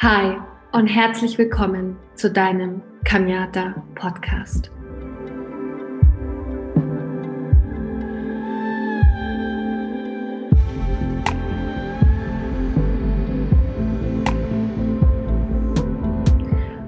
[0.00, 0.36] Hi
[0.70, 4.70] und herzlich willkommen zu deinem Kamiata Podcast.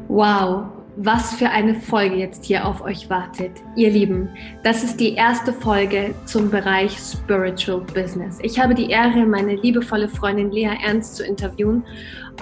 [0.06, 3.52] Wow, was für eine Folge jetzt hier auf euch wartet.
[3.74, 4.28] Ihr Lieben,
[4.62, 8.38] das ist die erste Folge zum Bereich Spiritual Business.
[8.42, 11.84] Ich habe die Ehre, meine liebevolle Freundin Lea Ernst zu interviewen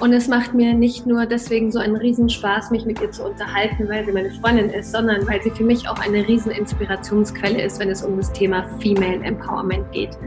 [0.01, 3.89] und es macht mir nicht nur deswegen so einen Riesenspaß, mich mit ihr zu unterhalten,
[3.89, 7.79] weil sie meine Freundin ist, sondern weil sie für mich auch eine riesen Inspirationsquelle ist,
[7.79, 10.19] wenn es um das Thema Female Empowerment geht.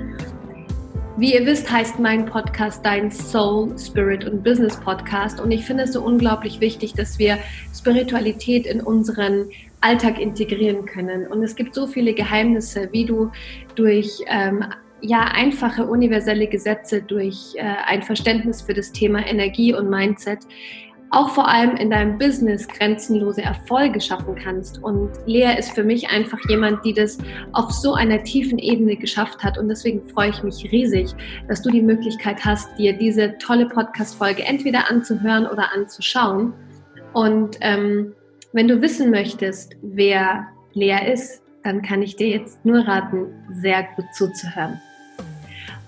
[1.22, 5.40] Wie ihr wisst, heißt mein Podcast Dein Soul, Spirit und Business Podcast.
[5.40, 7.38] Und ich finde es so unglaublich wichtig, dass wir
[7.72, 9.48] Spiritualität in unseren
[9.82, 11.28] Alltag integrieren können.
[11.28, 13.30] Und es gibt so viele Geheimnisse, wie du
[13.76, 14.66] durch ähm,
[15.02, 20.40] ja, einfache universelle Gesetze, durch äh, ein Verständnis für das Thema Energie und Mindset
[21.12, 24.82] auch vor allem in deinem Business grenzenlose Erfolge schaffen kannst.
[24.82, 27.18] Und Lea ist für mich einfach jemand, die das
[27.52, 29.58] auf so einer tiefen Ebene geschafft hat.
[29.58, 31.14] Und deswegen freue ich mich riesig,
[31.50, 36.54] dass du die Möglichkeit hast, dir diese tolle Podcast-Folge entweder anzuhören oder anzuschauen.
[37.14, 38.14] Und ähm,
[38.54, 43.28] wenn du wissen möchtest, wer Lea ist, dann kann ich dir jetzt nur raten,
[43.62, 44.80] sehr gut zuzuhören.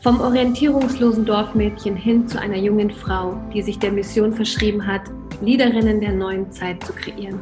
[0.03, 5.03] Vom orientierungslosen Dorfmädchen hin zu einer jungen Frau, die sich der Mission verschrieben hat,
[5.41, 7.39] Leaderinnen der neuen Zeit zu kreieren.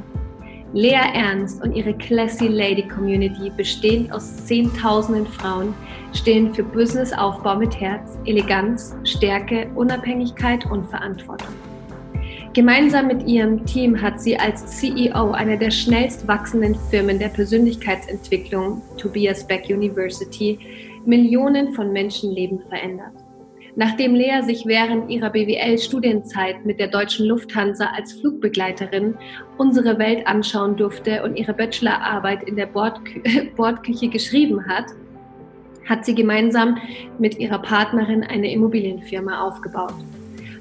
[0.72, 5.74] Lea Ernst und ihre Classy Lady Community, bestehend aus Zehntausenden Frauen,
[6.14, 11.56] stehen für Businessaufbau mit Herz, Eleganz, Stärke, Unabhängigkeit und Verantwortung.
[12.54, 18.84] Gemeinsam mit ihrem Team hat sie als CEO einer der schnellst wachsenden Firmen der Persönlichkeitsentwicklung,
[18.98, 20.60] Tobias Beck University,
[21.06, 23.14] Millionen von Menschenleben verändert.
[23.76, 29.16] Nachdem Lea sich während ihrer BWL-Studienzeit mit der deutschen Lufthansa als Flugbegleiterin
[29.58, 33.22] unsere Welt anschauen durfte und ihre Bachelorarbeit in der Bordkü
[33.56, 34.86] Bordküche geschrieben hat,
[35.88, 36.78] hat sie gemeinsam
[37.18, 39.96] mit ihrer Partnerin eine Immobilienfirma aufgebaut.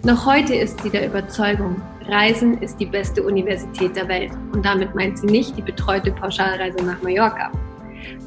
[0.04, 4.32] Noch heute ist sie der Überzeugung, Reisen ist die beste Universität der Welt.
[4.52, 7.52] Und damit meint sie nicht die betreute Pauschalreise nach Mallorca.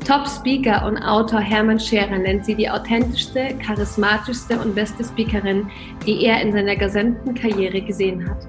[0.06, 5.70] Top-Speaker und Autor Hermann Scherer nennt sie die authentischste, charismatischste und beste Speakerin,
[6.06, 8.48] die er in seiner gesamten Karriere gesehen hat.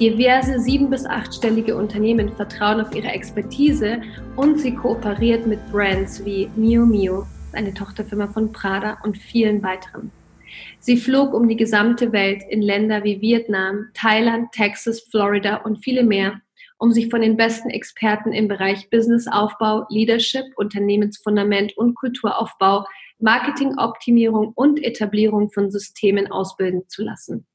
[0.00, 4.02] Diverse sieben- bis achtstellige Unternehmen vertrauen auf ihre Expertise
[4.34, 10.10] und sie kooperiert mit Brands wie Mio Mio, eine Tochterfirma von Prada und vielen weiteren.
[10.80, 16.04] Sie flog um die gesamte Welt in Länder wie Vietnam, Thailand, Texas, Florida und viele
[16.04, 16.40] mehr
[16.84, 22.84] um sich von den besten Experten im Bereich Businessaufbau, Leadership, Unternehmensfundament und Kulturaufbau,
[23.18, 27.46] Marketingoptimierung und Etablierung von Systemen ausbilden zu lassen.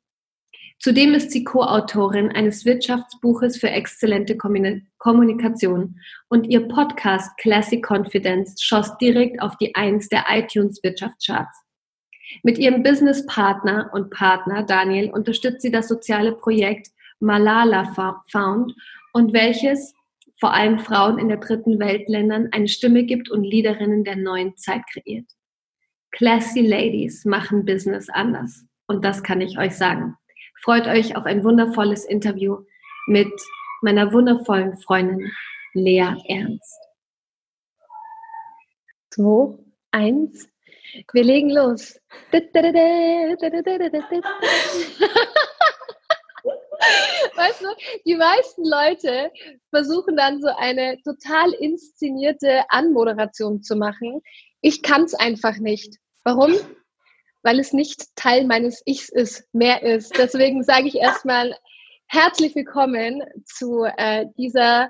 [0.79, 8.97] Zudem ist sie Co-Autorin eines Wirtschaftsbuches für exzellente Kommunikation und ihr Podcast Classic Confidence schoss
[8.97, 11.55] direkt auf die Eins der iTunes Wirtschaftscharts.
[12.41, 16.87] Mit ihrem Businesspartner und Partner Daniel unterstützt sie das soziale Projekt
[17.19, 17.93] Malala
[18.31, 18.73] Found
[19.13, 19.93] und welches
[20.39, 24.81] vor allem Frauen in der dritten Weltländern eine Stimme gibt und Leaderinnen der neuen Zeit
[24.91, 25.25] kreiert.
[26.11, 28.65] Classy Ladies machen Business anders.
[28.87, 30.15] Und das kann ich euch sagen.
[30.63, 32.57] Freut euch auf ein wundervolles Interview
[33.07, 33.31] mit
[33.81, 35.31] meiner wundervollen Freundin
[35.73, 36.79] Lea Ernst.
[39.11, 39.57] Zwei,
[39.91, 40.49] eins,
[41.13, 41.99] wir legen los.
[47.35, 47.67] Weißt du,
[48.05, 49.31] die meisten Leute
[49.69, 54.21] versuchen dann so eine total inszenierte Anmoderation zu machen.
[54.61, 55.97] Ich kann es einfach nicht.
[56.23, 56.53] Warum?
[57.43, 60.17] Weil es nicht Teil meines Ichs ist, mehr ist.
[60.17, 61.55] Deswegen sage ich erstmal
[62.07, 64.89] herzlich willkommen zu äh, dieser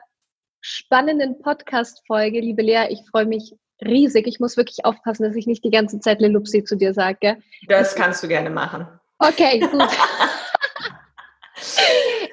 [0.61, 2.39] spannenden Podcast-Folge.
[2.39, 4.27] Liebe Lea, ich freue mich riesig.
[4.27, 7.37] Ich muss wirklich aufpassen, dass ich nicht die ganze Zeit Lelupsi zu dir sage.
[7.67, 8.87] Das kannst du gerne machen.
[9.19, 9.71] Okay, gut.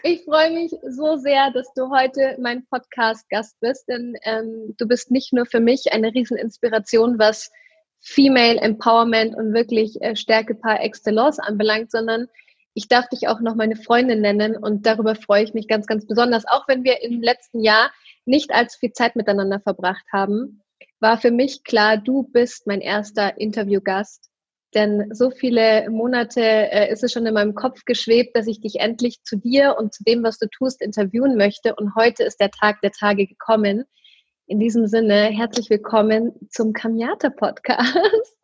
[0.09, 5.11] Ich freue mich so sehr, dass du heute mein Podcast-Gast bist, denn ähm, du bist
[5.11, 7.51] nicht nur für mich eine Rieseninspiration, was
[7.99, 12.29] Female Empowerment und wirklich äh, Stärke par excellence anbelangt, sondern
[12.75, 16.07] ich darf dich auch noch meine Freundin nennen und darüber freue ich mich ganz, ganz
[16.07, 16.47] besonders.
[16.47, 17.91] Auch wenn wir im letzten Jahr
[18.27, 20.63] nicht allzu viel Zeit miteinander verbracht haben,
[21.01, 24.31] war für mich klar, du bist mein erster Interviewgast
[24.77, 28.79] denn so viele Monate äh, ist es schon in meinem Kopf geschwebt, dass ich dich
[28.79, 31.75] endlich zu dir und zu dem, was du tust, interviewen möchte.
[31.75, 33.85] Und heute ist der Tag der Tage gekommen.
[34.47, 38.36] In diesem Sinne, herzlich willkommen zum Kamiata Podcast.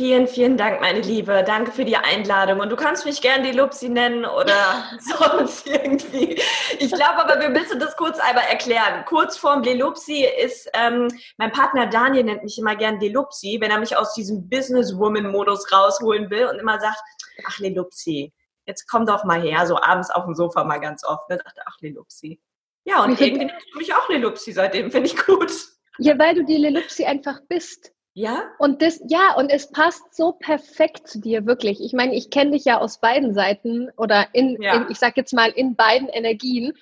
[0.00, 1.44] Vielen, vielen Dank, meine Liebe.
[1.46, 2.60] Danke für die Einladung.
[2.60, 4.54] Und du kannst mich gerne die Lupsi nennen oder
[4.98, 6.40] sonst irgendwie.
[6.78, 9.04] Ich glaube aber, wir müssen das kurz einmal erklären.
[9.04, 13.94] Kurzform Lelupsi ist, ähm, mein Partner Daniel nennt mich immer gern Lelupsi, wenn er mich
[13.94, 17.02] aus diesem Businesswoman-Modus rausholen will und immer sagt,
[17.46, 18.32] ach Lelupsi,
[18.64, 21.30] jetzt komm doch mal her, so abends auf dem Sofa mal ganz oft.
[21.30, 22.40] Und dachte, ach Lelupsi.
[22.84, 25.52] Ja, und irgendwie nennst du mich auch Lelupsi seitdem, finde ich gut.
[25.98, 27.92] Ja, weil du die Lelupsi einfach bist.
[28.20, 28.50] Ja?
[28.58, 31.80] Und das, ja, und es passt so perfekt zu dir, wirklich.
[31.80, 34.74] Ich meine, ich kenne dich ja aus beiden Seiten oder in, ja.
[34.74, 36.74] in ich sag jetzt mal, in beiden Energien.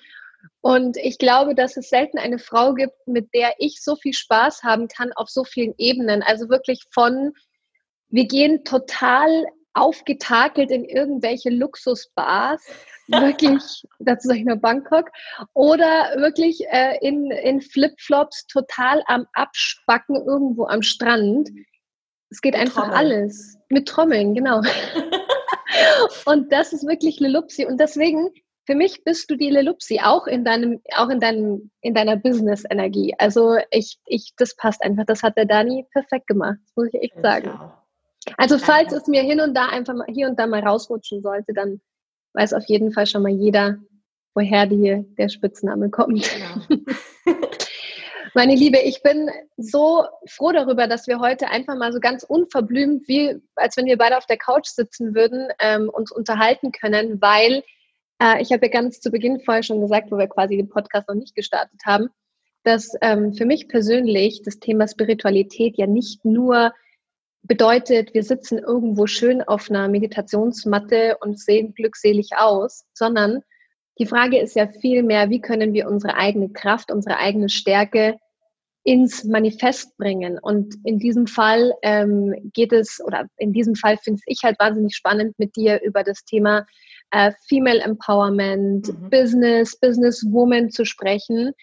[0.59, 4.63] Und ich glaube, dass es selten eine Frau gibt, mit der ich so viel Spaß
[4.63, 6.23] haben kann auf so vielen Ebenen.
[6.23, 7.31] Also wirklich von,
[8.09, 9.45] wir gehen total
[9.79, 12.61] aufgetakelt in irgendwelche Luxusbars,
[13.07, 15.09] wirklich, dazu sage ich nur Bangkok,
[15.53, 21.49] oder wirklich äh, in, in Flipflops total am Abspacken irgendwo am Strand.
[22.29, 22.97] Es geht Mit einfach Trommeln.
[22.97, 23.57] alles.
[23.69, 24.61] Mit Trommeln, genau.
[26.25, 27.65] und das ist wirklich Lelupsi.
[27.65, 28.29] Und deswegen,
[28.65, 33.15] für mich bist du die Lelupsi, auch in deinem, auch in deinem, in deiner Business-Energie.
[33.17, 35.05] Also ich, ich, das passt einfach.
[35.05, 37.71] Das hat der Dani perfekt gemacht, muss ich echt sagen.
[38.37, 41.53] Also falls es mir hin und da einfach mal hier und da mal rausrutschen sollte,
[41.53, 41.81] dann
[42.33, 43.77] weiß auf jeden Fall schon mal jeder,
[44.35, 46.29] woher die, der Spitzname kommt.
[46.29, 47.35] Genau.
[48.35, 53.07] Meine Liebe, ich bin so froh darüber, dass wir heute einfach mal so ganz unverblümt,
[53.07, 57.63] wie als wenn wir beide auf der Couch sitzen würden, ähm, uns unterhalten können, weil
[58.21, 61.07] äh, ich habe ja ganz zu Beginn vorher schon gesagt, wo wir quasi den Podcast
[61.07, 62.09] noch nicht gestartet haben,
[62.63, 66.73] dass ähm, für mich persönlich das Thema Spiritualität ja nicht nur
[67.43, 73.41] bedeutet, wir sitzen irgendwo schön auf einer Meditationsmatte und sehen glückselig aus, sondern
[73.99, 78.17] die Frage ist ja viel mehr, wie können wir unsere eigene Kraft, unsere eigene Stärke
[78.83, 80.39] ins Manifest bringen.
[80.39, 84.95] Und in diesem Fall ähm, geht es, oder in diesem Fall finde ich halt wahnsinnig
[84.95, 86.65] spannend, mit dir über das Thema
[87.11, 89.09] äh, Female Empowerment, mhm.
[89.09, 91.53] Business, Businesswoman zu sprechen,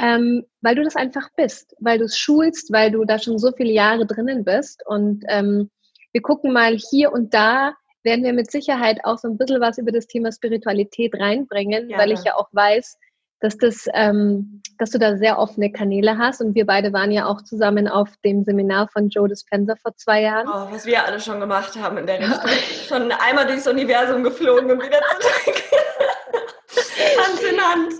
[0.00, 3.52] ähm, weil du das einfach bist, weil du es schulst, weil du da schon so
[3.52, 4.82] viele Jahre drinnen bist.
[4.86, 5.70] Und ähm,
[6.12, 7.74] wir gucken mal hier und da,
[8.04, 11.98] werden wir mit Sicherheit auch so ein bisschen was über das Thema Spiritualität reinbringen, ja,
[11.98, 12.96] weil ich ja auch weiß,
[13.40, 17.26] dass das, ähm, dass du da sehr offene Kanäle hast und wir beide waren ja
[17.26, 20.48] auch zusammen auf dem Seminar von Joe Dispenza vor zwei Jahren.
[20.48, 22.50] Oh, was wir alle schon gemacht haben in der Richtung.
[22.88, 25.62] schon einmal durchs Universum geflogen und wieder zurück.
[27.26, 27.92] Hand in Hand.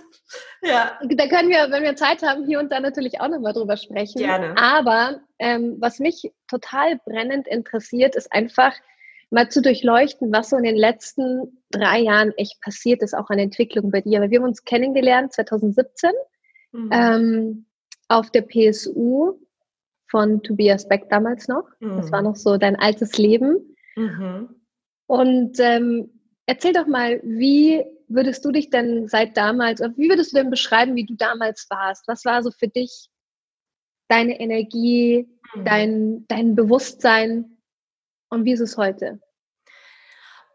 [0.62, 0.98] Ja.
[1.02, 4.18] Da können wir, wenn wir Zeit haben, hier und da natürlich auch nochmal drüber sprechen.
[4.18, 4.54] Gerne.
[4.56, 8.72] Aber ähm, was mich total brennend interessiert, ist einfach,
[9.30, 13.38] mal zu durchleuchten, was so in den letzten drei Jahren echt passiert ist, auch an
[13.38, 14.20] Entwicklung bei dir.
[14.20, 16.10] Weil wir haben uns kennengelernt 2017
[16.72, 16.90] mhm.
[16.92, 17.66] ähm,
[18.08, 19.38] auf der PSU
[20.10, 21.68] von Tobias Beck damals noch.
[21.80, 21.96] Mhm.
[21.96, 23.76] Das war noch so dein altes Leben.
[23.96, 24.48] Mhm.
[25.06, 26.10] Und ähm,
[26.46, 30.94] erzähl doch mal, wie würdest du dich denn seit damals, wie würdest du denn beschreiben,
[30.94, 32.08] wie du damals warst?
[32.08, 33.08] Was war so für dich
[34.08, 35.64] deine Energie, mhm.
[35.64, 37.57] dein, dein Bewusstsein?
[38.30, 39.20] Und wie ist es heute?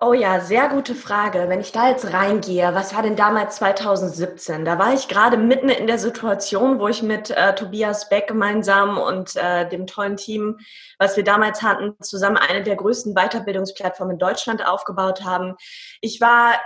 [0.06, 1.46] Oh ja, sehr gute Frage.
[1.48, 4.66] Wenn ich da jetzt reingehe, was war denn damals 2017?
[4.66, 8.98] Da war ich gerade mitten in der Situation, wo ich mit äh, Tobias Beck gemeinsam
[8.98, 10.58] und äh, dem tollen Team,
[11.00, 15.56] was wir damals hatten, zusammen eine der größten Weiterbildungsplattformen in Deutschland aufgebaut haben.
[16.02, 16.60] Ich war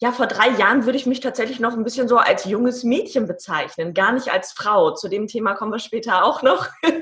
[0.00, 3.26] ja, vor drei Jahren würde ich mich tatsächlich noch ein bisschen so als junges Mädchen
[3.26, 4.92] bezeichnen, gar nicht als Frau.
[4.92, 6.68] Zu dem Thema kommen wir später auch noch.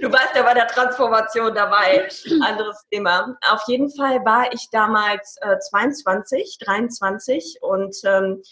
[0.00, 2.08] Du warst ja bei der Transformation dabei.
[2.42, 3.36] Anderes Thema.
[3.50, 8.42] Auf jeden Fall war ich damals äh, 22, 23 und ähm,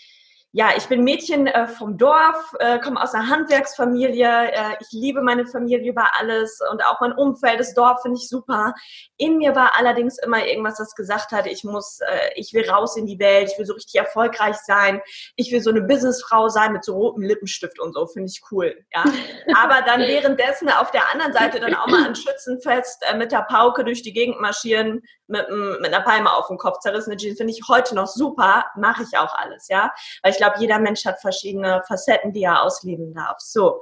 [0.52, 4.50] ja, ich bin Mädchen äh, vom Dorf, äh, komme aus einer Handwerksfamilie.
[4.50, 8.28] Äh, ich liebe meine Familie über alles und auch mein Umfeld, das Dorf finde ich
[8.28, 8.74] super.
[9.16, 12.96] In mir war allerdings immer irgendwas, das gesagt hat, ich muss, äh, ich will raus
[12.96, 15.00] in die Welt, ich will so richtig erfolgreich sein,
[15.36, 18.76] ich will so eine Businessfrau sein mit so rotem Lippenstift und so, finde ich cool.
[18.92, 19.04] Ja,
[19.56, 23.46] aber dann währenddessen auf der anderen Seite dann auch mal an Schützenfest äh, mit der
[23.48, 25.48] Pauke durch die Gegend marschieren, mit,
[25.80, 29.16] mit einer Palme auf dem Kopf, zerrissene Jeans, finde ich heute noch super, mache ich
[29.16, 33.38] auch alles, ja, weil ich glaube, jeder Mensch hat verschiedene Facetten, die er ausleben darf.
[33.38, 33.80] So.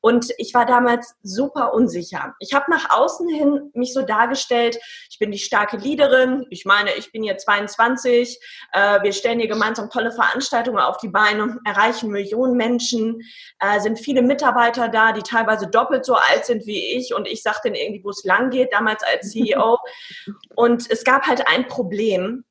[0.00, 2.34] Und ich war damals super unsicher.
[2.38, 4.78] Ich habe nach außen hin mich so dargestellt,
[5.10, 6.46] ich bin die starke Leaderin.
[6.50, 8.38] Ich meine, ich bin hier 22.
[8.72, 13.22] Äh, wir stellen hier gemeinsam tolle Veranstaltungen auf die Beine, erreichen Millionen Menschen,
[13.58, 17.14] äh, sind viele Mitarbeiter da, die teilweise doppelt so alt sind wie ich.
[17.14, 19.78] Und ich sagte denen irgendwie, wo es lang geht, damals als CEO.
[20.54, 22.44] Und es gab halt ein Problem.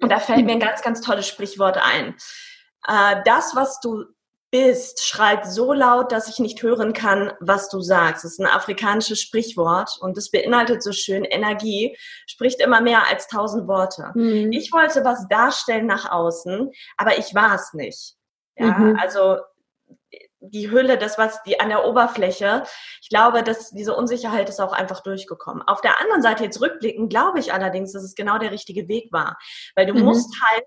[0.00, 2.16] Und da fällt mir ein ganz, ganz tolles Sprichwort ein.
[2.86, 4.04] Äh, das, was du
[4.54, 8.22] bist, schreit so laut, dass ich nicht hören kann, was du sagst.
[8.22, 11.96] Das ist ein afrikanisches Sprichwort und das beinhaltet so schön, Energie
[12.28, 14.12] spricht immer mehr als tausend Worte.
[14.14, 14.52] Mhm.
[14.52, 18.14] Ich wollte was darstellen nach außen, aber ich war es nicht.
[18.54, 18.96] Ja, mhm.
[18.96, 19.38] also
[20.38, 22.62] die Hülle, das was die an der Oberfläche.
[23.02, 25.64] Ich glaube, dass diese Unsicherheit ist auch einfach durchgekommen.
[25.66, 29.12] Auf der anderen Seite jetzt rückblickend glaube ich allerdings, dass es genau der richtige Weg
[29.12, 29.36] war,
[29.74, 30.04] weil du mhm.
[30.04, 30.64] musst halt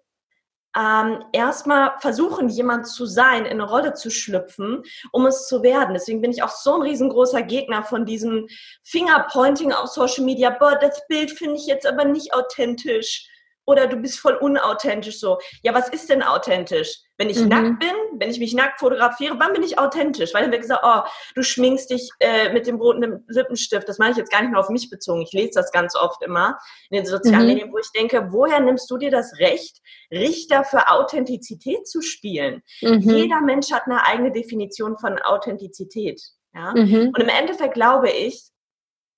[0.75, 5.93] ähm, erstmal versuchen, jemand zu sein, in eine Rolle zu schlüpfen, um es zu werden.
[5.93, 8.47] Deswegen bin ich auch so ein riesengroßer Gegner von diesem
[8.83, 10.49] Fingerpointing auf Social Media.
[10.49, 13.29] Boah, das Bild finde ich jetzt aber nicht authentisch
[13.67, 15.37] oder du bist voll unauthentisch so.
[15.61, 17.01] Ja, was ist denn authentisch?
[17.17, 17.49] Wenn ich mhm.
[17.49, 20.33] nackt bin, wenn ich mich nackt fotografiere, wann bin ich authentisch?
[20.33, 21.01] Weil dann wird gesagt, oh,
[21.35, 23.89] du schminkst dich äh, mit dem roten Lippenstift.
[23.89, 25.21] Das mache ich jetzt gar nicht nur auf mich bezogen.
[25.21, 26.57] Ich lese das ganz oft immer
[26.89, 27.47] in den sozialen mhm.
[27.47, 29.81] Medien, wo ich denke, woher nimmst du dir das Recht,
[30.11, 32.63] Richter für Authentizität zu spielen?
[32.81, 32.99] Mhm.
[33.01, 36.21] Jeder Mensch hat eine eigene Definition von Authentizität.
[36.53, 36.71] Ja?
[36.73, 37.11] Mhm.
[37.13, 38.49] Und im Endeffekt glaube ich,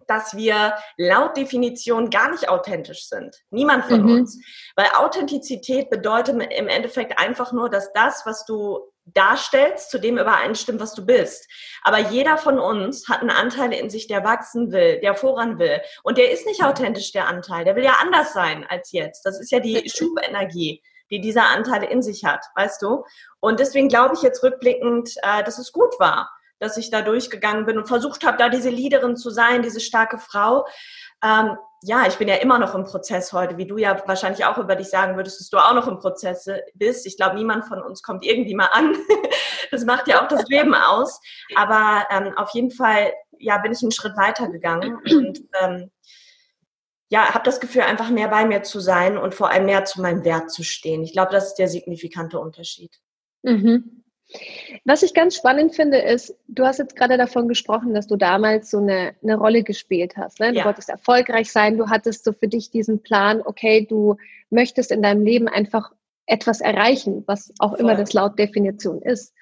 [0.09, 3.35] dass wir laut Definition gar nicht authentisch sind.
[3.51, 4.19] Niemand von mhm.
[4.19, 4.39] uns.
[4.75, 10.79] Weil Authentizität bedeutet im Endeffekt einfach nur, dass das, was du darstellst, zu dem übereinstimmt,
[10.79, 11.47] was du bist.
[11.83, 15.81] Aber jeder von uns hat einen Anteil in sich, der wachsen will, der voran will.
[16.03, 17.65] Und der ist nicht authentisch, der Anteil.
[17.65, 19.25] Der will ja anders sein als jetzt.
[19.25, 23.03] Das ist ja die Schubenergie die dieser Anteil in sich hat, weißt du?
[23.39, 27.65] Und deswegen glaube ich jetzt rückblickend, äh, dass es gut war, dass ich da durchgegangen
[27.65, 30.65] bin und versucht habe, da diese Leaderin zu sein, diese starke Frau.
[31.23, 34.57] Ähm, ja, ich bin ja immer noch im Prozess heute, wie du ja wahrscheinlich auch
[34.57, 37.05] über dich sagen würdest, dass du auch noch im Prozess bist.
[37.05, 38.95] Ich glaube, niemand von uns kommt irgendwie mal an.
[39.71, 41.21] Das macht ja auch das Leben aus.
[41.55, 45.91] Aber ähm, auf jeden Fall, ja, bin ich einen Schritt weiter gegangen und ähm,
[47.09, 50.01] ja, habe das Gefühl, einfach mehr bei mir zu sein und vor allem mehr zu
[50.01, 51.03] meinem Wert zu stehen.
[51.03, 52.99] Ich glaube, das ist der signifikante Unterschied.
[53.43, 53.98] Mhm.
[54.85, 58.69] Was ich ganz spannend finde, ist, du hast jetzt gerade davon gesprochen, dass du damals
[58.69, 60.39] so eine, eine Rolle gespielt hast.
[60.39, 60.51] Ne?
[60.51, 60.65] Du ja.
[60.65, 64.17] wolltest erfolgreich sein, du hattest so für dich diesen Plan, okay, du
[64.49, 65.91] möchtest in deinem Leben einfach
[66.27, 67.79] etwas erreichen, was auch Voll.
[67.79, 69.33] immer das laut Definition ist.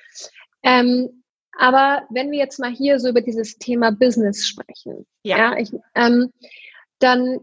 [0.64, 1.24] Ähm,
[1.58, 5.72] aber wenn wir jetzt mal hier so über dieses Thema Business sprechen, ja, ja ich,
[5.96, 6.32] ähm,
[7.00, 7.40] dann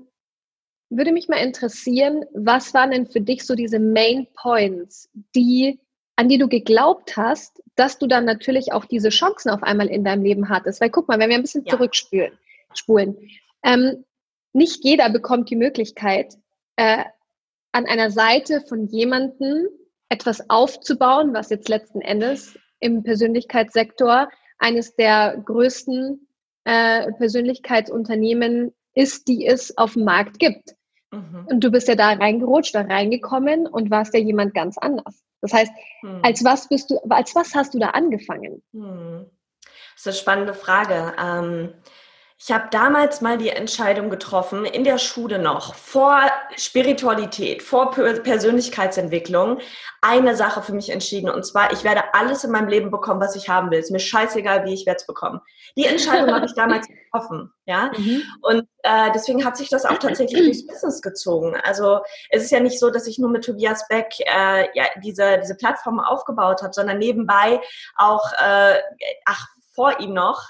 [0.88, 5.80] würde mich mal interessieren, was waren denn für dich so diese Main Points, die
[6.16, 10.04] an die du geglaubt hast, dass du dann natürlich auch diese Chancen auf einmal in
[10.04, 10.80] deinem Leben hattest.
[10.80, 11.72] Weil guck mal, wenn wir ein bisschen ja.
[11.72, 12.32] zurückspulen,
[12.72, 13.16] spulen,
[13.62, 14.04] ähm,
[14.52, 16.34] nicht jeder bekommt die Möglichkeit,
[16.76, 17.04] äh,
[17.72, 19.66] an einer Seite von jemandem
[20.08, 24.28] etwas aufzubauen, was jetzt letzten Endes im Persönlichkeitssektor
[24.58, 26.28] eines der größten
[26.64, 30.76] äh, Persönlichkeitsunternehmen ist, die es auf dem Markt gibt.
[31.10, 31.46] Mhm.
[31.50, 35.24] Und du bist ja da reingerutscht, da reingekommen und warst ja jemand ganz anders.
[35.44, 36.20] Das heißt, hm.
[36.22, 38.62] als was bist du, als was hast du da angefangen?
[38.72, 39.26] Hm.
[39.60, 41.12] Das ist eine spannende Frage.
[41.22, 41.74] Ähm,
[42.36, 46.20] ich habe damals mal die Entscheidung getroffen, in der Schule noch, vor
[46.56, 49.60] Spiritualität, vor Persönlichkeitsentwicklung,
[50.02, 51.30] eine Sache für mich entschieden.
[51.30, 53.78] Und zwar, ich werde alles in meinem Leben bekommen, was ich haben will.
[53.78, 55.40] Ist mir scheißegal, wie ich werde es bekommen.
[55.76, 57.52] Die Entscheidung habe ich damals getroffen.
[57.66, 57.92] Ja?
[57.96, 58.22] Mhm.
[58.42, 61.56] Und äh, deswegen hat sich das auch tatsächlich durchs Business gezogen.
[61.62, 62.00] Also
[62.30, 65.54] es ist ja nicht so, dass ich nur mit Tobias Beck äh, ja, diese, diese
[65.54, 67.60] Plattform aufgebaut habe, sondern nebenbei
[67.96, 68.80] auch, äh,
[69.24, 70.42] ach, vor ihm noch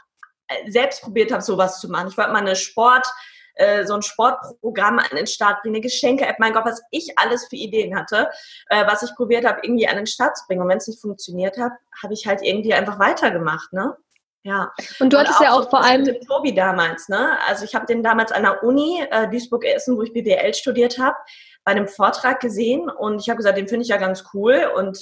[0.69, 2.09] selbst probiert habe, sowas zu machen.
[2.09, 3.07] Ich wollte mal eine Sport,
[3.55, 7.47] äh, so ein Sportprogramm an den Start bringen, eine Geschenke-App, mein Gott, was ich alles
[7.47, 8.29] für Ideen hatte,
[8.69, 10.63] äh, was ich probiert habe, irgendwie an den Start zu bringen.
[10.63, 13.97] Und wenn es nicht funktioniert hat, habe ich halt irgendwie einfach weitergemacht, ne?
[14.43, 14.73] Ja.
[15.01, 17.39] Und du hattest auch ja auch so vor allem mit Tobi damals, ne?
[17.49, 21.17] Also ich habe den damals an der Uni äh, Duisburg-Essen, wo ich BWL studiert habe,
[21.65, 24.99] bei einem Vortrag gesehen und ich habe gesagt, den finde ich ja ganz cool und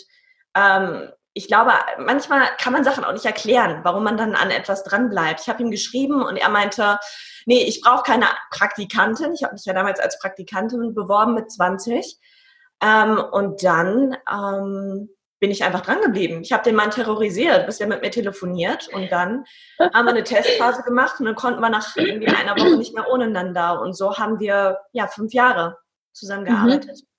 [0.54, 4.84] ähm, ich glaube, manchmal kann man Sachen auch nicht erklären, warum man dann an etwas
[4.84, 5.40] dranbleibt.
[5.40, 6.98] Ich habe ihm geschrieben und er meinte,
[7.46, 9.32] nee, ich brauche keine Praktikantin.
[9.32, 12.18] Ich habe mich ja damals als Praktikantin beworben mit 20.
[12.82, 15.08] Ähm, und dann ähm,
[15.40, 16.42] bin ich einfach dran geblieben.
[16.42, 18.88] Ich habe den Mann terrorisiert, bis er mit mir telefoniert.
[18.92, 19.44] Und dann
[19.78, 23.10] haben wir eine Testphase gemacht und dann konnten wir nach irgendwie einer Woche nicht mehr
[23.10, 23.80] ohne einander.
[23.80, 25.78] Und so haben wir ja fünf Jahre
[26.12, 26.98] zusammengearbeitet.
[27.00, 27.11] Mhm.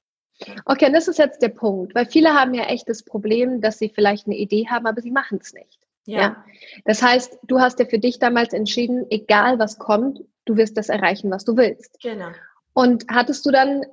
[0.65, 3.79] Okay, und das ist jetzt der Punkt, weil viele haben ja echt das Problem, dass
[3.79, 5.79] sie vielleicht eine Idee haben, aber sie machen es nicht.
[6.05, 6.19] Ja.
[6.19, 6.45] ja.
[6.85, 10.89] Das heißt, du hast ja für dich damals entschieden, egal was kommt, du wirst das
[10.89, 11.97] erreichen, was du willst.
[12.01, 12.29] Genau.
[12.73, 13.85] Und hattest du dann,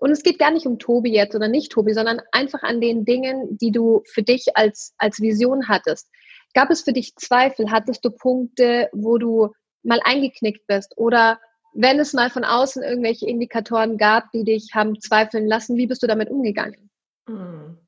[0.00, 3.04] und es geht gar nicht um Tobi jetzt oder nicht Tobi, sondern einfach an den
[3.04, 6.08] Dingen, die du für dich als, als Vision hattest.
[6.54, 7.70] Gab es für dich Zweifel?
[7.70, 9.50] Hattest du Punkte, wo du
[9.82, 10.94] mal eingeknickt bist?
[10.96, 11.40] Oder
[11.74, 16.02] wenn es mal von außen irgendwelche Indikatoren gab, die dich haben zweifeln lassen, wie bist
[16.02, 16.90] du damit umgegangen?
[17.26, 17.78] Hm.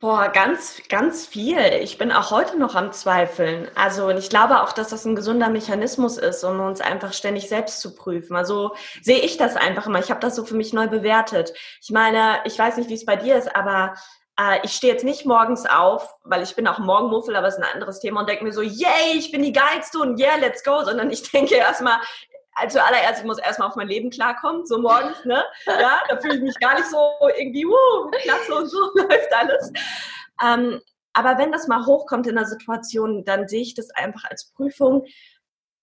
[0.00, 1.58] Boah, ganz, ganz viel.
[1.82, 3.68] Ich bin auch heute noch am Zweifeln.
[3.74, 7.50] Also, und ich glaube auch, dass das ein gesunder Mechanismus ist, um uns einfach ständig
[7.50, 8.34] selbst zu prüfen.
[8.34, 9.98] Also sehe ich das einfach immer.
[9.98, 11.52] Ich habe das so für mich neu bewertet.
[11.82, 13.92] Ich meine, ich weiß nicht, wie es bei dir ist, aber
[14.62, 17.74] ich stehe jetzt nicht morgens auf, weil ich bin auch Morgenmuffel, aber es ist ein
[17.74, 20.82] anderes Thema und denke mir so, yay, ich bin die geilste und yeah, let's go,
[20.84, 21.98] sondern ich denke erstmal,
[22.54, 25.44] also allererst, ich muss erstmal auf mein Leben klarkommen, so morgens, ne?
[25.66, 26.98] Ja, da fühle ich mich gar nicht so
[27.36, 29.72] irgendwie, wuh, klasse und so läuft alles.
[30.44, 30.80] Ähm,
[31.12, 35.06] aber wenn das mal hochkommt in der Situation, dann sehe ich das einfach als Prüfung,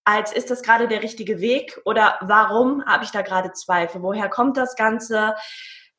[0.05, 4.01] als ist das gerade der richtige Weg oder warum habe ich da gerade Zweifel?
[4.01, 5.35] Woher kommt das Ganze?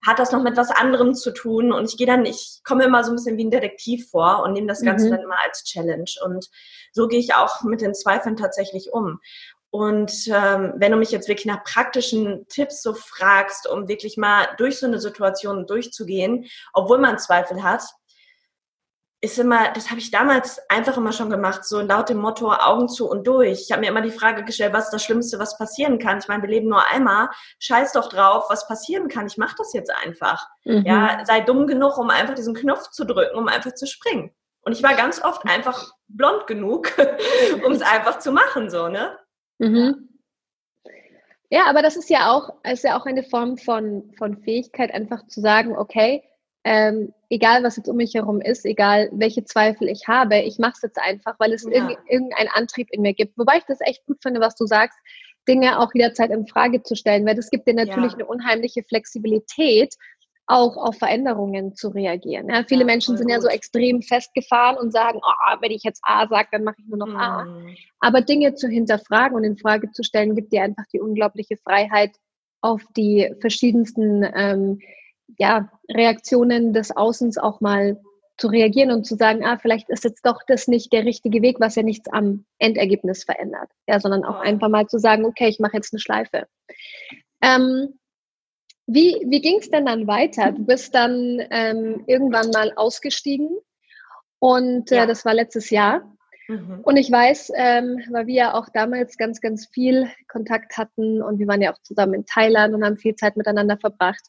[0.06, 1.72] Hat das noch mit was anderem zu tun?
[1.72, 4.52] Und ich gehe dann, ich komme immer so ein bisschen wie ein Detektiv vor und
[4.52, 5.10] nehme das Ganze mhm.
[5.10, 6.10] dann immer als Challenge.
[6.24, 6.48] Und
[6.92, 9.20] so gehe ich auch mit den Zweifeln tatsächlich um.
[9.70, 14.48] Und ähm, wenn du mich jetzt wirklich nach praktischen Tipps so fragst, um wirklich mal
[14.56, 17.82] durch so eine Situation durchzugehen, obwohl man Zweifel hat,
[19.20, 22.88] ist immer, das habe ich damals einfach immer schon gemacht, so laut dem Motto Augen
[22.88, 23.62] zu und durch.
[23.62, 26.18] Ich habe mir immer die Frage gestellt, was ist das Schlimmste, was passieren kann?
[26.18, 29.26] Ich meine, wir leben nur einmal, scheiß doch drauf, was passieren kann.
[29.26, 30.46] Ich mache das jetzt einfach.
[30.64, 30.84] Mhm.
[30.87, 34.30] Ja, sei dumm genug, um einfach diesen Knopf zu drücken, um einfach zu springen.
[34.60, 36.92] Und ich war ganz oft einfach blond genug,
[37.66, 39.18] um es einfach zu machen, so, ne?
[39.58, 40.08] Mhm.
[41.50, 45.26] Ja, aber das ist ja auch, ist ja auch eine Form von, von Fähigkeit, einfach
[45.26, 46.22] zu sagen, okay,
[46.64, 50.74] ähm, egal was jetzt um mich herum ist, egal welche Zweifel ich habe, ich mache
[50.76, 51.70] es jetzt einfach, weil es ja.
[51.70, 53.38] irg irgendeinen Antrieb in mir gibt.
[53.38, 54.98] Wobei ich das echt gut finde, was du sagst,
[55.46, 58.18] Dinge auch jederzeit in Frage zu stellen, weil das gibt dir natürlich ja.
[58.18, 59.94] eine unheimliche Flexibilität,
[60.46, 62.48] auch auf Veränderungen zu reagieren.
[62.48, 63.34] Ja, viele ja, Menschen sind gut.
[63.34, 66.86] ja so extrem festgefahren und sagen, oh, wenn ich jetzt A sage, dann mache ich
[66.86, 67.16] nur noch mhm.
[67.16, 67.46] A.
[68.00, 72.12] Aber Dinge zu hinterfragen und in Frage zu stellen, gibt dir einfach die unglaubliche Freiheit,
[72.60, 74.80] auf die verschiedensten ähm,
[75.37, 78.00] ja, Reaktionen des Außens auch mal
[78.38, 81.58] zu reagieren und zu sagen, ah, vielleicht ist jetzt doch das nicht der richtige Weg,
[81.58, 83.68] was ja nichts am Endergebnis verändert.
[83.88, 86.47] Ja, sondern auch einfach mal zu sagen, okay, ich mache jetzt eine Schleife.
[87.42, 87.99] Ähm,
[88.87, 90.52] wie, wie ging es denn dann weiter?
[90.52, 93.50] Du bist dann ähm, irgendwann mal ausgestiegen
[94.38, 95.07] und äh, ja.
[95.07, 96.16] das war letztes Jahr.
[96.48, 96.81] Mhm.
[96.83, 101.38] Und ich weiß, ähm, weil wir ja auch damals ganz, ganz viel Kontakt hatten und
[101.38, 104.22] wir waren ja auch zusammen in Thailand und haben viel Zeit miteinander verbracht.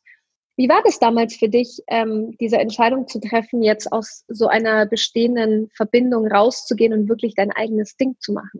[0.59, 4.85] Wie war das damals für dich, ähm, diese Entscheidung zu treffen, jetzt aus so einer
[4.85, 8.59] bestehenden Verbindung rauszugehen und wirklich dein eigenes Ding zu machen?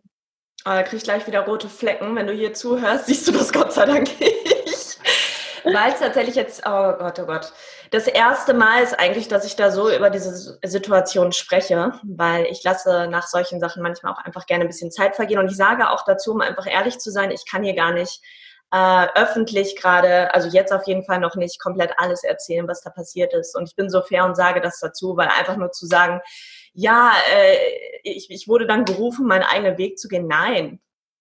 [0.62, 2.16] Oh, da krieg ich gleich wieder rote Flecken.
[2.16, 4.98] Wenn du hier zuhörst, siehst du das Gott sei Dank nicht.
[5.66, 7.52] Weil es tatsächlich jetzt, oh Gott, oh Gott.
[7.92, 12.64] Das erste Mal ist eigentlich, dass ich da so über diese Situation spreche, weil ich
[12.64, 15.40] lasse nach solchen Sachen manchmal auch einfach gerne ein bisschen Zeit vergehen.
[15.40, 18.22] Und ich sage auch dazu, um einfach ehrlich zu sein, ich kann hier gar nicht
[18.72, 22.90] äh, öffentlich gerade, also jetzt auf jeden Fall noch nicht komplett alles erzählen, was da
[22.90, 23.56] passiert ist.
[23.56, 26.22] Und ich bin so fair und sage das dazu, weil einfach nur zu sagen,
[26.74, 27.58] ja, äh,
[28.04, 30.28] ich, ich wurde dann gerufen, meinen eigenen Weg zu gehen.
[30.28, 30.80] Nein,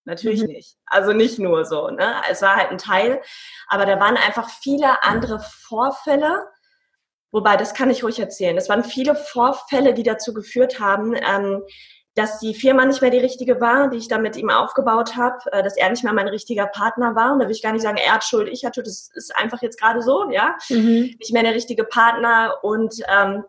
[0.09, 0.47] Natürlich mhm.
[0.47, 0.75] nicht.
[0.87, 1.89] Also nicht nur so.
[1.89, 2.15] Ne?
[2.29, 3.21] Es war halt ein Teil,
[3.67, 6.47] aber da waren einfach viele andere Vorfälle.
[7.31, 8.57] Wobei, das kann ich ruhig erzählen.
[8.57, 11.61] Es waren viele Vorfälle, die dazu geführt haben, ähm,
[12.19, 15.37] dass die Firma nicht mehr die richtige war, die ich da mit ihm aufgebaut habe,
[15.53, 17.31] äh, dass er nicht mehr mein richtiger Partner war.
[17.31, 19.61] Und da will ich gar nicht sagen, er hat Schuld, ich hatte, das ist einfach
[19.61, 20.57] jetzt gerade so, ja.
[20.69, 21.15] Mhm.
[21.17, 23.45] Nicht mehr der richtige Partner und ähm,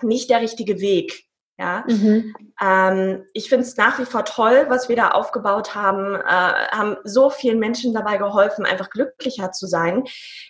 [0.00, 1.24] nicht der richtige Weg.
[1.58, 2.34] Ja, mhm.
[2.60, 6.96] ähm, ich finde es nach wie vor toll, was wir da aufgebaut haben, äh, haben
[7.04, 10.04] so vielen Menschen dabei geholfen, einfach glücklicher zu sein.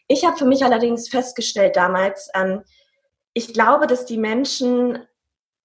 [0.09, 2.63] Ich habe für mich allerdings festgestellt damals, ähm,
[3.35, 4.99] ich glaube, dass die Menschen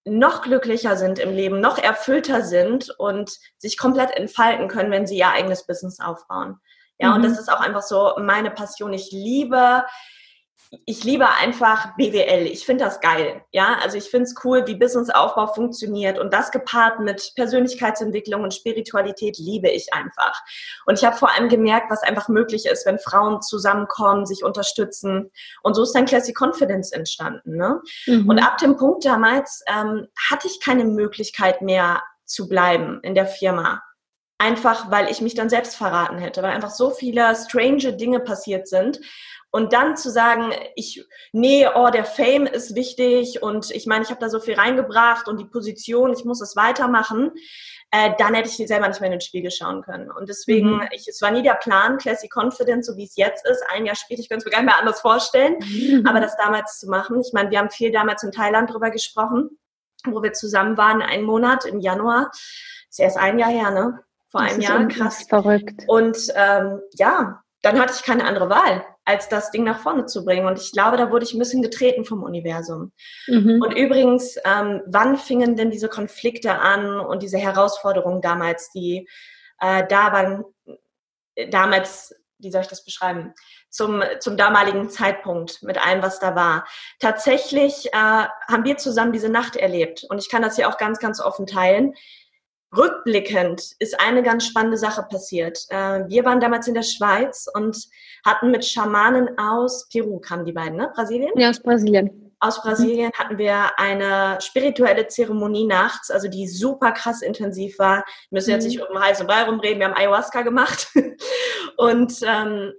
[0.05, 5.17] noch glücklicher sind im Leben, noch erfüllter sind und sich komplett entfalten können, wenn sie
[5.17, 6.59] ihr eigenes Business aufbauen.
[6.97, 7.15] Ja, mhm.
[7.15, 8.93] und das ist auch einfach so meine Passion.
[8.93, 9.83] Ich liebe
[10.85, 12.45] ich liebe einfach BWL.
[12.45, 13.43] Ich finde das geil.
[13.51, 18.53] Ja, also ich finde es cool, wie Businessaufbau funktioniert und das gepaart mit Persönlichkeitsentwicklung und
[18.53, 20.41] Spiritualität liebe ich einfach.
[20.85, 25.29] Und ich habe vor allem gemerkt, was einfach möglich ist, wenn Frauen zusammenkommen, sich unterstützen.
[25.61, 27.57] Und so ist dann Classic Confidence entstanden.
[27.57, 27.81] Ne?
[28.07, 28.29] Mhm.
[28.29, 33.27] Und ab dem Punkt damals ähm, hatte ich keine Möglichkeit mehr zu bleiben in der
[33.27, 33.81] Firma
[34.37, 38.67] einfach weil ich mich dann selbst verraten hätte, weil einfach so viele strange Dinge passiert
[38.67, 38.99] sind,
[39.51, 44.09] und dann zu sagen, ich, nee, oh, der Fame ist wichtig und ich meine, ich
[44.09, 47.31] habe da so viel reingebracht und die Position, ich muss es weitermachen,
[47.91, 50.09] äh, dann hätte ich selber nicht mehr in den Spiegel schauen können.
[50.09, 50.87] Und deswegen, mhm.
[50.91, 53.95] ich, es war nie der Plan, Classic Confidence, so wie es jetzt ist, ein Jahr
[53.95, 56.05] später, ich könnte es mir gar nicht mehr anders vorstellen, mhm.
[56.07, 57.19] aber das damals zu machen.
[57.19, 59.49] Ich meine, wir haben viel damals in Thailand drüber gesprochen,
[60.05, 62.29] wo wir zusammen waren, einen Monat im Januar.
[62.31, 62.39] Das
[62.91, 63.99] ist erst ein Jahr her, ne?
[64.29, 65.25] Vor das einem Jahr, krass.
[65.27, 65.83] Verrückt.
[65.87, 70.23] Und ähm, ja, dann hatte ich keine andere Wahl als das Ding nach vorne zu
[70.23, 70.45] bringen.
[70.45, 72.93] Und ich glaube, da wurde ich ein bisschen getreten vom Universum.
[73.27, 73.61] Mhm.
[73.61, 79.09] Und übrigens, ähm, wann fingen denn diese Konflikte an und diese Herausforderungen damals, die
[79.59, 80.45] äh, da waren,
[81.49, 83.33] damals, wie soll ich das beschreiben,
[83.69, 86.65] zum, zum damaligen Zeitpunkt mit allem, was da war.
[86.99, 90.99] Tatsächlich äh, haben wir zusammen diese Nacht erlebt und ich kann das hier auch ganz,
[90.99, 91.93] ganz offen teilen.
[92.75, 95.65] Rückblickend ist eine ganz spannende Sache passiert.
[95.69, 97.77] Äh, wir waren damals in der Schweiz und
[98.25, 100.91] hatten mit Schamanen aus Peru, kamen die beiden, ne?
[100.95, 101.31] Brasilien?
[101.35, 102.33] Ja, aus Brasilien.
[102.39, 107.97] Aus Brasilien hatten wir eine spirituelle Zeremonie nachts, also die super krass intensiv war.
[108.29, 108.69] Wir müssen jetzt mhm.
[108.69, 110.87] nicht um den heißen Brei rumreden, wir haben Ayahuasca gemacht.
[111.77, 112.73] und, ähm,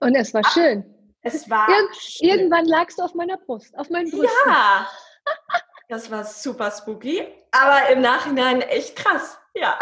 [0.00, 0.84] und es war schön.
[1.22, 1.68] Es war.
[1.68, 2.28] Ir schön.
[2.28, 4.28] Irgendwann lagst du auf meiner Brust, auf meinen Brust.
[4.46, 4.86] Ja!
[5.92, 9.36] Das war super spooky, aber im Nachhinein echt krass.
[9.52, 9.78] Ja.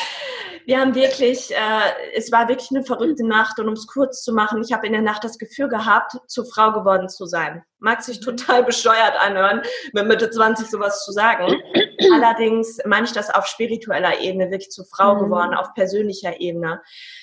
[0.64, 4.32] Wir haben wirklich, äh, es war wirklich eine verrückte Nacht und um es kurz zu
[4.32, 7.64] machen, ich habe in der Nacht das Gefühl gehabt, zur Frau geworden zu sein.
[7.80, 11.60] Mag sich total bescheuert anhören, mit Mitte 20 sowas zu sagen.
[12.22, 15.20] Allerdings meine ich das auf spiritueller Ebene, wirklich zur Frau mhm.
[15.20, 16.82] geworden, auf persönlicher Ebene.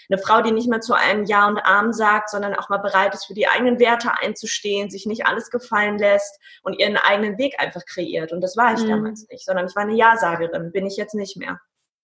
[0.10, 3.14] Eine Frau, die nicht mehr zu einem Ja und Arm sagt, sondern auch mal bereit
[3.14, 7.60] ist, für die eigenen Werte einzustehen, sich nicht alles gefallen lässt und ihren eigenen Weg
[7.60, 8.32] einfach kreiert.
[8.32, 8.90] Und das war ich mhm.
[8.90, 11.60] damals nicht, sondern ich war eine Ja-Sagerin, bin ich jetzt nicht mehr.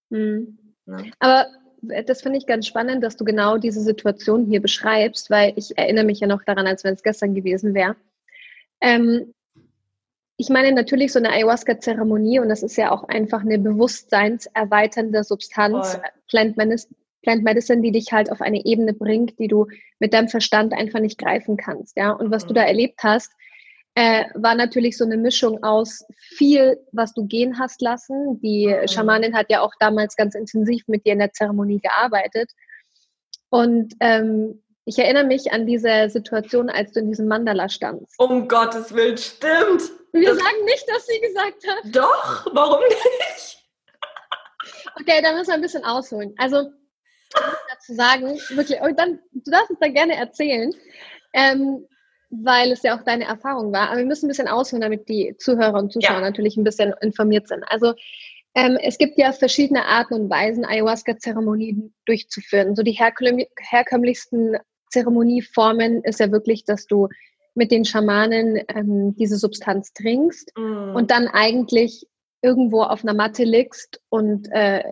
[0.09, 0.57] Mhm.
[0.85, 0.97] Ja.
[1.19, 1.47] Aber
[2.05, 6.05] das finde ich ganz spannend, dass du genau diese Situation hier beschreibst, weil ich erinnere
[6.05, 7.95] mich ja noch daran, als wenn es gestern gewesen wäre.
[8.81, 9.33] Ähm,
[10.43, 15.97] ich meine natürlich so eine Ayahuasca-Zeremonie und das ist ja auch einfach eine bewusstseinserweiternde Substanz,
[16.27, 19.67] Plant Medicine, Plant Medicine, die dich halt auf eine Ebene bringt, die du
[19.99, 21.95] mit deinem Verstand einfach nicht greifen kannst.
[21.95, 22.47] Ja, und was mhm.
[22.49, 23.31] du da erlebt hast,
[23.95, 28.41] äh, war natürlich so eine Mischung aus viel, was du gehen hast lassen.
[28.41, 28.85] Die mhm.
[28.89, 32.51] Schamanin hat ja auch damals ganz intensiv mit dir in der Zeremonie gearbeitet.
[33.49, 38.19] Und ähm, ich erinnere mich an diese Situation, als du in diesem Mandala standst.
[38.19, 40.02] Um Gottes Willen, stimmt.
[40.13, 41.95] Wir das sagen nicht, dass sie gesagt hat.
[41.95, 43.63] Doch, warum nicht?
[44.99, 46.33] Okay, da müssen wir ein bisschen ausholen.
[46.37, 46.69] Also,
[47.31, 50.71] dazu sagen, wirklich, und dann, du darfst es dann gerne erzählen.
[51.33, 51.87] Ähm,
[52.41, 53.89] weil es ja auch deine Erfahrung war.
[53.89, 56.21] Aber wir müssen ein bisschen ausholen, damit die Zuhörer und Zuschauer ja.
[56.21, 57.63] natürlich ein bisschen informiert sind.
[57.67, 57.93] Also
[58.55, 62.75] ähm, es gibt ja verschiedene Arten und Weisen, Ayahuasca-Zeremonien durchzuführen.
[62.75, 64.57] So die herkömmlichsten
[64.89, 67.09] Zeremonieformen ist ja wirklich, dass du
[67.55, 70.95] mit den Schamanen ähm, diese Substanz trinkst mm.
[70.95, 72.07] und dann eigentlich
[72.41, 74.83] irgendwo auf einer Matte liegst und äh,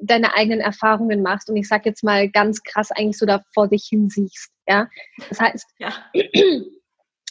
[0.00, 3.68] deine eigenen Erfahrungen machst und ich sag jetzt mal ganz krass eigentlich so da vor
[3.68, 4.50] sich hin siehst.
[4.68, 4.88] Ja,
[5.28, 5.92] das heißt, ja.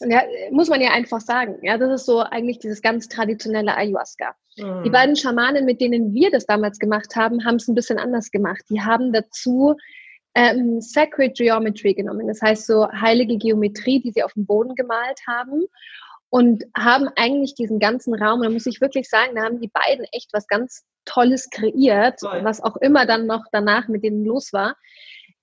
[0.02, 1.58] ja, muss man ja einfach sagen.
[1.62, 4.36] Ja, das ist so eigentlich dieses ganz traditionelle Ayahuasca.
[4.58, 4.84] Mhm.
[4.84, 8.32] Die beiden Schamanen, mit denen wir das damals gemacht haben, haben es ein bisschen anders
[8.32, 8.64] gemacht.
[8.70, 9.76] Die haben dazu
[10.38, 12.28] ähm, Sacred Geometry genommen.
[12.28, 15.66] Das heißt so heilige Geometrie, die sie auf dem Boden gemalt haben
[16.30, 20.06] und haben eigentlich diesen ganzen Raum, da muss ich wirklich sagen, da haben die beiden
[20.12, 22.44] echt was ganz Tolles kreiert, Toll.
[22.44, 24.76] was auch immer dann noch danach mit denen los war.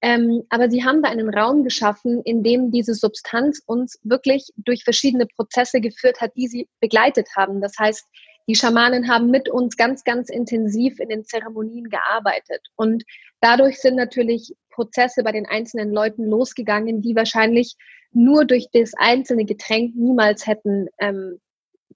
[0.01, 4.85] Ähm, aber sie haben da einen Raum geschaffen, in dem diese Substanz uns wirklich durch
[4.85, 7.61] verschiedene Prozesse geführt hat, die sie begleitet haben.
[7.61, 8.05] Das heißt,
[8.47, 12.61] die Schamanen haben mit uns ganz, ganz intensiv in den Zeremonien gearbeitet.
[12.77, 13.05] Und
[13.41, 17.77] dadurch sind natürlich Prozesse bei den einzelnen Leuten losgegangen, die wahrscheinlich
[18.13, 21.41] nur durch das einzelne Getränk niemals hätten ähm,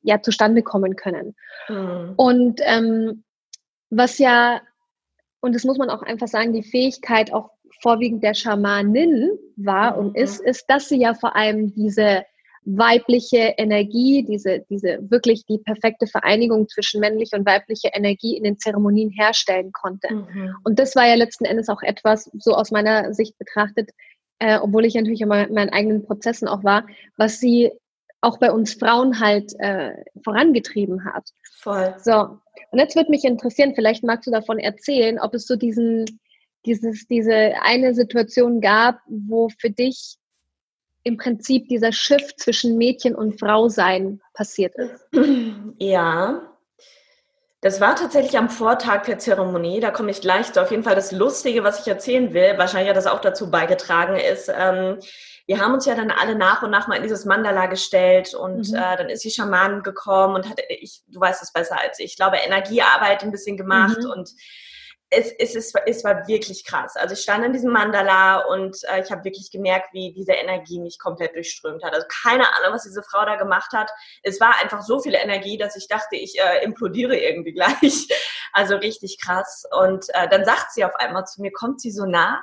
[0.03, 1.35] ja zustande kommen können.
[1.69, 2.15] Mhm.
[2.17, 3.25] Und ähm,
[3.91, 4.61] was ja,
[5.41, 9.99] und das muss man auch einfach sagen, die Fähigkeit auch vorwiegend der Schamanin war mhm.
[9.99, 12.25] und ist, ist, dass sie ja vor allem diese
[12.65, 18.59] weibliche Energie, diese, diese wirklich die perfekte Vereinigung zwischen männlicher und weiblicher Energie in den
[18.59, 20.13] Zeremonien herstellen konnte.
[20.13, 20.55] Mhm.
[20.65, 23.91] Und das war ja letzten Endes auch etwas, so aus meiner Sicht betrachtet,
[24.39, 27.73] äh, obwohl ich natürlich immer in meinen eigenen Prozessen auch war, was sie
[28.21, 29.93] auch bei uns Frauen halt äh,
[30.25, 31.29] vorangetrieben hat.
[31.61, 31.95] Voll.
[32.03, 32.39] So,
[32.71, 36.05] und jetzt würde mich interessieren, vielleicht magst du davon erzählen, ob es so diesen
[36.67, 40.17] dieses, diese eine Situation gab, wo für dich
[41.09, 45.07] im Prinzip dieser Shift zwischen Mädchen und Frau sein passiert ist?
[45.81, 46.43] Ja,
[47.61, 49.81] das war tatsächlich am Vortag der Zeremonie.
[49.81, 50.63] Da komme ich gleich zu.
[50.63, 54.17] Auf jeden Fall das Lustige, was ich erzählen will, wahrscheinlich hat das auch dazu beigetragen,
[54.17, 54.99] ist, ähm,
[55.47, 58.69] wir haben uns ja dann alle nach und nach mal in dieses Mandala gestellt und
[58.69, 58.77] mhm.
[58.77, 62.05] äh, dann ist die Schamanin gekommen und hat, ich, du weißt es besser als ich,
[62.05, 64.11] ich glaube, Energiearbeit ein bisschen gemacht mhm.
[64.11, 64.31] und
[65.11, 66.97] es, es, es, es war wirklich krass.
[66.97, 70.81] Also ich stand in diesem Mandala und äh, ich habe wirklich gemerkt, wie diese Energie
[70.81, 71.95] mich komplett durchströmt hat.
[71.95, 73.91] Also keine Ahnung, was diese Frau da gemacht hat.
[74.23, 78.09] Es war einfach so viel Energie, dass ich dachte, ich äh, implodiere irgendwie gleich.
[78.53, 79.65] Also richtig krass.
[79.81, 82.43] Und äh, dann sagt sie auf einmal zu mir, kommt sie so nah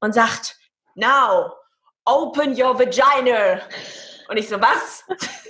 [0.00, 0.56] und sagt,
[0.94, 1.52] now,
[2.06, 3.60] open your vagina.
[4.28, 5.04] Und ich so, was?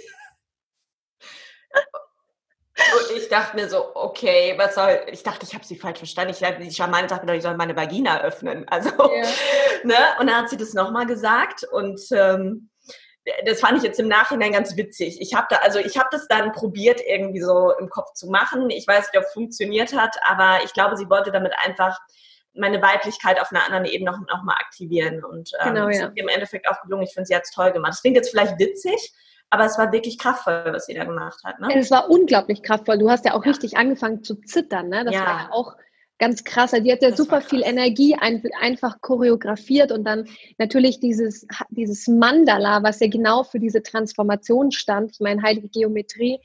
[2.97, 6.33] Und ich dachte mir so, okay, was soll, ich dachte, ich habe sie falsch verstanden.
[6.33, 8.67] Ich dachte, die Schamane sagt mir doch, ich soll meine Vagina öffnen.
[8.69, 9.27] Also, ja.
[9.85, 9.95] ne?
[10.21, 12.71] Und dann hat sie das nochmal gesagt und ähm,
[13.45, 15.21] das fand ich jetzt im Nachhinein ganz witzig.
[15.21, 18.71] Ich habe da, also ich habe das dann probiert, irgendwie so im Kopf zu machen.
[18.71, 21.99] Ich weiß nicht, ob es funktioniert hat, aber ich glaube, sie wollte damit einfach
[22.55, 25.25] meine Weiblichkeit auf einer anderen Ebene noch, noch mal aktivieren.
[25.25, 26.07] Und ähm, genau, ja.
[26.07, 27.05] ist im Endeffekt auch gelungen.
[27.05, 27.93] Ich finde, sie hat es toll gemacht.
[27.93, 29.13] Das klingt jetzt vielleicht witzig,
[29.51, 31.59] aber es war wirklich kraftvoll, was sie da gemacht hat.
[31.61, 31.69] Ne?
[31.75, 32.99] Es war unglaublich kraftvoll.
[32.99, 33.51] Du hast ja auch ja.
[33.51, 34.89] richtig angefangen zu zittern.
[34.89, 35.05] Ne?
[35.05, 35.21] Das ja.
[35.21, 35.77] war ja auch
[36.19, 36.73] ganz krass.
[36.73, 42.09] Die hat ja das super viel Energie ein, einfach choreografiert und dann natürlich dieses, dieses
[42.09, 45.13] Mandala, was ja genau für diese Transformation stand.
[45.13, 46.41] Ich meine, heilige Geometrie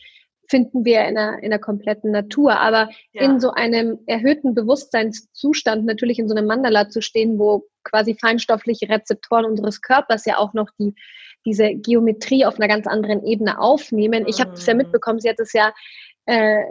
[0.48, 2.60] finden wir in der, in der kompletten Natur.
[2.60, 3.24] Aber ja.
[3.24, 8.88] in so einem erhöhten Bewusstseinszustand, natürlich in so einem Mandala zu stehen, wo quasi feinstoffliche
[8.88, 10.94] Rezeptoren unseres Körpers ja auch noch die,
[11.45, 14.25] diese Geometrie auf einer ganz anderen Ebene aufnehmen.
[14.27, 14.79] Ich habe es ja mhm.
[14.79, 15.73] mitbekommen, sie hat es ja,
[16.25, 16.63] äh,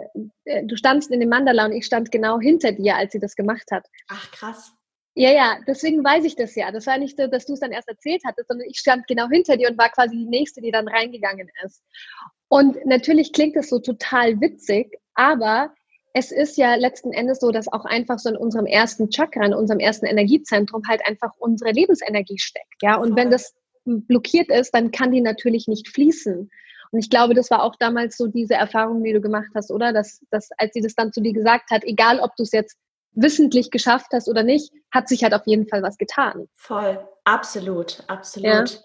[0.45, 3.35] äh, du standst in dem Mandala und ich stand genau hinter dir, als sie das
[3.35, 3.85] gemacht hat.
[4.07, 4.73] Ach, krass.
[5.15, 6.71] Ja, ja, deswegen weiß ich das ja.
[6.71, 9.29] Das war nicht so, dass du es dann erst erzählt hattest, sondern ich stand genau
[9.29, 11.83] hinter dir und war quasi die Nächste, die dann reingegangen ist.
[12.47, 15.71] Und natürlich klingt es so total witzig, aber
[16.13, 19.53] es ist ja letzten Endes so, dass auch einfach so in unserem ersten Chakra, in
[19.53, 22.81] unserem ersten Energiezentrum halt einfach unsere Lebensenergie steckt.
[22.81, 23.53] Ja, und wenn das
[23.85, 26.49] blockiert ist, dann kann die natürlich nicht fließen.
[26.91, 29.93] Und ich glaube, das war auch damals so diese Erfahrung, die du gemacht hast, oder?
[29.93, 32.77] Dass, dass als sie das dann zu dir gesagt hat, egal ob du es jetzt
[33.13, 36.47] wissentlich geschafft hast oder nicht, hat sich halt auf jeden Fall was getan.
[36.55, 38.69] Voll, absolut, absolut.
[38.69, 38.79] Ja.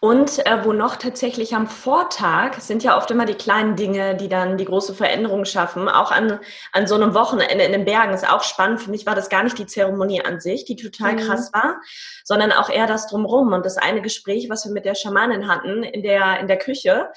[0.00, 4.28] Und äh, wo noch tatsächlich am Vortag sind ja oft immer die kleinen Dinge, die
[4.28, 5.88] dann die große Veränderung schaffen.
[5.88, 6.38] Auch an,
[6.72, 8.80] an so einem Wochenende in den Bergen ist auch spannend.
[8.80, 11.18] Für mich war das gar nicht die Zeremonie an sich, die total mhm.
[11.18, 11.80] krass war,
[12.22, 13.52] sondern auch eher das drumrum.
[13.52, 17.08] Und das eine Gespräch, was wir mit der Schamanin hatten in der, in der Küche,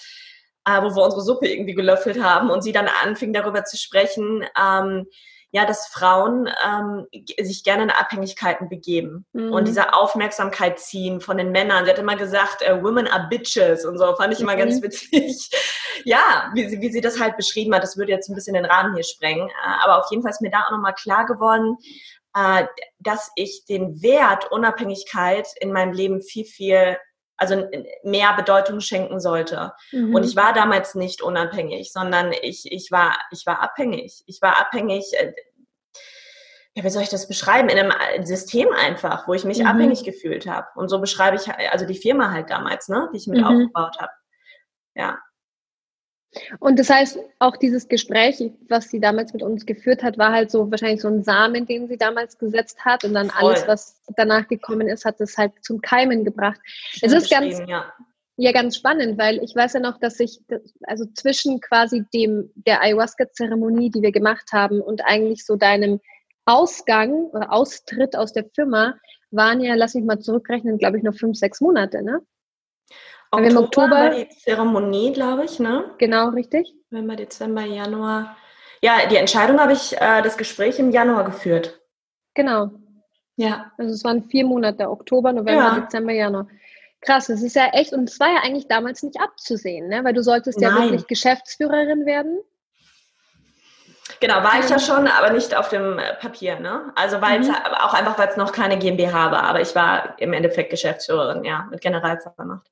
[0.66, 4.44] äh, wo wir unsere Suppe irgendwie gelöffelt haben und sie dann anfing darüber zu sprechen,
[4.60, 5.06] ähm,
[5.52, 7.08] ja, dass Frauen ähm,
[7.40, 9.52] sich gerne in Abhängigkeiten begeben mhm.
[9.52, 11.84] und diese Aufmerksamkeit ziehen von den Männern.
[11.84, 14.60] Sie hat immer gesagt, äh, Women are bitches und so, fand ich immer mhm.
[14.60, 15.50] ganz witzig.
[16.06, 18.66] ja, wie sie, wie sie das halt beschrieben hat, das würde jetzt ein bisschen den
[18.66, 19.50] Rahmen hier sprengen.
[19.50, 21.78] Äh, aber auf jeden Fall ist mir da auch nochmal klar geworden,
[22.34, 22.66] äh,
[23.00, 26.98] dass ich den Wert Unabhängigkeit in meinem Leben viel, viel
[27.42, 27.68] also
[28.04, 29.74] mehr Bedeutung schenken sollte.
[29.92, 30.14] Mhm.
[30.14, 34.24] Und ich war damals nicht unabhängig, sondern ich, ich, war, ich war abhängig.
[34.28, 35.34] Ich war abhängig, äh,
[36.76, 37.68] ja, wie soll ich das beschreiben?
[37.70, 39.66] In einem System einfach, wo ich mich mhm.
[39.66, 40.68] abhängig gefühlt habe.
[40.76, 43.46] Und so beschreibe ich also die Firma halt damals, ne, die ich mit mhm.
[43.46, 44.12] aufgebaut habe.
[44.94, 45.18] Ja.
[46.60, 50.50] Und das heißt, auch dieses Gespräch, was sie damals mit uns geführt hat, war halt
[50.50, 53.04] so wahrscheinlich so ein Samen, den sie damals gesetzt hat.
[53.04, 53.50] Und dann Voll.
[53.50, 56.60] alles, was danach gekommen ist, hat es halt zum Keimen gebracht.
[56.64, 57.92] Schön es ist ganz, ja.
[58.38, 58.52] ja.
[58.54, 60.40] ganz spannend, weil ich weiß ja noch, dass ich,
[60.84, 66.00] also zwischen quasi dem, der Ayahuasca-Zeremonie, die wir gemacht haben und eigentlich so deinem
[66.46, 68.96] Ausgang oder Austritt aus der Firma,
[69.32, 72.22] waren ja, lass mich mal zurückrechnen, glaube ich, noch fünf, sechs Monate, ne?
[73.32, 75.86] Oktober, im Oktober war die Zeremonie, glaube ich, ne?
[75.98, 76.74] Genau, richtig.
[76.90, 78.36] November, Dezember, Januar.
[78.82, 81.80] Ja, die Entscheidung habe ich, äh, das Gespräch im Januar geführt.
[82.34, 82.72] Genau.
[83.38, 83.72] Ja.
[83.78, 85.80] Also es waren vier Monate, Oktober, November, ja.
[85.80, 86.48] Dezember, Januar.
[87.00, 90.04] Krass, das ist ja echt, und es war ja eigentlich damals nicht abzusehen, ne?
[90.04, 90.76] weil du solltest Nein.
[90.76, 92.40] ja wirklich Geschäftsführerin werden.
[94.20, 96.92] Genau, war ich ja schon, aber nicht auf dem äh, Papier, ne?
[96.96, 97.56] Also weil es mhm.
[97.80, 101.68] auch einfach, weil es noch keine GmbH war, aber ich war im Endeffekt Geschäftsführerin, ja,
[101.72, 102.70] mit Generalvermacht.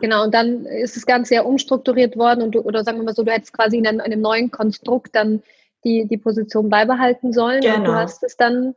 [0.00, 3.14] Genau, und dann ist das Ganze ja umstrukturiert worden und du, oder sagen wir mal
[3.14, 5.42] so, du hättest quasi in einem, einem neuen Konstrukt dann
[5.84, 7.76] die, die Position beibehalten sollen genau.
[7.76, 8.00] und du genau.
[8.00, 8.74] hast es dann,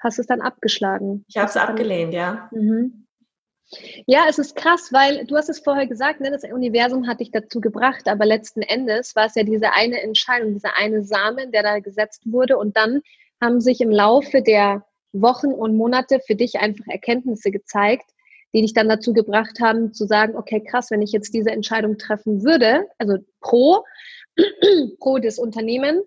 [0.00, 1.24] hast es dann abgeschlagen.
[1.28, 2.48] Ich habe es abgelehnt, ja.
[2.52, 3.04] Mhm.
[4.06, 7.30] Ja, es ist krass, weil du hast es vorher gesagt, ne, das Universum hat dich
[7.30, 11.62] dazu gebracht, aber letzten Endes war es ja diese eine Entscheidung, dieser eine Samen, der
[11.62, 13.02] da gesetzt wurde und dann
[13.42, 18.10] haben sich im Laufe der Wochen und Monate für dich einfach Erkenntnisse gezeigt,
[18.54, 21.98] die dich dann dazu gebracht haben, zu sagen, okay, krass, wenn ich jetzt diese Entscheidung
[21.98, 23.84] treffen würde, also pro,
[24.98, 26.02] pro das Unternehmen,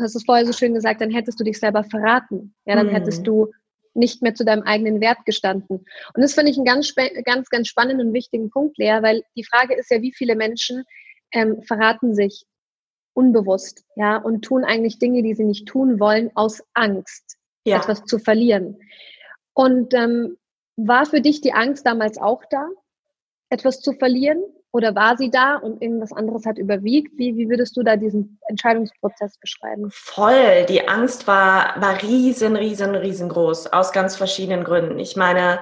[0.00, 2.54] hast du es vorher so schön gesagt, dann hättest du dich selber verraten.
[2.64, 2.92] Ja, dann mhm.
[2.92, 3.50] hättest du
[3.94, 5.84] nicht mehr zu deinem eigenen Wert gestanden.
[6.14, 6.94] Und das finde ich einen ganz,
[7.24, 10.84] ganz, ganz spannenden und wichtigen Punkt, Lea, weil die Frage ist ja, wie viele Menschen
[11.32, 12.44] ähm, verraten sich
[13.12, 17.78] unbewusst, ja, und tun eigentlich Dinge, die sie nicht tun wollen, aus Angst, ja.
[17.78, 18.78] etwas zu verlieren.
[19.54, 20.36] Und ähm,
[20.78, 22.66] war für dich die Angst damals auch da,
[23.50, 24.42] etwas zu verlieren?
[24.70, 27.18] Oder war sie da und irgendwas anderes hat überwiegt?
[27.18, 29.90] Wie, wie würdest du da diesen Entscheidungsprozess beschreiben?
[29.90, 30.64] Voll.
[30.68, 33.72] Die Angst war, war riesen, riesen, riesengroß.
[33.72, 34.98] Aus ganz verschiedenen Gründen.
[34.98, 35.60] Ich meine,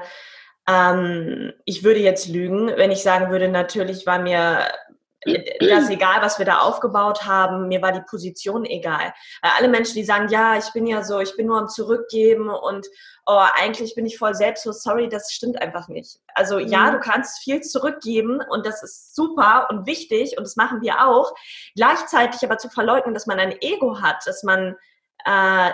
[0.68, 4.66] Ähm, ich würde jetzt lügen, wenn ich sagen würde, natürlich war mir
[5.60, 9.12] das egal, was wir da aufgebaut haben, mir war die Position egal.
[9.42, 12.48] Weil alle Menschen, die sagen, ja, ich bin ja so, ich bin nur am Zurückgeben
[12.48, 12.86] und
[13.26, 16.18] oh, eigentlich bin ich voll selbstlos, sorry, das stimmt einfach nicht.
[16.34, 16.68] Also mhm.
[16.68, 21.06] ja, du kannst viel zurückgeben und das ist super und wichtig und das machen wir
[21.06, 21.32] auch.
[21.74, 24.76] Gleichzeitig aber zu verleugnen, dass man ein Ego hat, dass man
[25.24, 25.72] äh,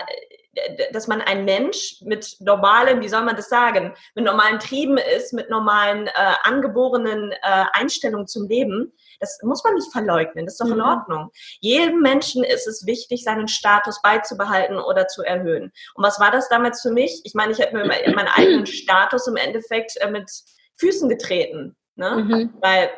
[0.92, 5.32] dass man ein Mensch mit normalen, wie soll man das sagen, mit normalen Trieben ist,
[5.32, 10.60] mit normalen äh, angeborenen äh, Einstellungen zum Leben, das muss man nicht verleugnen, das ist
[10.60, 10.82] doch in mhm.
[10.82, 11.30] Ordnung.
[11.60, 15.72] Jedem Menschen ist es wichtig, seinen Status beizubehalten oder zu erhöhen.
[15.94, 17.22] Und was war das damals für mich?
[17.24, 17.84] Ich meine, ich habe mir
[18.14, 20.30] meinen eigenen Status im Endeffekt äh, mit
[20.76, 21.76] Füßen getreten.
[21.94, 22.16] Ne?
[22.16, 22.54] Mhm.
[22.60, 22.90] Weil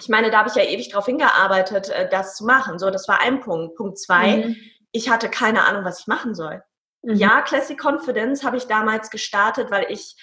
[0.00, 2.78] ich meine, da habe ich ja ewig darauf hingearbeitet, äh, das zu machen.
[2.78, 3.76] So, das war ein Punkt.
[3.76, 4.56] Punkt zwei, mhm.
[4.92, 6.62] ich hatte keine Ahnung, was ich machen soll.
[7.02, 7.16] Mhm.
[7.16, 10.16] Ja, Classic Confidence habe ich damals gestartet, weil ich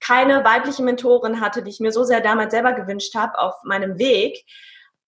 [0.00, 3.98] keine weibliche Mentorin hatte, die ich mir so sehr damals selber gewünscht habe auf meinem
[3.98, 4.44] Weg.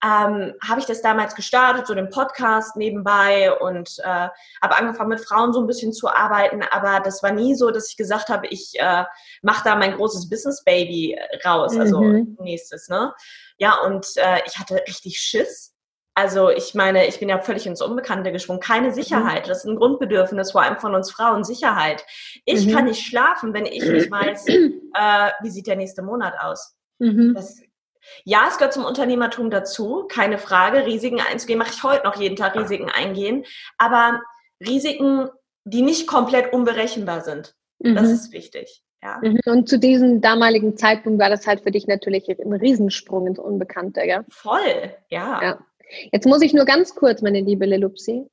[0.04, 4.28] Ähm, habe ich das damals gestartet, so den Podcast nebenbei und äh,
[4.60, 7.88] habe angefangen mit Frauen so ein bisschen zu arbeiten, aber das war nie so, dass
[7.88, 9.04] ich gesagt habe, ich äh,
[9.40, 12.36] mache da mein großes Business Baby raus, also mhm.
[12.38, 13.14] nächstes, ne?
[13.56, 15.73] Ja, und äh, ich hatte richtig Schiss,
[16.14, 18.60] also ich meine, ich bin ja völlig ins Unbekannte geschwungen.
[18.60, 18.94] Keine mhm.
[18.94, 19.48] Sicherheit.
[19.48, 22.04] Das ist ein Grundbedürfnis, vor allem von uns Frauen, Sicherheit.
[22.44, 22.72] Ich mhm.
[22.72, 26.76] kann nicht schlafen, wenn ich nicht weiß, äh, wie sieht der nächste Monat aus.
[27.00, 27.34] Mhm.
[27.34, 27.60] Das,
[28.24, 30.86] ja, es gehört zum Unternehmertum dazu, keine Frage.
[30.86, 33.44] Risiken einzugehen, mache ich heute noch jeden Tag Risiken eingehen.
[33.76, 34.20] Aber
[34.64, 35.28] Risiken,
[35.64, 37.56] die nicht komplett unberechenbar sind.
[37.80, 37.96] Mhm.
[37.96, 38.82] Das ist wichtig.
[39.02, 39.20] Ja.
[39.20, 39.40] Mhm.
[39.46, 44.02] Und zu diesem damaligen Zeitpunkt war das halt für dich natürlich ein Riesensprung ins Unbekannte,
[44.02, 44.24] gell?
[44.30, 45.42] Voll, ja.
[45.42, 45.58] ja.
[46.12, 48.26] Jetzt muss ich nur ganz kurz, meine liebe Lelupsi,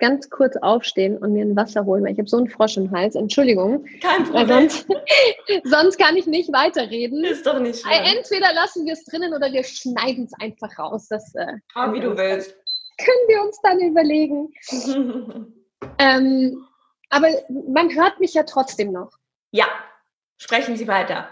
[0.00, 2.90] ganz kurz aufstehen und mir ein Wasser holen, weil ich habe so einen Frosch im
[2.90, 3.14] Hals.
[3.14, 3.84] Entschuldigung.
[4.00, 4.68] Kein Problem.
[4.68, 4.86] Sonst,
[5.64, 7.22] sonst, kann ich nicht weiterreden.
[7.24, 7.92] Ist doch nicht schlimm.
[8.16, 11.06] Entweder lassen wir es drinnen oder wir schneiden es einfach raus.
[11.08, 12.56] Das, äh, ah, wie du willst.
[12.98, 14.48] Können wir uns dann überlegen.
[15.98, 16.66] ähm,
[17.10, 19.12] aber man hört mich ja trotzdem noch.
[19.52, 19.66] Ja,
[20.38, 21.28] sprechen Sie weiter.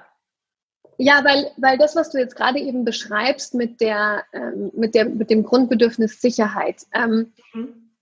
[1.01, 5.05] Ja, weil, weil das, was du jetzt gerade eben beschreibst mit, der, ähm, mit, der,
[5.05, 7.93] mit dem Grundbedürfnis Sicherheit, ähm, mhm.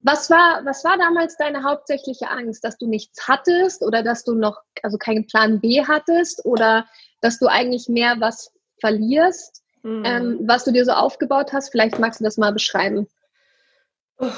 [0.00, 2.64] was, war, was war damals deine hauptsächliche Angst?
[2.64, 6.86] Dass du nichts hattest oder dass du noch, also keinen Plan B hattest oder
[7.20, 10.02] dass du eigentlich mehr was verlierst, mhm.
[10.06, 11.68] ähm, was du dir so aufgebaut hast?
[11.68, 13.06] Vielleicht magst du das mal beschreiben.
[14.18, 14.30] Oh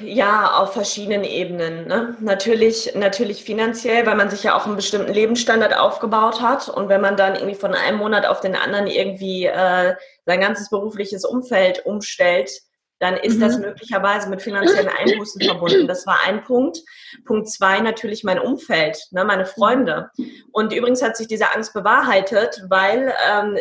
[0.00, 1.86] ja, auf verschiedenen Ebenen.
[1.86, 2.16] Ne?
[2.20, 6.68] Natürlich, natürlich finanziell, weil man sich ja auch einen bestimmten Lebensstandard aufgebaut hat.
[6.68, 10.70] Und wenn man dann irgendwie von einem Monat auf den anderen irgendwie äh, sein ganzes
[10.70, 12.50] berufliches Umfeld umstellt,
[12.98, 13.40] dann ist mhm.
[13.40, 15.86] das möglicherweise mit finanziellen Einbußen verbunden.
[15.86, 16.78] Das war ein Punkt.
[17.26, 20.10] Punkt zwei, natürlich mein Umfeld, ne, meine Freunde.
[20.52, 23.58] Und übrigens hat sich diese Angst bewahrheitet, weil ähm,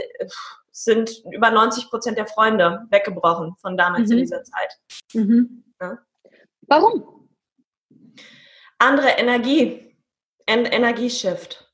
[0.71, 4.17] sind über 90 Prozent der Freunde weggebrochen von damals mhm.
[4.17, 4.78] in dieser Zeit.
[5.13, 5.63] Mhm.
[5.82, 5.98] Ja?
[6.67, 7.30] Warum?
[8.78, 9.97] Andere Energie,
[10.45, 11.71] en Energieshift.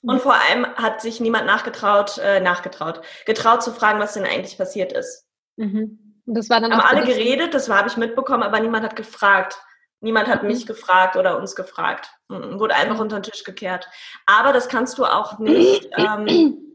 [0.00, 4.56] Und vor allem hat sich niemand nachgetraut, äh, nachgetraut, getraut zu fragen, was denn eigentlich
[4.56, 5.26] passiert ist.
[5.56, 6.22] Mhm.
[6.24, 9.60] Und das war dann haben alle geredet, das habe ich mitbekommen, aber niemand hat gefragt.
[10.00, 10.48] Niemand hat mhm.
[10.48, 12.10] mich gefragt oder uns gefragt.
[12.28, 13.88] Wurde einfach unter den Tisch gekehrt.
[14.26, 15.88] Aber das kannst du auch nicht.
[15.98, 16.67] Ähm,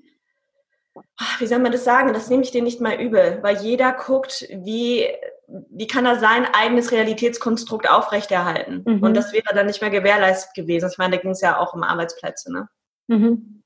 [1.39, 2.13] wie soll man das sagen?
[2.13, 5.07] Das nehme ich dir nicht mal übel, weil jeder guckt, wie
[5.47, 8.83] wie kann er sein eigenes Realitätskonstrukt aufrechterhalten?
[8.85, 9.03] Mhm.
[9.03, 10.89] Und das wäre dann nicht mehr gewährleistet gewesen.
[10.91, 12.51] Ich meine, da ging es ja auch um Arbeitsplätze.
[12.51, 12.67] Ne?
[13.07, 13.61] Mhm.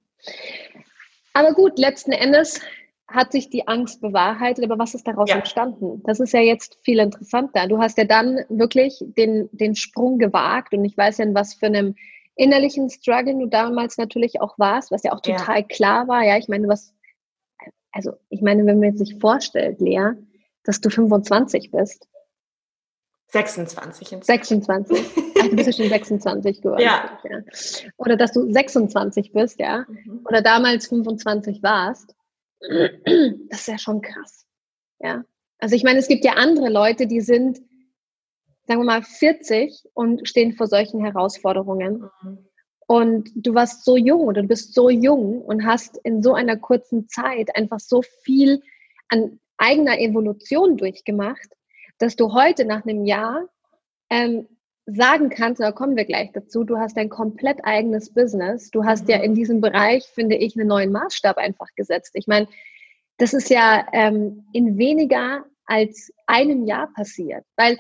[1.34, 2.62] Aber gut, letzten Endes
[3.08, 5.38] hat sich die Angst bewahrheitet, aber was ist daraus ja.
[5.38, 6.02] entstanden?
[6.06, 7.68] Das ist ja jetzt viel interessanter.
[7.68, 11.54] Du hast ja dann wirklich den, den Sprung gewagt und ich weiß ja, in was
[11.54, 11.96] für einem
[12.36, 15.64] innerlichen Struggle du damals natürlich auch warst, was ja auch total ja.
[15.64, 16.24] klar war.
[16.24, 16.94] Ja, ich meine, was,
[17.98, 20.12] also ich meine, wenn man sich vorstellt, Lea,
[20.64, 22.08] dass du 25 bist.
[23.30, 24.24] 26.
[24.24, 25.06] 26.
[25.40, 26.82] Ach, du bist ja schon 26 geworden.
[26.82, 27.20] Ja.
[27.28, 27.40] ja.
[27.98, 29.86] Oder dass du 26 bist, ja.
[29.88, 30.22] Mhm.
[30.26, 32.16] Oder damals 25 warst.
[32.60, 34.46] Das ist ja schon krass.
[35.00, 35.26] Ja.
[35.58, 37.58] Also ich meine, es gibt ja andere Leute, die sind,
[38.68, 42.10] sagen wir mal, 40 und stehen vor solchen Herausforderungen.
[42.22, 42.47] Mhm.
[42.88, 46.56] Und du warst so jung oder du bist so jung und hast in so einer
[46.56, 48.62] kurzen Zeit einfach so viel
[49.10, 51.50] an eigener Evolution durchgemacht,
[52.00, 53.50] dass du heute nach einem Jahr
[54.10, 54.48] ähm,
[54.86, 58.72] sagen kannst, da kommen wir gleich dazu, du hast ein komplett eigenes Business.
[58.72, 59.10] Du hast mhm.
[59.10, 62.12] ja in diesem Bereich, finde ich, einen neuen Maßstab einfach gesetzt.
[62.14, 62.48] Ich meine,
[63.18, 67.78] das ist ja ähm, in weniger als einem Jahr passiert, weil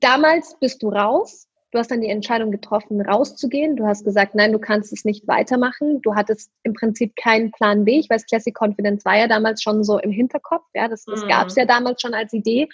[0.00, 3.76] damals bist du raus, Du hast dann die Entscheidung getroffen, rauszugehen.
[3.76, 6.02] Du hast gesagt, nein, du kannst es nicht weitermachen.
[6.02, 7.98] Du hattest im Prinzip keinen Plan B.
[7.98, 10.66] Ich weiß, Classic Confidence war ja damals schon so im Hinterkopf.
[10.74, 11.28] Ja, das, das mhm.
[11.28, 12.68] gab es ja damals schon als Idee.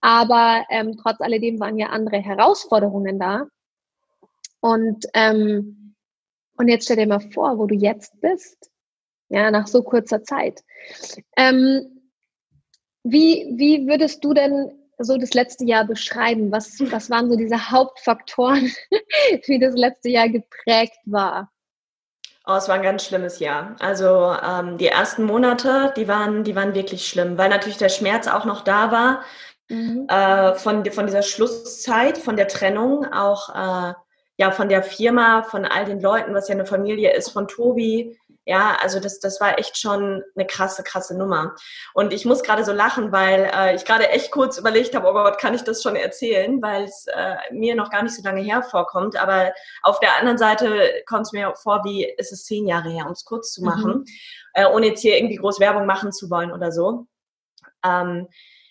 [0.00, 3.48] Aber ähm, trotz alledem waren ja andere Herausforderungen da.
[4.60, 5.96] Und, ähm,
[6.56, 8.70] und jetzt stell dir mal vor, wo du jetzt bist.
[9.30, 10.62] Ja, nach so kurzer Zeit.
[11.36, 12.02] Ähm,
[13.02, 16.50] wie, wie würdest du denn so das letzte Jahr beschreiben?
[16.52, 18.72] Was, was waren so diese Hauptfaktoren,
[19.46, 21.50] wie das letzte Jahr geprägt war?
[22.46, 23.76] Oh, es war ein ganz schlimmes Jahr.
[23.78, 28.26] Also ähm, die ersten Monate, die waren, die waren wirklich schlimm, weil natürlich der Schmerz
[28.26, 29.24] auch noch da war
[29.68, 30.06] mhm.
[30.08, 33.94] äh, von, von dieser Schlusszeit, von der Trennung, auch äh,
[34.38, 38.18] ja von der Firma, von all den Leuten, was ja eine Familie ist, von Tobi,
[38.48, 41.54] ja, also das, das war echt schon eine krasse, krasse Nummer.
[41.92, 45.12] Und ich muss gerade so lachen, weil äh, ich gerade echt kurz überlegt habe, oh
[45.12, 48.40] Gott, kann ich das schon erzählen, weil es äh, mir noch gar nicht so lange
[48.40, 49.20] her vorkommt.
[49.20, 53.04] Aber auf der anderen Seite kommt es mir vor, wie ist es zehn Jahre her,
[53.04, 54.04] um es kurz zu machen, mhm.
[54.54, 57.06] äh, ohne jetzt hier irgendwie groß Werbung machen zu wollen oder so.
[57.84, 58.28] Ähm,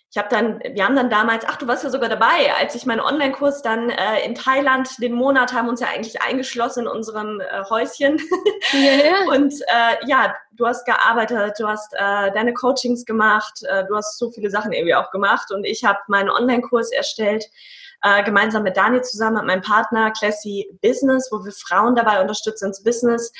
[0.09, 2.85] ich habe dann, wir haben dann damals, ach, du warst ja sogar dabei, als ich
[2.85, 7.41] meinen Online-Kurs dann äh, in Thailand, den Monat haben uns ja eigentlich eingeschlossen in unserem
[7.41, 8.17] äh, Häuschen.
[8.73, 9.25] Yeah.
[9.35, 14.17] Und äh, ja, du hast gearbeitet, du hast äh, deine Coachings gemacht, äh, du hast
[14.17, 17.45] so viele Sachen irgendwie auch gemacht und ich habe meinen Online-Kurs erstellt
[18.01, 22.67] äh, gemeinsam mit Daniel zusammen, mit meinem Partner Classy Business, wo wir Frauen dabei unterstützen,
[22.67, 23.31] ins Business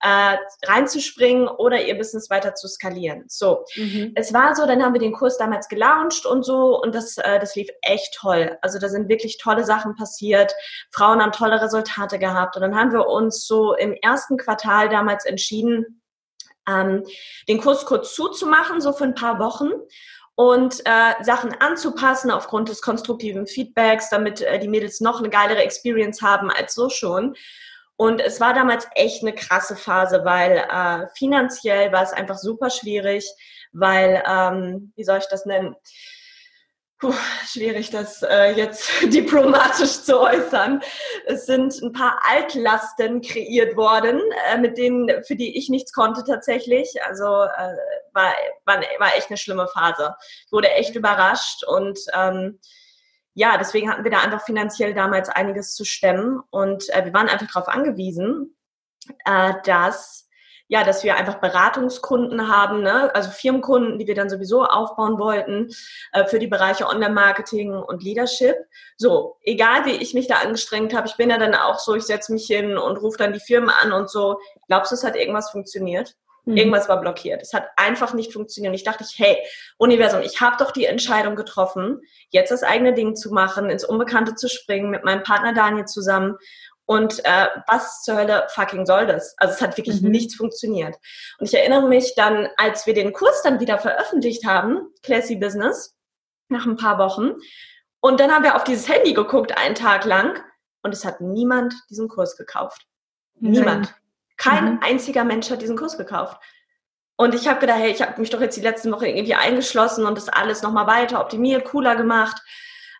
[0.00, 3.24] äh, reinzuspringen oder ihr Business weiter zu skalieren.
[3.28, 4.12] So, mhm.
[4.14, 7.38] es war so, dann haben wir den Kurs damals gelauncht und so und das, äh,
[7.38, 8.58] das lief echt toll.
[8.62, 10.54] Also da sind wirklich tolle Sachen passiert.
[10.92, 15.24] Frauen haben tolle Resultate gehabt und dann haben wir uns so im ersten Quartal damals
[15.24, 16.02] entschieden,
[16.68, 17.04] ähm,
[17.48, 19.70] den Kurs kurz zuzumachen, so für ein paar Wochen
[20.34, 25.62] und äh, Sachen anzupassen aufgrund des konstruktiven Feedbacks, damit äh, die Mädels noch eine geilere
[25.62, 27.34] Experience haben als so schon.
[27.96, 32.68] Und es war damals echt eine krasse Phase, weil äh, finanziell war es einfach super
[32.68, 33.26] schwierig,
[33.72, 35.74] weil, ähm, wie soll ich das nennen?
[36.98, 37.12] Puh,
[37.46, 40.82] schwierig, das äh, jetzt diplomatisch zu äußern.
[41.26, 44.20] Es sind ein paar Altlasten kreiert worden,
[44.50, 46.90] äh, mit denen, für die ich nichts konnte tatsächlich.
[47.06, 47.76] Also äh,
[48.12, 48.32] war,
[48.64, 50.14] war, war echt eine schlimme Phase.
[50.46, 52.58] Ich wurde echt überrascht und ähm,
[53.36, 57.28] ja, deswegen hatten wir da einfach finanziell damals einiges zu stemmen und äh, wir waren
[57.28, 58.56] einfach darauf angewiesen,
[59.26, 60.26] äh, dass
[60.68, 63.14] ja, dass wir einfach Beratungskunden haben, ne?
[63.14, 65.68] also Firmenkunden, die wir dann sowieso aufbauen wollten
[66.12, 68.56] äh, für die Bereiche Online-Marketing und Leadership.
[68.96, 72.02] So, egal wie ich mich da angestrengt habe, ich bin ja dann auch so, ich
[72.02, 74.40] setze mich hin und rufe dann die Firmen an und so.
[74.66, 76.16] Glaubst du, es hat irgendwas funktioniert?
[76.46, 76.56] Mhm.
[76.56, 77.42] Irgendwas war blockiert.
[77.42, 78.70] Es hat einfach nicht funktioniert.
[78.70, 79.36] Und ich dachte, hey,
[79.76, 84.34] Universum, ich habe doch die Entscheidung getroffen, jetzt das eigene Ding zu machen, ins Unbekannte
[84.36, 86.36] zu springen, mit meinem Partner Daniel zusammen.
[86.86, 89.34] Und äh, was zur Hölle fucking soll das?
[89.38, 90.10] Also es hat wirklich mhm.
[90.10, 90.94] nichts funktioniert.
[91.38, 95.96] Und ich erinnere mich dann, als wir den Kurs dann wieder veröffentlicht haben, Classy Business,
[96.48, 97.32] nach ein paar Wochen.
[97.98, 100.40] Und dann haben wir auf dieses Handy geguckt, einen Tag lang.
[100.82, 102.86] Und es hat niemand diesen Kurs gekauft.
[103.40, 103.92] Niemand.
[104.36, 104.80] Kein mhm.
[104.82, 106.40] einziger Mensch hat diesen Kurs gekauft.
[107.16, 110.04] Und ich habe gedacht, hey, ich habe mich doch jetzt die letzten Wochen irgendwie eingeschlossen
[110.04, 112.42] und das alles nochmal weiter optimiert, cooler gemacht.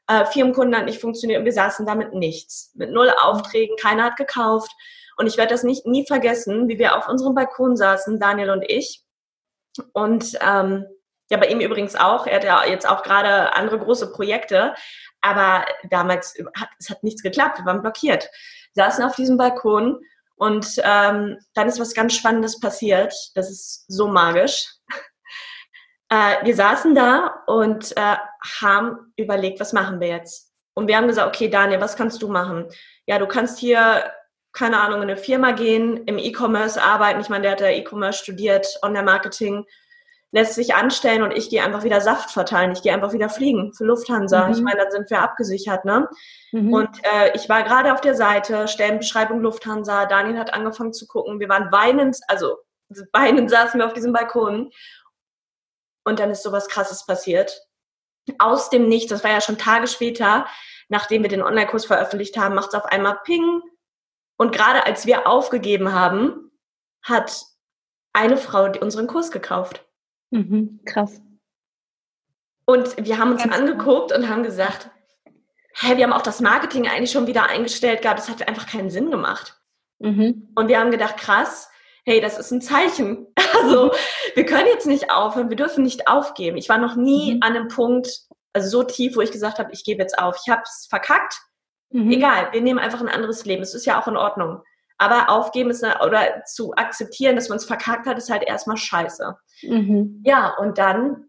[0.08, 2.72] Äh, Firmenkunden hat nicht funktioniert und wir saßen damit nichts.
[2.74, 4.70] Mit null Aufträgen, keiner hat gekauft.
[5.18, 8.64] Und ich werde das nicht nie vergessen, wie wir auf unserem Balkon saßen, Daniel und
[8.66, 9.02] ich.
[9.92, 10.86] Und ähm,
[11.28, 12.26] ja, bei ihm übrigens auch.
[12.26, 14.74] Er hat ja jetzt auch gerade andere große Projekte.
[15.20, 17.58] Aber damals hat es hat nichts geklappt.
[17.58, 18.30] Wir waren blockiert.
[18.74, 19.98] Wir saßen auf diesem Balkon
[20.36, 23.14] und ähm, dann ist was ganz Spannendes passiert.
[23.34, 24.66] Das ist so magisch.
[26.08, 28.16] Äh, wir saßen da und äh,
[28.60, 30.52] haben überlegt, was machen wir jetzt?
[30.72, 32.66] Und wir haben gesagt, okay, Daniel, was kannst du machen?
[33.06, 34.12] Ja, du kannst hier,
[34.52, 37.20] keine Ahnung, in eine Firma gehen, im E-Commerce arbeiten.
[37.20, 39.66] Ich meine, der hat ja E-Commerce studiert, Online-Marketing,
[40.32, 42.72] lässt sich anstellen und ich gehe einfach wieder Saft verteilen.
[42.72, 44.46] Ich gehe einfach wieder fliegen für Lufthansa.
[44.46, 44.52] Mhm.
[44.52, 46.08] Ich meine, dann sind wir abgesichert, ne?
[46.52, 46.72] Mhm.
[46.72, 50.06] Und äh, ich war gerade auf der Seite, Stellenbeschreibung Lufthansa.
[50.06, 51.40] Daniel hat angefangen zu gucken.
[51.40, 52.58] Wir waren weinend, also
[53.12, 54.70] weinend saßen wir auf diesem Balkon.
[56.04, 57.62] Und dann ist sowas Krasses passiert.
[58.38, 60.46] Aus dem Nichts, das war ja schon Tage später,
[60.88, 63.62] nachdem wir den Online-Kurs veröffentlicht haben, macht es auf einmal Ping.
[64.36, 66.50] Und gerade als wir aufgegeben haben,
[67.02, 67.44] hat
[68.12, 69.85] eine Frau unseren Kurs gekauft.
[70.36, 71.20] Mhm, krass.
[72.64, 74.90] Und wir haben uns Ganz angeguckt und haben gesagt,
[75.74, 78.18] hä, wir haben auch das Marketing eigentlich schon wieder eingestellt gehabt.
[78.18, 79.60] Das hat einfach keinen Sinn gemacht.
[79.98, 80.52] Mhm.
[80.54, 81.70] Und wir haben gedacht, krass,
[82.04, 83.26] hey, das ist ein Zeichen.
[83.62, 83.90] Also
[84.34, 86.58] wir können jetzt nicht aufhören, wir dürfen nicht aufgeben.
[86.58, 87.42] Ich war noch nie mhm.
[87.42, 90.38] an einem Punkt, also so tief, wo ich gesagt habe, ich gebe jetzt auf.
[90.44, 91.40] Ich habe es verkackt,
[91.90, 92.10] Mhm.
[92.10, 93.62] Egal, wir nehmen einfach ein anderes Leben.
[93.62, 94.62] Es ist ja auch in Ordnung.
[94.98, 98.76] Aber aufgeben ist eine, oder zu akzeptieren, dass man es verkackt hat, ist halt erstmal
[98.76, 99.36] scheiße.
[99.62, 100.22] Mhm.
[100.24, 101.28] Ja, und dann,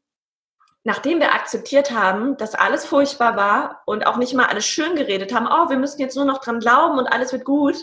[0.83, 5.33] nachdem wir akzeptiert haben, dass alles furchtbar war und auch nicht mal alles schön geredet
[5.33, 7.75] haben, oh, wir müssen jetzt nur noch dran glauben und alles wird gut,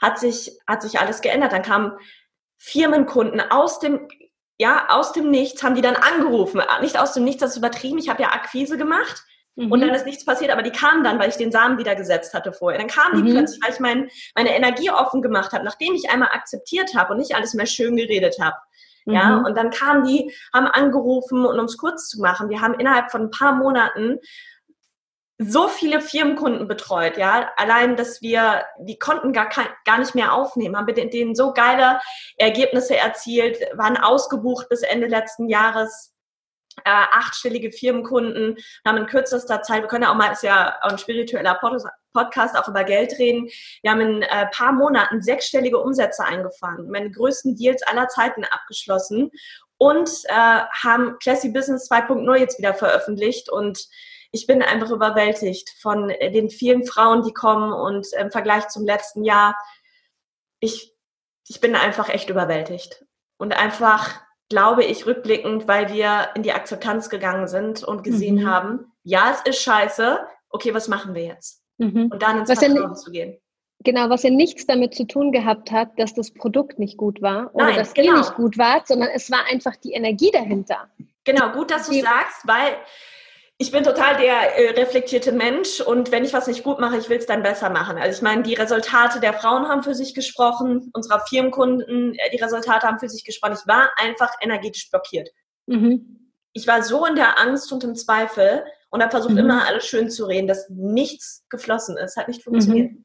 [0.00, 1.52] hat sich, hat sich alles geändert.
[1.52, 1.92] Dann kamen
[2.58, 4.08] Firmenkunden aus dem,
[4.58, 6.60] ja, aus dem Nichts, haben die dann angerufen.
[6.82, 7.98] Nicht aus dem Nichts, das ist übertrieben.
[7.98, 9.24] Ich habe ja Akquise gemacht
[9.56, 9.70] Mhm.
[9.70, 12.34] Und dann ist nichts passiert, aber die kamen dann, weil ich den Samen wieder gesetzt
[12.34, 12.78] hatte vorher.
[12.78, 13.36] Dann kamen die mhm.
[13.36, 17.18] plötzlich, weil ich mein, meine Energie offen gemacht habe, nachdem ich einmal akzeptiert habe und
[17.18, 18.56] nicht alles mehr schön geredet habe.
[19.06, 19.44] Ja, mhm.
[19.44, 23.10] und dann kamen die, haben angerufen und um es kurz zu machen, wir haben innerhalb
[23.10, 24.18] von ein paar Monaten
[25.38, 30.32] so viele Firmenkunden betreut, ja, allein, dass wir, die konnten gar, kein, gar nicht mehr
[30.32, 32.00] aufnehmen, haben mit denen so geile
[32.38, 36.13] Ergebnisse erzielt, waren ausgebucht bis Ende letzten Jahres,
[36.84, 38.56] äh, achtstellige Firmenkunden.
[38.86, 41.58] Haben in kürzester Zeit, wir können ja auch mal, ist ja ein spiritueller
[42.12, 43.48] Podcast, auch über Geld reden.
[43.82, 49.30] Wir haben in äh, paar Monaten sechsstellige Umsätze eingefahren, meine größten Deals aller Zeiten abgeschlossen
[49.78, 53.50] und äh, haben Classy Business 2.0 jetzt wieder veröffentlicht.
[53.50, 53.88] Und
[54.32, 59.24] ich bin einfach überwältigt von den vielen Frauen, die kommen und im Vergleich zum letzten
[59.24, 59.56] Jahr,
[60.60, 60.94] ich,
[61.48, 63.04] ich bin einfach echt überwältigt.
[63.36, 64.23] Und einfach
[64.54, 68.46] glaube ich, rückblickend, weil wir in die Akzeptanz gegangen sind und gesehen mhm.
[68.46, 71.64] haben, ja, es ist scheiße, okay, was machen wir jetzt?
[71.78, 72.06] Mhm.
[72.12, 73.36] Und dann ins was Vertrauen ja, zu gehen.
[73.82, 77.52] Genau, was ja nichts damit zu tun gehabt hat, dass das Produkt nicht gut war
[77.52, 78.12] oder Nein, dass genau.
[78.12, 80.88] ihr nicht gut wart, sondern es war einfach die Energie dahinter.
[81.24, 82.76] Genau, gut, dass du sagst, weil
[83.58, 87.08] ich bin total der äh, reflektierte Mensch und wenn ich was nicht gut mache, ich
[87.08, 87.98] will es dann besser machen.
[87.98, 92.42] Also ich meine, die Resultate der Frauen haben für sich gesprochen, unserer Firmenkunden, äh, die
[92.42, 93.56] Resultate haben für sich gesprochen.
[93.60, 95.28] Ich war einfach energetisch blockiert.
[95.66, 96.32] Mhm.
[96.52, 99.38] Ich war so in der Angst und im Zweifel und habe versucht, mhm.
[99.38, 102.92] immer alles schön zu reden, dass nichts geflossen ist, hat nicht funktioniert.
[102.92, 103.04] Mhm.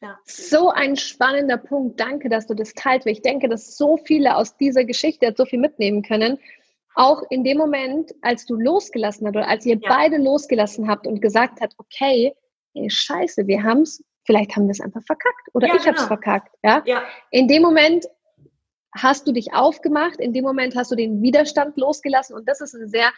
[0.00, 0.18] Ja.
[0.26, 1.98] So ein spannender Punkt.
[1.98, 5.58] Danke, dass du das teilt, ich denke, dass so viele aus dieser Geschichte so viel
[5.58, 6.38] mitnehmen können
[6.96, 9.88] auch in dem Moment, als du losgelassen hast oder als ihr ja.
[9.88, 12.34] beide losgelassen habt und gesagt habt, okay,
[12.74, 15.92] ey, scheiße, wir haben es, vielleicht haben wir es einfach verkackt oder ja, ich genau.
[15.92, 16.54] habe es verkackt.
[16.64, 16.82] Ja?
[16.86, 17.02] ja?
[17.30, 18.06] In dem Moment
[18.96, 22.74] hast du dich aufgemacht, in dem Moment hast du den Widerstand losgelassen und das ist
[22.74, 23.10] ein sehr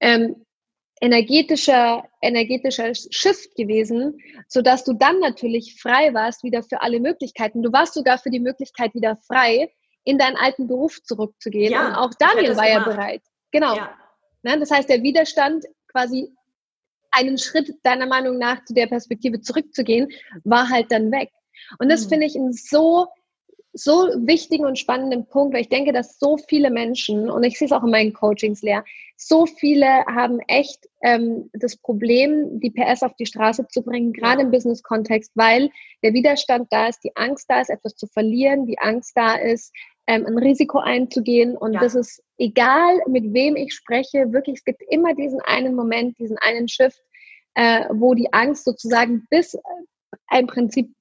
[0.00, 0.44] ähm,
[1.00, 7.62] energetischer, energetischer Shift gewesen, sodass du dann natürlich frei warst wieder für alle Möglichkeiten.
[7.62, 9.72] Du warst sogar für die Möglichkeit wieder frei,
[10.04, 11.72] in deinen alten Beruf zurückzugehen.
[11.72, 12.86] Ja, und auch Daniel war gemacht.
[12.86, 13.22] ja bereit.
[13.50, 13.76] Genau.
[13.76, 13.94] Ja.
[14.42, 16.32] Ne, das heißt, der Widerstand quasi
[17.12, 20.08] einen Schritt deiner Meinung nach zu der Perspektive zurückzugehen,
[20.44, 21.30] war halt dann weg.
[21.78, 22.08] Und das mhm.
[22.08, 23.06] finde ich ein so,
[23.74, 27.66] so wichtigen und spannenden Punkt, weil ich denke, dass so viele Menschen, und ich sehe
[27.66, 28.84] es auch in meinen Coachings leer,
[29.16, 34.40] so viele haben echt ähm, das Problem, die PS auf die Straße zu bringen, gerade
[34.40, 34.46] ja.
[34.46, 35.70] im Business-Kontext, weil
[36.02, 39.72] der Widerstand da ist, die Angst da ist, etwas zu verlieren, die Angst da ist,
[40.06, 41.56] ähm, ein Risiko einzugehen.
[41.56, 41.80] Und ja.
[41.80, 46.38] das ist egal, mit wem ich spreche, wirklich, es gibt immer diesen einen Moment, diesen
[46.38, 47.00] einen Shift,
[47.54, 49.60] äh, wo die Angst sozusagen bis äh,
[50.38, 50.92] im Prinzip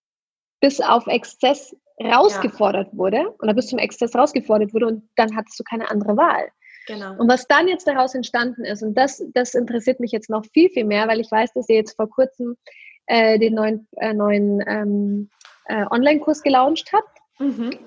[0.60, 2.98] bis auf Exzess rausgefordert ja.
[2.98, 6.50] wurde oder bis zum Exzess rausgefordert wurde und dann hattest du keine andere Wahl.
[6.88, 7.16] Genau.
[7.18, 10.70] Und was dann jetzt daraus entstanden ist, und das, das interessiert mich jetzt noch viel,
[10.70, 12.58] viel mehr, weil ich weiß, dass ihr jetzt vor kurzem
[13.06, 15.30] äh, den neuen, äh, neuen ähm,
[15.66, 17.20] äh, Online-Kurs gelauncht habt.
[17.40, 17.78] Mhm.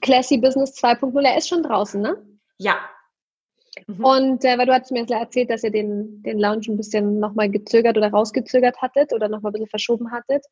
[0.00, 2.16] Classy Business 2.0, er ist schon draußen, ne?
[2.58, 2.78] Ja.
[3.86, 4.04] Mhm.
[4.04, 7.50] Und äh, weil du hast mir erzählt, dass ihr den, den Launch ein bisschen nochmal
[7.50, 10.44] gezögert oder rausgezögert hattet oder nochmal ein bisschen verschoben hattet.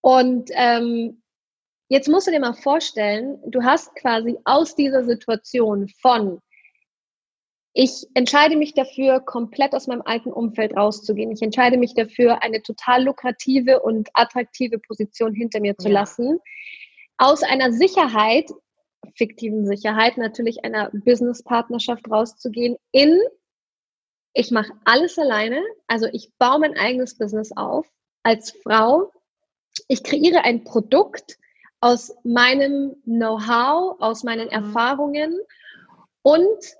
[0.00, 1.22] Und ähm,
[1.88, 6.40] jetzt musst du dir mal vorstellen, du hast quasi aus dieser Situation von
[7.74, 11.30] ich entscheide mich dafür, komplett aus meinem alten Umfeld rauszugehen.
[11.30, 15.94] Ich entscheide mich dafür, eine total lukrative und attraktive Position hinter mir zu ja.
[15.94, 16.40] lassen
[17.18, 18.50] aus einer Sicherheit,
[19.14, 23.18] fiktiven Sicherheit, natürlich einer Businesspartnerschaft rauszugehen in,
[24.32, 27.86] ich mache alles alleine, also ich baue mein eigenes Business auf
[28.22, 29.12] als Frau.
[29.88, 31.38] Ich kreiere ein Produkt
[31.80, 34.52] aus meinem Know-how, aus meinen mhm.
[34.52, 35.38] Erfahrungen
[36.22, 36.76] und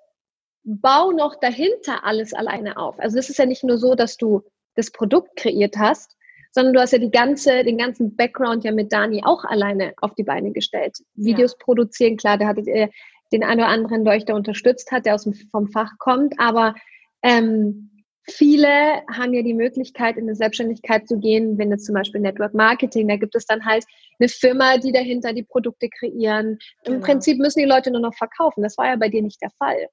[0.63, 2.99] baue noch dahinter alles alleine auf.
[2.99, 6.18] Also es ist ja nicht nur so, dass du das Produkt kreiert hast,
[6.53, 10.15] sondern du hast ja die ganze, den ganzen Background ja mit Dani auch alleine auf
[10.15, 10.99] die Beine gestellt.
[11.15, 11.65] Videos ja.
[11.65, 12.89] produzieren, klar, der hat äh,
[13.33, 16.75] den einen oder anderen Leuchter unterstützt hat, der aus dem, vom Fach kommt, aber
[17.23, 17.91] ähm,
[18.31, 18.69] viele
[19.13, 23.09] haben ja die Möglichkeit, in eine Selbstständigkeit zu gehen, wenn jetzt zum Beispiel Network Marketing,
[23.09, 23.85] da gibt es dann halt
[24.19, 26.59] eine Firma, die dahinter die Produkte kreieren.
[26.85, 27.07] Im genau.
[27.07, 28.63] Prinzip müssen die Leute nur noch verkaufen.
[28.63, 29.89] Das war ja bei dir nicht der Fall.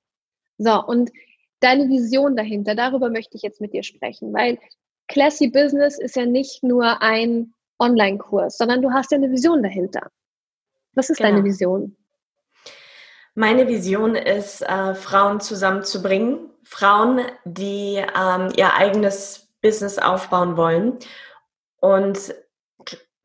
[0.57, 1.11] So, und
[1.59, 4.57] deine Vision dahinter, darüber möchte ich jetzt mit dir sprechen, weil
[5.07, 10.09] Classy Business ist ja nicht nur ein Online-Kurs, sondern du hast ja eine Vision dahinter.
[10.93, 11.31] Was ist genau.
[11.31, 11.95] deine Vision?
[13.35, 16.51] Meine Vision ist, äh, Frauen zusammenzubringen.
[16.63, 20.97] Frauen, die ähm, ihr eigenes Business aufbauen wollen.
[21.81, 22.33] Und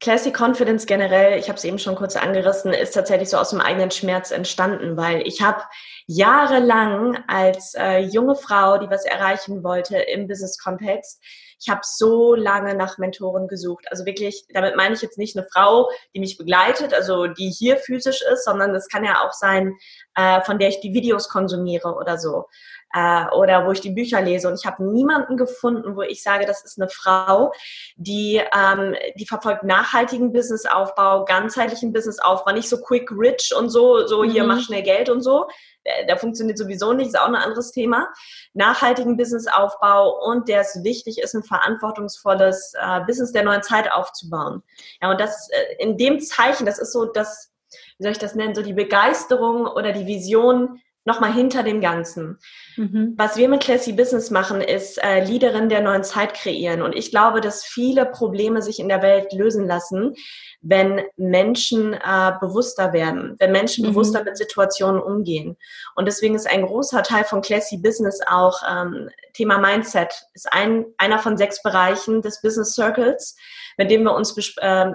[0.01, 3.61] Classic Confidence generell, ich habe es eben schon kurz angerissen, ist tatsächlich so aus dem
[3.61, 5.63] eigenen Schmerz entstanden, weil ich habe
[6.07, 11.23] jahrelang als äh, junge Frau, die was erreichen wollte im Business-Kontext,
[11.63, 13.85] ich habe so lange nach Mentoren gesucht.
[13.91, 17.77] Also wirklich, damit meine ich jetzt nicht eine Frau, die mich begleitet, also die hier
[17.77, 19.77] physisch ist, sondern es kann ja auch sein,
[20.15, 22.47] äh, von der ich die Videos konsumiere oder so
[22.93, 24.49] äh, oder wo ich die Bücher lese.
[24.49, 27.53] Und ich habe niemanden gefunden, wo ich sage, das ist eine Frau,
[27.97, 34.25] die, ähm, die verfolgt nachhaltigen Businessaufbau, ganzheitlichen Businessaufbau, nicht so quick rich und so, so
[34.25, 34.49] hier mhm.
[34.49, 35.49] mach schnell Geld und so.
[35.87, 38.09] Der, der funktioniert sowieso nicht, ist auch ein anderes Thema.
[38.53, 44.63] Nachhaltigen Businessaufbau und der es wichtig ist, ein verantwortungsvolles äh, Business der neuen Zeit aufzubauen.
[45.01, 47.53] Ja, und das äh, in dem Zeichen, das ist so das,
[47.99, 52.39] wie soll ich das nennen, so die Begeisterung oder die Vision nochmal hinter dem Ganzen.
[52.77, 53.15] Mhm.
[53.17, 56.83] Was wir mit Classy Business machen, ist äh, Leaderin der neuen Zeit kreieren.
[56.83, 60.15] Und ich glaube, dass viele Probleme sich in der Welt lösen lassen,
[60.61, 63.91] wenn Menschen äh, bewusster werden, wenn Menschen mhm.
[63.91, 65.57] bewusster mit Situationen umgehen.
[65.95, 70.15] Und deswegen ist ein großer Teil von Classy Business auch ähm, Thema Mindset.
[70.35, 73.37] Ist ein, einer von sechs Bereichen des Business Circles,
[73.79, 74.93] mit dem wir uns äh,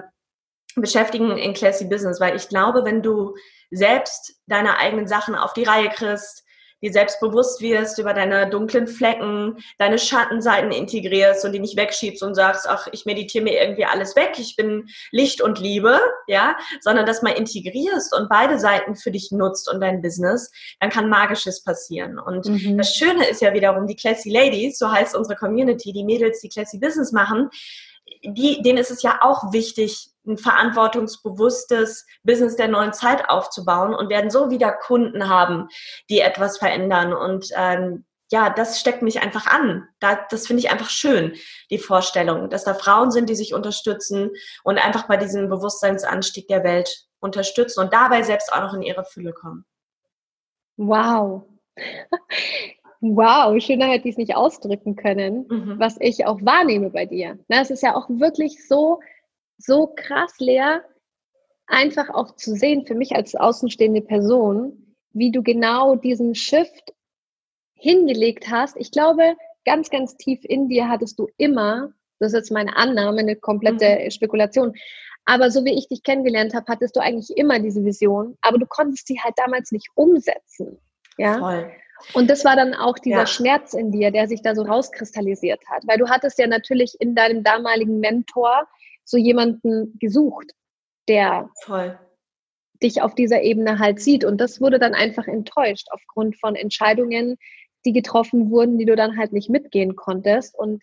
[0.76, 2.20] beschäftigen in Classy Business.
[2.20, 3.34] Weil ich glaube, wenn du
[3.70, 6.46] selbst deine eigenen Sachen auf die Reihe kriegst,
[6.82, 12.22] dir selbst bewusst wirst über deine dunklen Flecken, deine Schattenseiten integrierst und die nicht wegschiebst
[12.22, 16.56] und sagst, ach, ich meditiere mir irgendwie alles weg, ich bin Licht und Liebe, ja,
[16.80, 20.50] sondern das mal integrierst und beide Seiten für dich nutzt und dein Business,
[20.80, 22.18] dann kann Magisches passieren.
[22.18, 22.76] Und mhm.
[22.76, 26.48] das Schöne ist ja wiederum, die Classy Ladies, so heißt unsere Community, die Mädels, die
[26.50, 27.48] Classy Business machen,
[28.22, 34.10] die, denen ist es ja auch wichtig, ein verantwortungsbewusstes Business der neuen Zeit aufzubauen und
[34.10, 35.68] werden so wieder Kunden haben,
[36.10, 37.12] die etwas verändern.
[37.12, 39.88] Und ähm, ja, das steckt mich einfach an.
[40.00, 41.34] Da, das finde ich einfach schön,
[41.70, 44.30] die Vorstellung, dass da Frauen sind, die sich unterstützen
[44.64, 49.04] und einfach bei diesem Bewusstseinsanstieg der Welt unterstützen und dabei selbst auch noch in ihre
[49.04, 49.64] Fülle kommen.
[50.76, 51.44] Wow.
[53.00, 55.78] Wow, schöner hätte ich es nicht ausdrücken können, mhm.
[55.78, 57.38] was ich auch wahrnehme bei dir.
[57.48, 59.00] Na, es ist ja auch wirklich so,
[59.58, 60.84] so krass leer,
[61.66, 66.92] einfach auch zu sehen, für mich als außenstehende Person, wie du genau diesen Shift
[67.74, 68.76] hingelegt hast.
[68.76, 73.20] Ich glaube, ganz, ganz tief in dir hattest du immer, das ist jetzt meine Annahme,
[73.20, 74.10] eine komplette mhm.
[74.10, 74.74] Spekulation,
[75.24, 78.66] aber so wie ich dich kennengelernt habe, hattest du eigentlich immer diese Vision, aber du
[78.66, 80.78] konntest sie halt damals nicht umsetzen.
[81.18, 81.38] Ja.
[81.38, 81.70] Voll.
[82.12, 83.26] Und das war dann auch dieser ja.
[83.26, 85.82] Schmerz in dir, der sich da so rauskristallisiert hat.
[85.86, 88.68] Weil du hattest ja natürlich in deinem damaligen Mentor
[89.06, 90.52] so jemanden gesucht,
[91.08, 91.98] der Voll.
[92.82, 94.24] dich auf dieser Ebene halt sieht.
[94.24, 97.36] Und das wurde dann einfach enttäuscht aufgrund von Entscheidungen,
[97.86, 100.58] die getroffen wurden, die du dann halt nicht mitgehen konntest.
[100.58, 100.82] Und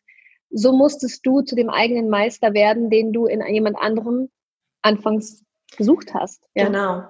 [0.49, 4.29] so musstest du zu dem eigenen Meister werden, den du in jemand anderem
[4.81, 5.43] anfangs
[5.77, 6.47] gesucht hast.
[6.55, 6.65] Ja?
[6.65, 7.03] Genau.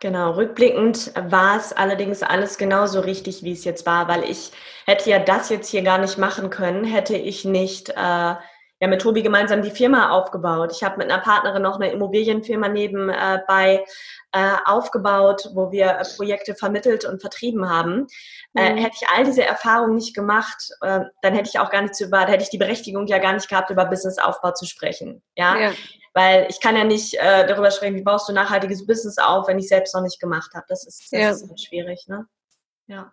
[0.00, 4.52] Genau, rückblickend war es allerdings alles genauso richtig, wie es jetzt war, weil ich
[4.86, 8.34] hätte ja das jetzt hier gar nicht machen können, hätte ich nicht äh,
[8.80, 10.72] ja mit Tobi gemeinsam die Firma aufgebaut.
[10.72, 13.84] Ich habe mit einer Partnerin noch eine Immobilienfirma nebenbei
[14.32, 18.06] äh, aufgebaut, wo wir äh, Projekte vermittelt und vertrieben haben.
[18.54, 18.78] Äh, mhm.
[18.78, 21.98] Äh, hätte ich all diese Erfahrungen nicht gemacht, äh, dann hätte ich auch gar nicht
[22.00, 25.22] über, hätte ich die Berechtigung ja gar nicht gehabt, über Businessaufbau zu sprechen.
[25.36, 25.56] Ja.
[25.58, 25.72] ja.
[26.14, 29.58] Weil ich kann ja nicht äh, darüber sprechen, wie baust du nachhaltiges Business auf, wenn
[29.58, 30.66] ich selbst noch nicht gemacht habe.
[30.68, 31.30] Das ist, das ja.
[31.30, 32.26] ist halt schwierig, ne?
[32.86, 33.12] Ja.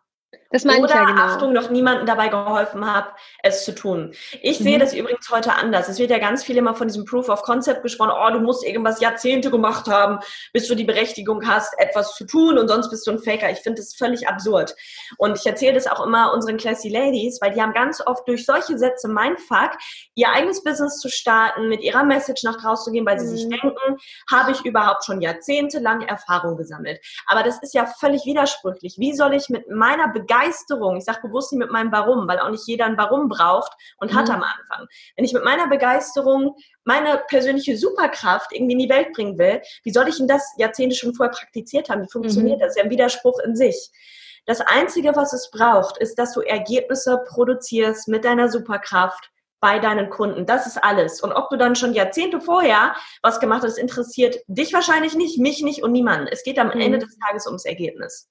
[0.51, 1.21] Das meine Oder, ich ja genau.
[1.21, 3.09] Achtung, noch niemanden dabei geholfen habe,
[3.43, 4.13] es zu tun.
[4.41, 4.63] Ich mhm.
[4.63, 5.89] sehe das übrigens heute anders.
[5.89, 8.11] Es wird ja ganz viel immer von diesem Proof of Concept gesprochen.
[8.15, 10.19] Oh, du musst irgendwas Jahrzehnte gemacht haben,
[10.53, 13.49] bis du die Berechtigung hast, etwas zu tun und sonst bist du ein Faker.
[13.51, 14.75] Ich finde das völlig absurd.
[15.17, 18.45] Und ich erzähle das auch immer unseren Classy Ladies, weil die haben ganz oft durch
[18.45, 19.71] solche Sätze Mindfuck,
[20.15, 23.37] ihr eigenes Business zu starten, mit ihrer Message nach draußen zu gehen, weil sie mhm.
[23.37, 23.97] sich denken,
[24.31, 26.99] habe ich überhaupt schon jahrzehntelang Erfahrung gesammelt.
[27.27, 28.95] Aber das ist ja völlig widersprüchlich.
[28.97, 32.39] Wie soll ich mit meiner Begeisterung Begeisterung, ich sage bewusst nicht mit meinem Warum, weil
[32.39, 34.17] auch nicht jeder ein Warum braucht und mhm.
[34.17, 34.87] hat am Anfang.
[35.15, 39.91] Wenn ich mit meiner Begeisterung meine persönliche Superkraft irgendwie in die Welt bringen will, wie
[39.91, 42.03] soll ich denn das Jahrzehnte schon vorher praktiziert haben?
[42.03, 42.61] Wie funktioniert mhm.
[42.61, 42.69] das?
[42.69, 43.91] Das ist ja ein Widerspruch in sich.
[44.45, 50.11] Das Einzige, was es braucht, ist, dass du Ergebnisse produzierst mit deiner Superkraft bei deinen
[50.11, 50.45] Kunden.
[50.45, 51.21] Das ist alles.
[51.21, 55.63] Und ob du dann schon Jahrzehnte vorher was gemacht hast, interessiert dich wahrscheinlich nicht, mich
[55.63, 56.27] nicht und niemanden.
[56.27, 56.81] Es geht am mhm.
[56.81, 58.29] Ende des Tages ums Ergebnis.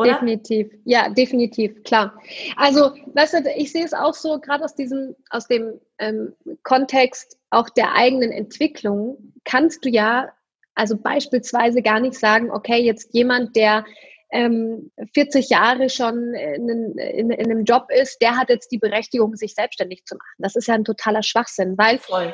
[0.00, 0.14] Oder?
[0.14, 2.18] Definitiv, ja, definitiv, klar.
[2.56, 7.38] Also, weißt du, ich sehe es auch so, gerade aus diesem, aus dem ähm, Kontext
[7.50, 10.32] auch der eigenen Entwicklung, kannst du ja,
[10.74, 13.84] also beispielsweise gar nicht sagen, okay, jetzt jemand, der
[14.32, 19.34] ähm, 40 Jahre schon in, in, in, einem Job ist, der hat jetzt die Berechtigung,
[19.36, 20.36] sich selbstständig zu machen.
[20.38, 22.32] Das ist ja ein totaler Schwachsinn, weil Voll.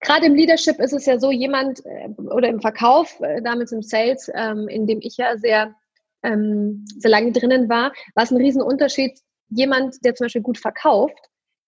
[0.00, 3.82] gerade im Leadership ist es ja so, jemand äh, oder im Verkauf, äh, damals im
[3.82, 5.74] Sales, ähm, in dem ich ja sehr,
[6.22, 9.18] ähm, sehr lange drinnen war, war es ein Riesenunterschied.
[9.48, 11.18] Jemand, der zum Beispiel gut verkauft,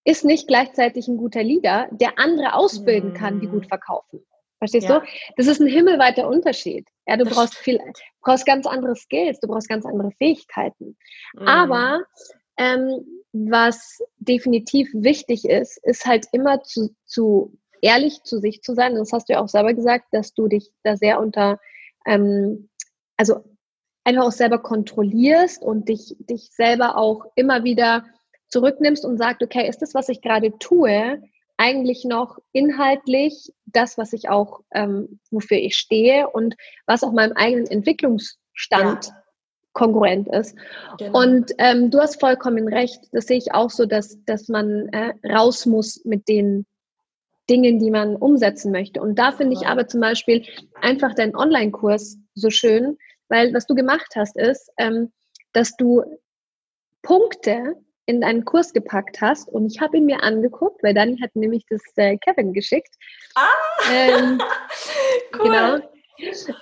[0.05, 3.69] ist nicht gleichzeitig ein guter Leader, der andere ausbilden kann, die gut mhm.
[3.69, 4.25] verkaufen.
[4.59, 5.01] Verstehst ja.
[5.01, 5.07] du?
[5.37, 6.87] Das ist ein himmelweiter Unterschied.
[7.07, 7.79] Ja, du das brauchst viel,
[8.23, 10.97] brauchst ganz andere Skills, du brauchst ganz andere Fähigkeiten.
[11.35, 11.49] Mhm.
[11.49, 12.01] Aber
[12.57, 18.95] ähm, was definitiv wichtig ist, ist halt immer zu, zu ehrlich zu sich zu sein.
[18.95, 21.59] Das hast du ja auch selber gesagt, dass du dich da sehr unter,
[22.07, 22.71] ähm,
[23.17, 23.45] also
[24.05, 28.05] einfach auch selber kontrollierst und dich, dich selber auch immer wieder
[28.49, 31.21] zurücknimmst und sagst, okay, ist das, was ich gerade tue,
[31.57, 36.55] eigentlich noch inhaltlich das, was ich auch, ähm, wofür ich stehe und
[36.87, 39.13] was auch meinem eigenen Entwicklungsstand ja.
[39.73, 40.57] konkurrent ist.
[40.99, 41.21] Genau.
[41.21, 45.15] Und ähm, du hast vollkommen recht, das sehe ich auch so, dass, dass man äh,
[45.27, 46.67] raus muss mit den
[47.51, 49.01] Dingen, die man umsetzen möchte.
[49.01, 50.45] Und da finde ich aber zum Beispiel
[50.81, 52.97] einfach deinen Online-Kurs so schön,
[53.35, 55.13] weil was du gemacht hast, ist, ähm,
[55.53, 56.05] dass du
[57.03, 57.75] Punkte
[58.07, 61.65] in einen Kurs gepackt hast und ich habe ihn mir angeguckt, weil Dani hat nämlich
[61.69, 62.95] das äh, Kevin geschickt.
[63.35, 63.49] Ah!
[63.91, 64.41] Ähm,
[65.39, 65.43] cool.
[65.43, 65.79] Genau.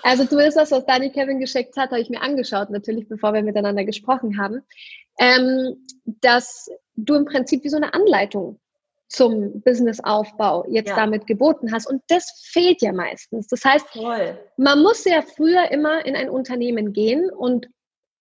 [0.02, 3.34] Also du willst das, was Dani Kevin geschickt hat, habe ich mir angeschaut, natürlich, bevor
[3.34, 4.62] wir miteinander gesprochen haben,
[5.18, 8.58] ähm, dass du im Prinzip wie so eine Anleitung
[9.12, 10.96] zum Businessaufbau jetzt ja.
[10.96, 11.86] damit geboten hast.
[11.86, 13.46] Und das fehlt ja meistens.
[13.46, 14.38] Das heißt, Voll.
[14.56, 17.68] man muss ja früher immer in ein Unternehmen gehen und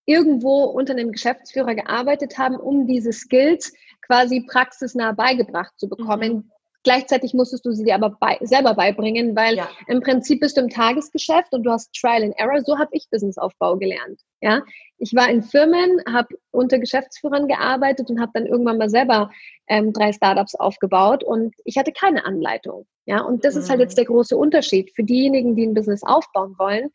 [0.05, 3.73] irgendwo unter einem Geschäftsführer gearbeitet haben, um diese Skills
[4.05, 6.33] quasi praxisnah beigebracht zu bekommen.
[6.33, 6.51] Mhm.
[6.83, 9.69] Gleichzeitig musstest du sie dir aber bei, selber beibringen, weil ja.
[9.87, 12.61] im Prinzip bist du im Tagesgeschäft und du hast Trial and Error.
[12.65, 14.21] So habe ich Businessaufbau gelernt.
[14.41, 14.63] Ja,
[14.97, 19.29] ich war in Firmen, habe unter Geschäftsführern gearbeitet und habe dann irgendwann mal selber
[19.67, 22.87] ähm, drei Startups aufgebaut und ich hatte keine Anleitung.
[23.05, 23.61] Ja, und das mhm.
[23.61, 24.01] ist halt jetzt mhm.
[24.01, 26.89] der große Unterschied für diejenigen, die ein Business aufbauen wollen.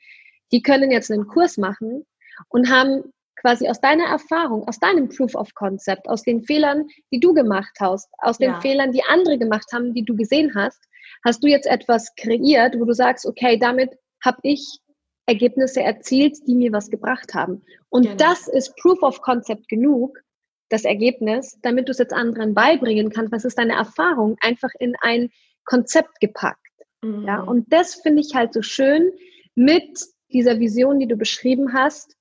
[0.53, 2.05] Die können jetzt einen Kurs machen
[2.49, 7.21] und haben quasi aus deiner Erfahrung, aus deinem Proof of Concept, aus den Fehlern, die
[7.21, 8.61] du gemacht hast, aus den ja.
[8.61, 10.83] Fehlern, die andere gemacht haben, die du gesehen hast,
[11.25, 14.81] hast du jetzt etwas kreiert, wo du sagst, okay, damit habe ich
[15.27, 17.63] Ergebnisse erzielt, die mir was gebracht haben.
[17.89, 18.17] Und genau.
[18.17, 20.19] das ist Proof of Concept genug,
[20.69, 23.33] das Ergebnis, damit du es jetzt anderen beibringen kannst.
[23.33, 24.37] Was ist deine Erfahrung?
[24.41, 25.31] Einfach in ein
[25.65, 26.61] Konzept gepackt.
[27.03, 27.25] Mhm.
[27.27, 29.13] Ja, und das finde ich halt so schön
[29.55, 29.99] mit
[30.33, 32.16] dieser Vision, die du beschrieben hast,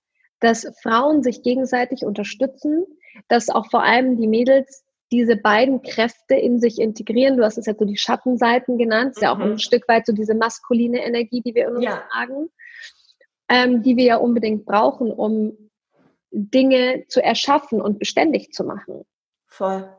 [0.45, 2.85] dass Frauen sich gegenseitig unterstützen,
[3.27, 7.37] dass auch vor allem die Mädels diese beiden Kräfte in sich integrieren.
[7.37, 9.23] Du hast es ja so die Schattenseiten genannt, ist mhm.
[9.23, 9.57] ja auch ein mhm.
[9.57, 12.03] Stück weit so diese maskuline Energie, die wir in uns ja.
[12.11, 12.49] tragen,
[13.49, 15.57] ähm, die wir ja unbedingt brauchen, um
[16.29, 19.03] Dinge zu erschaffen und beständig zu machen.
[19.47, 19.89] Voll.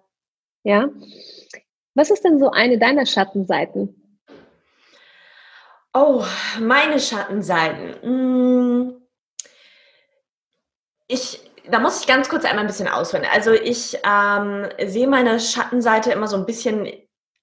[0.62, 0.90] Ja.
[1.94, 4.20] Was ist denn so eine deiner Schattenseiten?
[5.92, 6.22] Oh,
[6.61, 7.94] meine Schattenseiten.
[8.03, 9.06] Hm
[11.09, 11.41] ich,
[11.71, 13.27] da muss ich ganz kurz einmal ein bisschen ausholen.
[13.33, 16.89] Also ich ähm, sehe meine Schattenseite immer so ein bisschen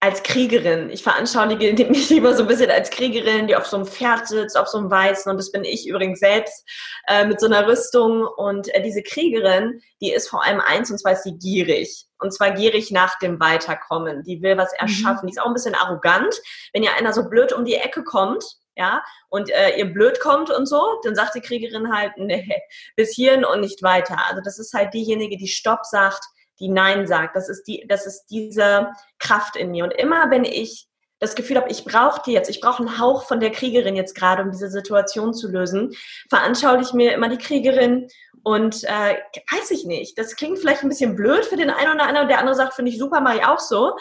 [0.03, 0.89] als Kriegerin.
[0.89, 4.57] Ich veranschauliche mich immer so ein bisschen als Kriegerin, die auf so einem Pferd sitzt,
[4.57, 5.31] auf so einem Weißen.
[5.31, 6.67] Und das bin ich übrigens selbst
[7.07, 8.27] äh, mit so einer Rüstung.
[8.35, 12.05] Und äh, diese Kriegerin, die ist vor allem eins, und zwar ist die gierig.
[12.19, 14.23] Und zwar gierig nach dem Weiterkommen.
[14.23, 14.87] Die will was mhm.
[14.87, 15.23] erschaffen.
[15.23, 15.27] Mhm.
[15.27, 16.35] Die ist auch ein bisschen arrogant.
[16.73, 18.43] Wenn ja einer so blöd um die Ecke kommt,
[18.75, 22.61] ja, und äh, ihr blöd kommt und so, dann sagt die Kriegerin halt, nee,
[22.95, 24.17] bis hierhin und nicht weiter.
[24.29, 26.23] Also das ist halt diejenige, die Stopp sagt,
[26.59, 27.35] die Nein sagt.
[27.35, 29.83] Das ist die, das ist diese Kraft in mir.
[29.83, 30.87] Und immer wenn ich
[31.19, 34.13] das Gefühl habe, ich brauche die jetzt, ich brauche einen Hauch von der Kriegerin jetzt
[34.13, 35.93] gerade, um diese Situation zu lösen,
[36.29, 38.07] veranschauliche ich mir immer die Kriegerin
[38.43, 39.15] und äh,
[39.51, 40.17] weiß ich nicht.
[40.17, 42.27] Das klingt vielleicht ein bisschen blöd für den einen oder anderen.
[42.27, 43.95] Der andere sagt, finde ich super, mache ich auch so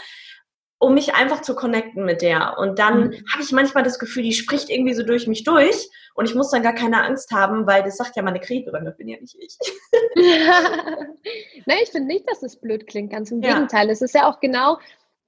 [0.83, 2.59] um mich einfach zu connecten mit der.
[2.59, 3.25] Und dann mhm.
[3.33, 6.51] habe ich manchmal das Gefühl, die spricht irgendwie so durch mich durch und ich muss
[6.51, 9.37] dann gar keine Angst haben, weil das sagt ja meine Kriegerin, das bin ja nicht
[9.39, 9.57] ich.
[11.67, 13.55] Nein, ich finde nicht, dass es blöd klingt, ganz im ja.
[13.55, 13.91] Gegenteil.
[13.91, 14.79] Es ist ja auch genau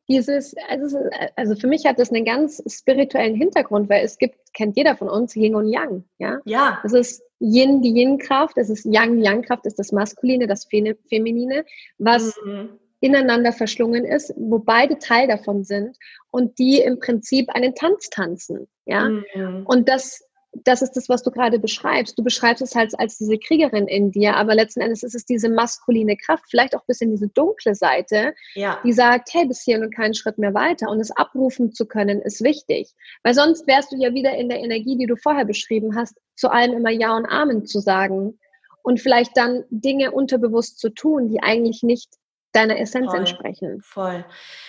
[0.08, 0.98] dieses, also,
[1.36, 5.08] also für mich hat das einen ganz spirituellen Hintergrund, weil es gibt, kennt jeder von
[5.08, 6.04] uns, Yin und Yang.
[6.18, 6.40] Ja.
[6.46, 6.80] Ja.
[6.82, 11.64] Es ist Yin, die Yin-Kraft, es ist Yang, Yang-Kraft, ist das Maskuline, das Feminine,
[11.98, 15.98] was mhm ineinander verschlungen ist, wo beide Teil davon sind
[16.30, 18.66] und die im Prinzip einen Tanz tanzen.
[18.86, 19.10] Ja?
[19.10, 19.66] Mhm.
[19.66, 20.24] Und das
[20.62, 22.16] das ist das, was du gerade beschreibst.
[22.16, 25.48] Du beschreibst es halt als diese Kriegerin in dir, aber letzten Endes ist es diese
[25.48, 28.78] maskuline Kraft, vielleicht auch ein bisschen diese dunkle Seite, ja.
[28.84, 30.88] die sagt, hey, bis hierhin und keinen Schritt mehr weiter.
[30.90, 32.92] Und es abrufen zu können, ist wichtig.
[33.24, 36.50] Weil sonst wärst du ja wieder in der Energie, die du vorher beschrieben hast, zu
[36.50, 38.38] allem immer Ja und Amen zu sagen.
[38.84, 42.10] Und vielleicht dann Dinge unterbewusst zu tun, die eigentlich nicht
[42.54, 43.82] deiner Essenz voll, entsprechen.
[43.82, 44.24] Voll.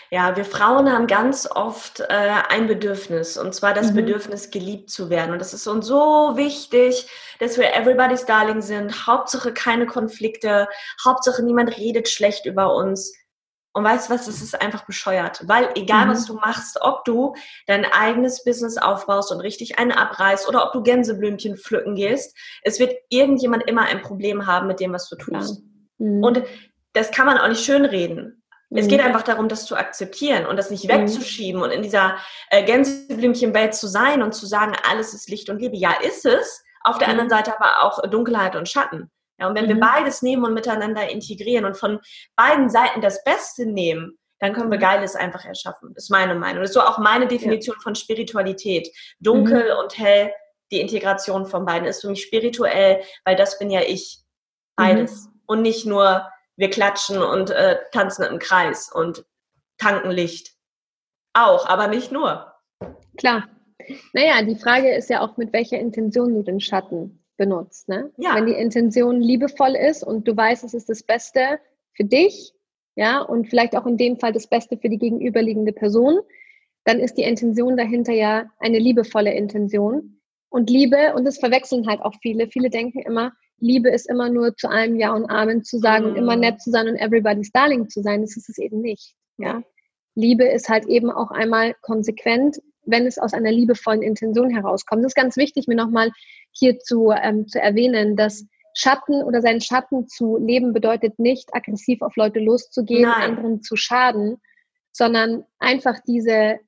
[0.10, 3.98] Ja, wir Frauen haben ganz oft äh, ein Bedürfnis und zwar das mhm.
[3.98, 5.32] Bedürfnis, geliebt zu werden.
[5.32, 7.08] Und das ist uns so wichtig,
[7.40, 9.08] dass wir everybody's Darling sind.
[9.08, 10.68] Hauptsache keine Konflikte,
[11.04, 13.14] Hauptsache niemand redet schlecht über uns.
[13.74, 15.44] Und weißt du was, das ist einfach bescheuert.
[15.48, 16.12] Weil egal, mhm.
[16.12, 17.36] was du machst, ob du
[17.68, 22.80] dein eigenes Business aufbaust und richtig einen abreißt oder ob du Gänseblümchen pflücken gehst, es
[22.80, 25.62] wird irgendjemand immer ein Problem haben mit dem, was du tust.
[25.98, 26.24] Mhm.
[26.24, 26.44] Und
[26.96, 28.42] das kann man auch nicht schönreden.
[28.70, 28.78] Mhm.
[28.78, 30.90] Es geht einfach darum, das zu akzeptieren und das nicht mhm.
[30.90, 32.18] wegzuschieben und in dieser
[32.50, 35.78] äh, Gänseblümchenwelt zu sein und zu sagen, alles ist Licht und Liebe.
[35.78, 36.64] Ja, ist es.
[36.84, 37.12] Auf der mhm.
[37.12, 39.12] anderen Seite aber auch Dunkelheit und Schatten.
[39.40, 39.82] Ja, und wenn wir mhm.
[39.82, 42.00] beides nehmen und miteinander integrieren und von
[42.36, 44.84] beiden Seiten das Beste nehmen, dann können wir mhm.
[44.84, 45.94] Geiles einfach erschaffen.
[45.94, 46.62] Das ist meine Meinung.
[46.62, 47.84] Das ist so auch meine Definition ja.
[47.84, 48.90] von Spiritualität.
[49.20, 49.80] Dunkel mhm.
[49.80, 50.32] und hell,
[50.72, 54.22] die Integration von beiden ist für mich spirituell, weil das bin ja ich.
[54.78, 55.30] Beides.
[55.46, 56.28] Und nicht nur
[56.58, 59.26] wir klatschen und äh, tanzen im Kreis und
[59.78, 60.54] tanken Licht.
[61.34, 62.54] Auch, aber nicht nur.
[63.18, 63.50] Klar.
[64.14, 67.88] Naja, die Frage ist ja auch, mit welcher Intention du den Schatten benutzt.
[67.90, 68.12] Ne?
[68.18, 68.36] Ja.
[68.36, 71.60] Wenn die Intention liebevoll ist und du weißt, es ist das Beste
[71.94, 72.54] für dich,
[72.96, 76.20] ja, und vielleicht auch in dem Fall das Beste für die gegenüberliegende Person,
[76.86, 80.22] dann ist die Intention dahinter ja eine liebevolle Intention.
[80.50, 84.56] Und Liebe, und das verwechseln halt auch viele, viele denken immer, Liebe ist immer nur
[84.56, 86.12] zu allem Ja und Amen zu sagen mhm.
[86.12, 88.22] und immer nett zu sein und everybody's darling zu sein.
[88.22, 89.16] Das ist es eben nicht.
[89.38, 89.64] Ja.
[90.16, 95.04] Liebe ist halt eben auch einmal konsequent, wenn es aus einer liebevollen Intention herauskommt.
[95.04, 96.12] Das ist ganz wichtig, mir nochmal
[96.52, 102.02] hier zu, ähm, zu erwähnen, dass Schatten oder seinen Schatten zu leben bedeutet nicht, aggressiv
[102.02, 103.32] auf Leute loszugehen, Nein.
[103.32, 104.38] anderen zu schaden,
[104.92, 106.60] sondern einfach diese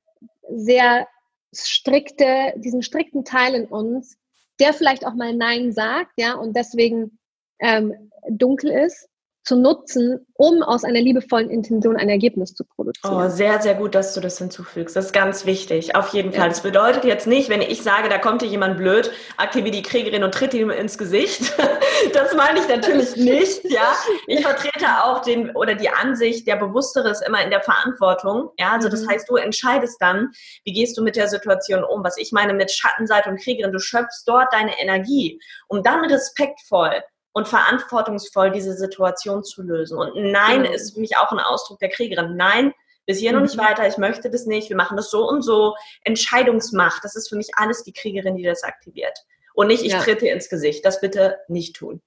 [0.50, 1.06] sehr
[1.54, 4.18] strikte, diesen strikten Teil in uns,
[4.60, 7.18] der vielleicht auch mal Nein sagt, ja, und deswegen
[7.60, 9.08] ähm, dunkel ist,
[9.48, 13.14] zu nutzen, um aus einer liebevollen Intention ein Ergebnis zu produzieren.
[13.14, 14.94] Oh, sehr, sehr gut, dass du das hinzufügst.
[14.94, 16.50] Das ist ganz wichtig, auf jeden Fall.
[16.50, 20.22] Das bedeutet jetzt nicht, wenn ich sage, da kommt dir jemand blöd, aktiviere die Kriegerin
[20.22, 21.54] und tritt ihm ins Gesicht.
[22.12, 23.94] das meine ich natürlich nicht, ja.
[24.26, 28.72] Ich vertrete auch den oder die Ansicht, der Bewusstere ist immer in der Verantwortung, ja.
[28.72, 29.10] Also das mhm.
[29.10, 30.30] heißt, du entscheidest dann,
[30.64, 32.04] wie gehst du mit der Situation um.
[32.04, 37.02] Was ich meine mit Schattenseite und Kriegerin, du schöpfst dort deine Energie, um dann respektvoll
[37.32, 39.98] und verantwortungsvoll diese Situation zu lösen.
[39.98, 40.74] Und Nein genau.
[40.74, 42.36] ist für mich auch ein Ausdruck der Kriegerin.
[42.36, 42.72] Nein,
[43.06, 43.36] bis hier mhm.
[43.36, 43.62] noch nicht mhm.
[43.62, 45.74] weiter, ich möchte das nicht, wir machen das so und so.
[46.04, 49.18] Entscheidungsmacht, das ist für mich alles die Kriegerin, die das aktiviert.
[49.58, 50.00] Und nicht, ich ja.
[50.00, 50.84] trete ins Gesicht.
[50.84, 52.00] Das bitte nicht tun.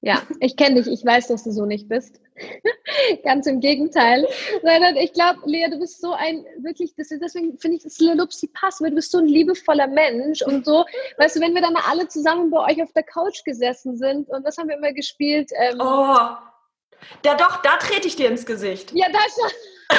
[0.00, 2.22] Ja, ich kenne dich, ich weiß, dass du so nicht bist.
[3.22, 4.26] Ganz im Gegenteil.
[4.62, 8.80] Sondern ich glaube, Lea, du bist so ein, wirklich, deswegen finde ich das Lelupsi passt,
[8.80, 10.86] weil du bist so ein liebevoller Mensch und so,
[11.18, 14.42] weißt du, wenn wir dann alle zusammen bei euch auf der Couch gesessen sind und
[14.42, 15.50] was haben wir immer gespielt?
[15.58, 16.16] Ähm, oh,
[17.26, 18.90] ja doch, da trete ich dir ins Gesicht.
[18.94, 19.98] Ja, da schon.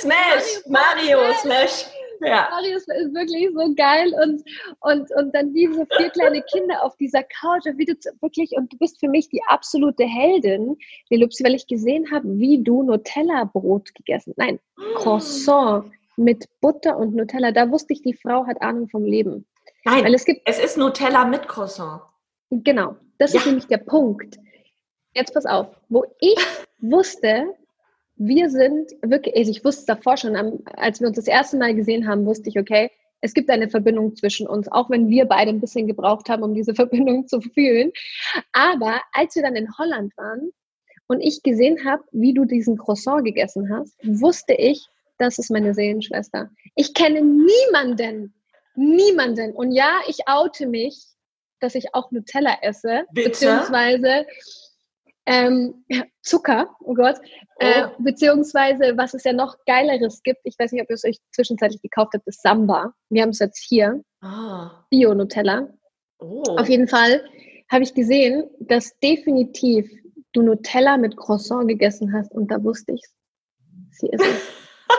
[0.00, 1.86] Smash, Mario, Mario Smash.
[2.28, 2.48] Ja.
[2.50, 4.42] Marius ist wirklich so geil und,
[4.80, 8.52] und, und dann wie so vier kleine Kinder auf dieser Couch und wie du wirklich,
[8.52, 10.76] und du bist für mich die absolute Heldin,
[11.10, 14.58] Lelupsi, weil ich gesehen habe, wie du Nutella-Brot gegessen, nein,
[14.94, 19.46] Croissant mit Butter und Nutella, da wusste ich, die Frau hat Ahnung vom Leben.
[19.84, 22.02] Nein, weil es, gibt, es ist Nutella mit Croissant.
[22.50, 23.40] Genau, das ja.
[23.40, 24.38] ist nämlich der Punkt.
[25.14, 26.36] Jetzt pass auf, wo ich
[26.78, 27.54] wusste,
[28.26, 30.36] wir sind wirklich, also ich wusste davor schon,
[30.76, 34.16] als wir uns das erste Mal gesehen haben, wusste ich, okay, es gibt eine Verbindung
[34.16, 37.92] zwischen uns, auch wenn wir beide ein bisschen gebraucht haben, um diese Verbindung zu fühlen.
[38.52, 40.50] Aber als wir dann in Holland waren
[41.08, 44.86] und ich gesehen habe, wie du diesen Croissant gegessen hast, wusste ich,
[45.18, 46.50] das ist meine Seelenschwester.
[46.74, 48.34] Ich kenne niemanden,
[48.74, 49.52] niemanden.
[49.52, 50.96] Und ja, ich oute mich,
[51.60, 53.28] dass ich auch Nutella esse, Bitte?
[53.30, 54.26] beziehungsweise
[55.26, 55.84] ähm,
[56.22, 57.16] Zucker, oh Gott,
[57.58, 57.86] äh, oh.
[57.86, 61.18] Äh, beziehungsweise was es ja noch Geileres gibt, ich weiß nicht, ob ihr es euch
[61.32, 62.92] zwischenzeitlich gekauft habt, ist Samba.
[63.08, 64.84] Wir haben es jetzt hier, ah.
[64.90, 65.68] Bio-Nutella.
[66.18, 66.42] Oh.
[66.56, 67.24] Auf jeden Fall
[67.70, 69.90] habe ich gesehen, dass definitiv
[70.32, 73.98] du Nutella mit Croissant gegessen hast und da wusste ich es.
[73.98, 74.48] Sie ist es.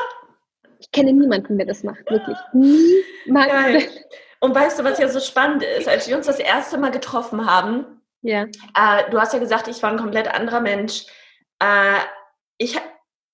[0.80, 2.38] ich kenne niemanden, der das macht, wirklich.
[2.53, 3.88] Niemanden.
[4.39, 7.45] Und weißt du, was ja so spannend ist, als wir uns das erste Mal getroffen
[7.49, 8.45] haben, ja.
[8.76, 11.05] Äh, du hast ja gesagt, ich war ein komplett anderer Mensch.
[11.59, 11.99] Äh,
[12.57, 12.80] ich,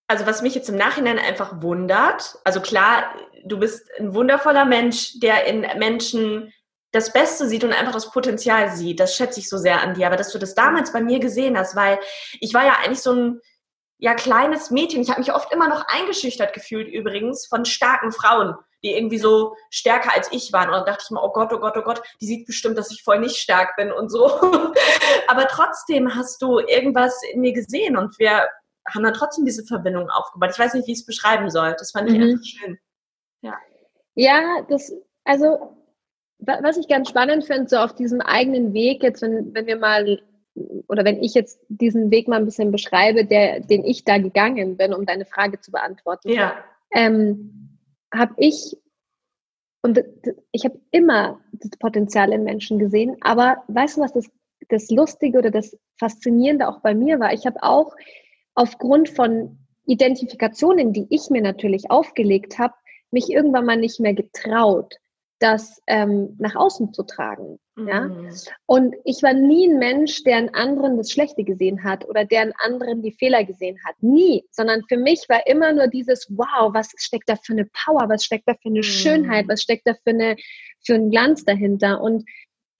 [0.07, 3.13] also was mich jetzt im Nachhinein einfach wundert, also klar,
[3.45, 6.51] du bist ein wundervoller Mensch, der in Menschen
[6.91, 8.99] das Beste sieht und einfach das Potenzial sieht.
[8.99, 10.07] Das schätze ich so sehr an dir.
[10.07, 11.99] Aber dass du das damals bei mir gesehen hast, weil
[12.39, 13.41] ich war ja eigentlich so ein
[13.99, 15.01] ja kleines Mädchen.
[15.01, 19.55] Ich habe mich oft immer noch eingeschüchtert gefühlt übrigens von starken Frauen, die irgendwie so
[19.69, 20.69] stärker als ich waren.
[20.69, 22.91] Und dann dachte ich mir, oh Gott, oh Gott, oh Gott, die sieht bestimmt, dass
[22.91, 24.27] ich voll nicht stark bin und so.
[25.27, 28.47] Aber trotzdem hast du irgendwas in mir gesehen und wir
[28.93, 30.51] haben dann trotzdem diese Verbindung aufgebaut.
[30.53, 31.75] Ich weiß nicht, wie ich es beschreiben soll.
[31.77, 32.23] Das fand ich mhm.
[32.23, 32.79] einfach schön.
[33.41, 33.57] Ja.
[34.15, 34.91] Ja, das,
[35.23, 35.75] also,
[36.39, 40.21] was ich ganz spannend finde, so auf diesem eigenen Weg, jetzt, wenn, wenn wir mal,
[40.87, 44.77] oder wenn ich jetzt diesen Weg mal ein bisschen beschreibe, der, den ich da gegangen
[44.77, 46.53] bin, um deine Frage zu beantworten, ja.
[46.91, 47.68] ähm,
[48.13, 48.77] habe ich,
[49.81, 50.03] und
[50.51, 54.29] ich habe immer das Potenzial in Menschen gesehen, aber weißt du, was das,
[54.67, 57.33] das Lustige oder das Faszinierende auch bei mir war?
[57.33, 57.95] Ich habe auch
[58.55, 62.73] aufgrund von Identifikationen, die ich mir natürlich aufgelegt habe,
[63.11, 64.95] mich irgendwann mal nicht mehr getraut,
[65.39, 67.59] das ähm, nach außen zu tragen.
[67.75, 67.87] Mhm.
[67.87, 68.11] Ja?
[68.65, 72.41] Und ich war nie ein Mensch, der einen anderen das Schlechte gesehen hat oder der
[72.41, 73.95] einen anderen die Fehler gesehen hat.
[74.01, 74.43] Nie.
[74.51, 78.23] Sondern für mich war immer nur dieses, wow, was steckt da für eine Power, was
[78.25, 78.83] steckt da für eine mhm.
[78.83, 80.35] Schönheit, was steckt da für, eine,
[80.85, 82.01] für einen Glanz dahinter.
[82.01, 82.25] Und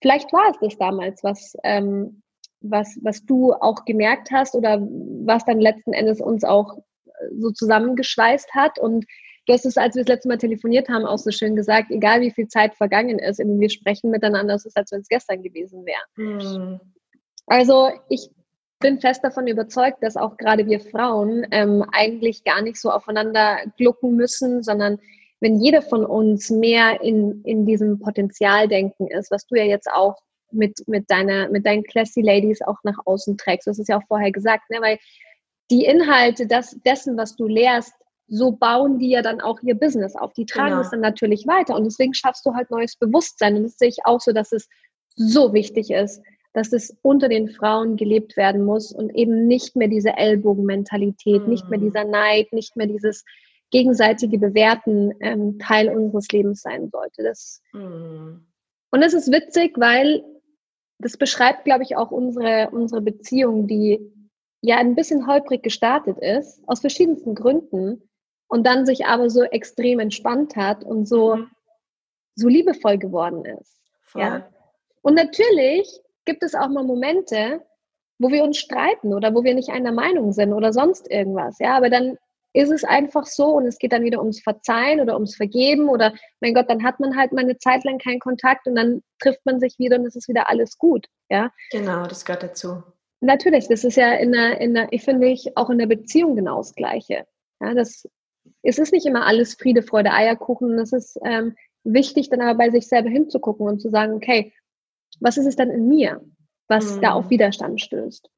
[0.01, 2.22] vielleicht war es das damals, was, ähm,
[2.62, 7.51] was, was du auch gemerkt hast oder was dann letzten Endes uns auch äh, so
[7.51, 8.80] zusammengeschweißt hat.
[8.80, 9.05] Und
[9.50, 12.22] du hast es, als wir das letzte Mal telefoniert haben, auch so schön gesagt, egal
[12.22, 15.86] wie viel Zeit vergangen ist, wir sprechen miteinander, es ist, als wenn es gestern gewesen
[15.86, 16.04] wäre.
[16.16, 16.80] Mhm.
[17.47, 18.30] Also ich
[18.80, 23.58] bin fest davon überzeugt, dass auch gerade wir Frauen ähm, eigentlich gar nicht so aufeinander
[23.76, 25.00] glucken müssen, sondern
[25.39, 30.16] wenn jeder von uns mehr in, in diesem Potenzialdenken ist, was du ja jetzt auch
[30.52, 33.66] mit, mit, deiner, mit deinen Classy Ladies auch nach außen trägst.
[33.66, 34.78] Du hast es ja auch vorher gesagt, ne?
[34.80, 35.00] weil
[35.72, 37.93] die Inhalte das, dessen, was du lehrst,
[38.30, 40.34] so bauen die ja dann auch ihr Business auf.
[40.34, 40.82] Die tragen genau.
[40.82, 43.58] es dann natürlich weiter und deswegen schaffst du halt neues Bewusstsein.
[43.58, 44.68] Und das sehe ich auch so, dass es
[45.16, 46.22] so wichtig ist,
[46.54, 51.50] dass es unter den Frauen gelebt werden muss und eben nicht mehr diese Ellbogenmentalität, mhm.
[51.50, 51.84] nicht mehr mhm.
[51.84, 53.24] dieser Neid, nicht mehr dieses
[53.72, 57.24] gegenseitige Bewerten ähm, Teil unseres Lebens sein sollte.
[57.24, 58.46] Das, mhm.
[58.92, 60.24] Und es ist witzig, weil
[61.00, 64.00] das beschreibt, glaube ich, auch unsere, unsere Beziehung, die
[64.62, 68.09] ja ein bisschen holprig gestartet ist, aus verschiedensten Gründen,
[68.50, 71.52] und dann sich aber so extrem entspannt hat und so, mhm.
[72.36, 73.80] so liebevoll geworden ist.
[74.02, 74.22] Voll.
[74.22, 74.50] Ja?
[75.02, 77.62] Und natürlich gibt es auch mal Momente,
[78.18, 81.58] wo wir uns streiten oder wo wir nicht einer Meinung sind oder sonst irgendwas.
[81.60, 82.18] Ja, aber dann
[82.54, 86.14] ist es einfach so und es geht dann wieder ums Verzeihen oder ums Vergeben oder
[86.41, 89.45] mein Gott, dann hat man halt mal eine Zeit lang keinen Kontakt und dann trifft
[89.45, 91.52] man sich wieder und es ist wieder alles gut, ja.
[91.72, 92.84] Genau, das gehört dazu.
[93.22, 96.36] Natürlich, das ist ja in der, in der ich finde ich auch in der Beziehung
[96.36, 97.26] genau das Gleiche.
[97.62, 98.08] Ja, das,
[98.64, 100.78] es ist nicht immer alles Friede, Freude, Eierkuchen.
[100.80, 104.54] Es ist ähm, wichtig, dann aber bei sich selber hinzugucken und zu sagen, okay,
[105.20, 106.22] was ist es denn in mir,
[106.68, 107.02] was mhm.
[107.02, 108.30] da auf Widerstand stößt?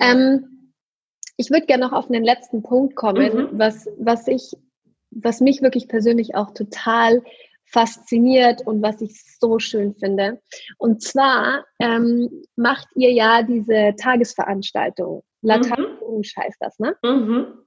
[0.00, 0.72] Ähm,
[1.36, 3.48] ich würde gerne noch auf den letzten Punkt kommen, mhm.
[3.52, 4.52] was, was ich,
[5.10, 7.22] was mich wirklich persönlich auch total
[7.66, 10.40] fasziniert und was ich so schön finde.
[10.78, 15.24] Und zwar ähm, macht ihr ja diese Tagesveranstaltung.
[15.42, 16.22] Latein mhm.
[16.22, 16.96] heißt das, ne?
[17.02, 17.65] Mhm.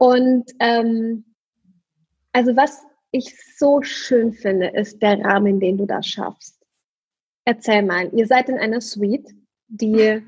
[0.00, 1.24] Und ähm,
[2.32, 6.58] also was ich so schön finde, ist der Rahmen, den du da schaffst.
[7.44, 9.28] Erzähl mal, ihr seid in einer Suite,
[9.68, 10.22] die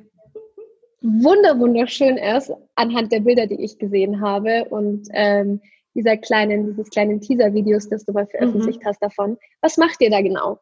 [1.01, 5.63] wunder wunderschön ist anhand der Bilder, die ich gesehen habe und ähm,
[5.95, 8.87] dieser kleinen, dieses kleinen Teaser-Videos, das du mal veröffentlicht mhm.
[8.87, 9.39] hast davon.
[9.63, 10.61] Was macht ihr da genau?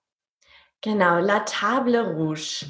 [0.83, 2.67] Genau, La Table Rouge.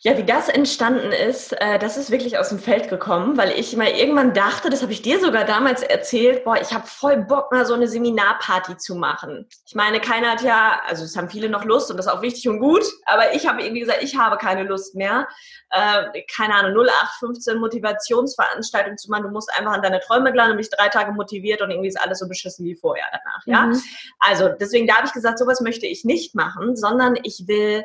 [0.00, 3.76] Ja, wie das entstanden ist, äh, das ist wirklich aus dem Feld gekommen, weil ich
[3.76, 7.50] mal irgendwann dachte, das habe ich dir sogar damals erzählt, boah, ich habe voll Bock,
[7.50, 9.48] mal so eine Seminarparty zu machen.
[9.66, 12.22] Ich meine, keiner hat ja, also es haben viele noch Lust und das ist auch
[12.22, 15.26] wichtig und gut, aber ich habe irgendwie gesagt, ich habe keine Lust mehr.
[15.70, 20.58] Äh, keine Ahnung, 0815 Motivationsveranstaltung zu machen, du musst einfach an deine Träume glauben und
[20.58, 23.66] mich drei Tage motiviert und irgendwie ist alles so beschissen wie vorher danach, ja.
[23.66, 23.82] Mhm.
[24.20, 27.82] Also deswegen da habe ich gesagt, sowas möchte ich nicht machen, sondern ich will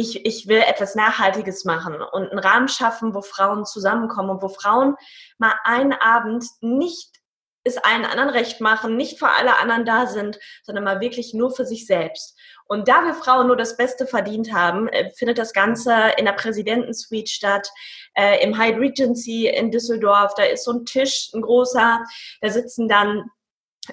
[0.00, 4.48] ich, ich will etwas Nachhaltiges machen und einen Rahmen schaffen, wo Frauen zusammenkommen und wo
[4.48, 4.96] Frauen
[5.38, 7.20] mal einen Abend nicht
[7.62, 11.50] es allen anderen recht machen, nicht für alle anderen da sind, sondern mal wirklich nur
[11.50, 12.38] für sich selbst.
[12.64, 16.32] Und da wir Frauen nur das Beste verdient haben, äh, findet das Ganze in der
[16.32, 17.68] Präsidentensuite statt,
[18.14, 20.32] äh, im Hyde Regency in Düsseldorf.
[20.36, 22.02] Da ist so ein Tisch, ein großer,
[22.40, 23.30] da sitzen dann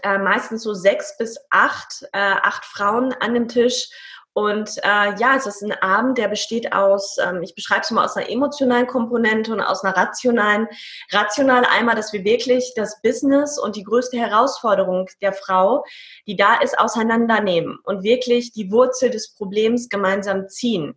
[0.03, 3.89] äh, meistens so sechs bis acht, äh, acht Frauen an dem Tisch
[4.37, 8.05] Und äh, ja, es ist ein Abend, der besteht aus, ähm, ich beschreibe es mal
[8.05, 10.67] aus einer emotionalen Komponente und aus einer rationalen.
[11.11, 15.83] Rational einmal, dass wir wirklich das Business und die größte Herausforderung der Frau,
[16.27, 20.95] die da ist, auseinandernehmen und wirklich die Wurzel des Problems gemeinsam ziehen.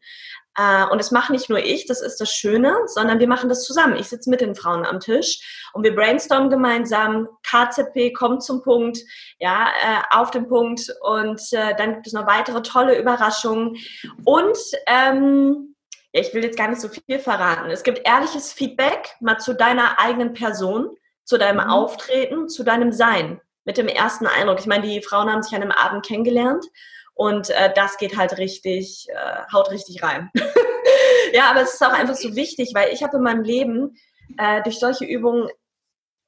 [0.60, 3.64] Äh, und das mache nicht nur ich, das ist das Schöne, sondern wir machen das
[3.64, 3.96] zusammen.
[3.96, 7.28] Ich sitze mit den Frauen am Tisch und wir brainstormen gemeinsam.
[7.42, 8.98] KZP kommt zum Punkt,
[9.38, 13.76] ja, äh, auf den Punkt und äh, dann gibt es noch weitere tolle Überraschungen.
[14.24, 15.74] Und ähm,
[16.12, 17.70] ja, ich will jetzt gar nicht so viel verraten.
[17.70, 20.90] Es gibt ehrliches Feedback mal zu deiner eigenen Person,
[21.24, 21.70] zu deinem mhm.
[21.70, 24.58] Auftreten, zu deinem Sein mit dem ersten Eindruck.
[24.58, 26.66] Ich meine, die Frauen haben sich an einem Abend kennengelernt
[27.14, 30.30] und äh, das geht halt richtig, äh, haut richtig rein.
[31.32, 33.96] ja, aber es ist auch einfach so wichtig, weil ich habe in meinem Leben
[34.38, 35.48] äh, durch solche Übungen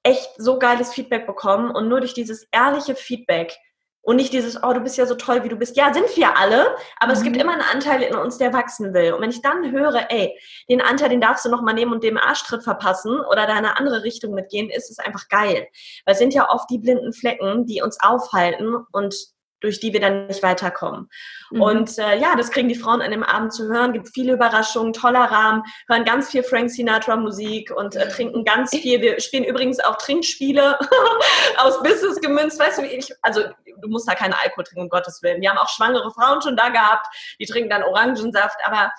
[0.02, 3.56] echt so geiles Feedback bekommen und nur durch dieses ehrliche Feedback
[4.04, 5.76] und nicht dieses, oh, du bist ja so toll, wie du bist.
[5.76, 7.18] Ja, sind wir alle, aber mhm.
[7.18, 7.42] es gibt mhm.
[7.42, 9.12] immer einen Anteil in uns, der wachsen will.
[9.12, 10.36] Und wenn ich dann höre, ey,
[10.68, 13.58] den Anteil, den darfst du noch mal nehmen und dem Arschtritt verpassen oder da in
[13.58, 15.68] eine andere Richtung mitgehen, ist es einfach geil.
[16.04, 19.14] Weil es sind ja oft die blinden Flecken, die uns aufhalten und
[19.62, 21.08] durch die wir dann nicht weiterkommen.
[21.50, 21.62] Mhm.
[21.62, 24.92] Und äh, ja, das kriegen die Frauen an dem Abend zu hören, gibt viele Überraschungen,
[24.92, 29.00] toller Rahmen, hören ganz viel Frank Sinatra Musik und äh, trinken ganz viel.
[29.00, 30.78] Wir spielen übrigens auch Trinkspiele
[31.56, 32.58] aus Business gemünzt.
[32.58, 33.42] Weißt du, ich, also
[33.80, 35.40] du musst da keine Alkohol trinken, um Gottes Willen.
[35.40, 37.06] Wir haben auch schwangere Frauen schon da gehabt,
[37.40, 38.92] die trinken dann Orangensaft, aber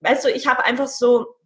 [0.00, 1.36] weißt du, ich habe einfach so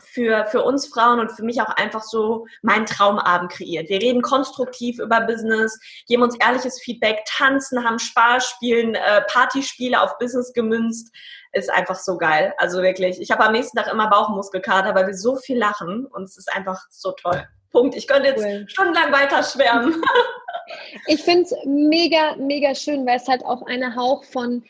[0.00, 3.88] für, für uns Frauen und für mich auch einfach so meinen Traumabend kreiert.
[3.88, 5.78] Wir reden konstruktiv über Business,
[6.08, 11.14] geben uns ehrliches Feedback, tanzen, haben Spaß, spielen äh, Partyspiele auf Business gemünzt.
[11.52, 12.54] Ist einfach so geil.
[12.58, 13.20] Also wirklich.
[13.20, 16.52] Ich habe am nächsten Tag immer Bauchmuskelkater, weil wir so viel lachen und es ist
[16.52, 17.46] einfach so toll.
[17.70, 17.96] Punkt.
[17.96, 18.64] Ich könnte jetzt cool.
[18.68, 20.02] stundenlang weiter schwärmen.
[21.06, 24.64] ich finde es mega, mega schön, weil es halt auch eine Hauch von,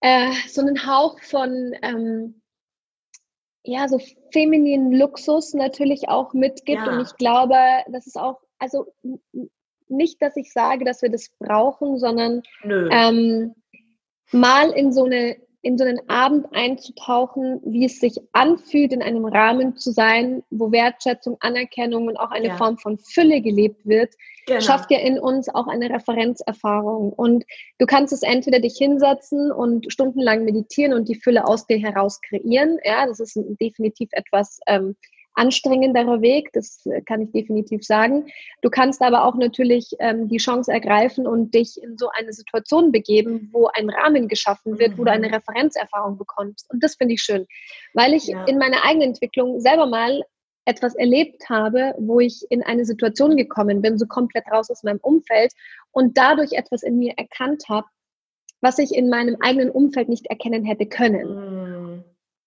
[0.00, 2.39] äh, so einen Hauch von, ähm,
[3.64, 4.00] ja, so
[4.32, 6.86] femininen Luxus natürlich auch mitgibt.
[6.86, 6.92] Ja.
[6.92, 7.56] Und ich glaube,
[7.88, 8.86] das ist auch, also
[9.88, 13.54] nicht, dass ich sage, dass wir das brauchen, sondern ähm,
[14.30, 19.26] mal in so eine in so einen Abend einzutauchen, wie es sich anfühlt, in einem
[19.26, 22.56] Rahmen zu sein, wo Wertschätzung, Anerkennung und auch eine ja.
[22.56, 24.14] Form von Fülle gelebt wird,
[24.46, 24.60] genau.
[24.60, 27.12] schafft ja in uns auch eine Referenzerfahrung.
[27.12, 27.44] Und
[27.78, 32.20] du kannst es entweder dich hinsetzen und stundenlang meditieren und die Fülle aus dir heraus
[32.22, 32.78] kreieren.
[32.82, 34.96] Ja, das ist definitiv etwas, ähm,
[35.34, 38.26] anstrengenderer Weg, das äh, kann ich definitiv sagen.
[38.62, 42.92] Du kannst aber auch natürlich ähm, die Chance ergreifen und dich in so eine Situation
[42.92, 44.98] begeben, wo ein Rahmen geschaffen wird, mhm.
[44.98, 45.34] wo du eine mhm.
[45.34, 46.66] Referenzerfahrung bekommst.
[46.70, 47.46] Und das finde ich schön,
[47.94, 48.44] weil ich ja.
[48.44, 50.22] in meiner eigenen Entwicklung selber mal
[50.66, 55.00] etwas erlebt habe, wo ich in eine Situation gekommen bin, so komplett raus aus meinem
[55.00, 55.52] Umfeld
[55.90, 57.86] und dadurch etwas in mir erkannt habe,
[58.60, 61.28] was ich in meinem eigenen Umfeld nicht erkennen hätte können.
[61.28, 61.79] Mhm.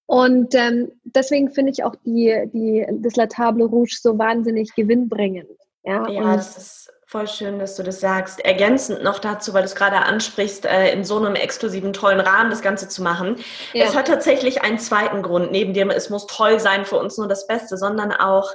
[0.05, 5.49] Und ähm, deswegen finde ich auch die, die, das La Table Rouge so wahnsinnig gewinnbringend.
[5.83, 8.43] Ja, ja das ist voll schön, dass du das sagst.
[8.43, 12.49] Ergänzend noch dazu, weil du es gerade ansprichst, äh, in so einem exklusiven, tollen Rahmen
[12.49, 13.37] das Ganze zu machen.
[13.73, 13.85] Ja.
[13.85, 17.27] Es hat tatsächlich einen zweiten Grund, neben dem es muss toll sein für uns nur
[17.27, 18.53] das Beste, sondern auch,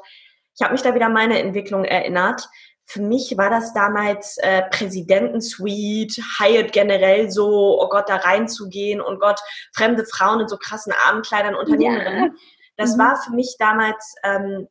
[0.57, 2.49] ich habe mich da wieder an meine Entwicklung erinnert
[2.89, 9.20] für mich war das damals äh, Präsidentensuite, Hyatt generell so, oh Gott, da reinzugehen und
[9.20, 9.39] Gott,
[9.74, 12.24] fremde Frauen in so krassen Abendkleidern, Unternehmerinnen.
[12.24, 12.30] Ja.
[12.78, 13.01] Das mhm.
[13.01, 14.68] war für mich damals, ähm,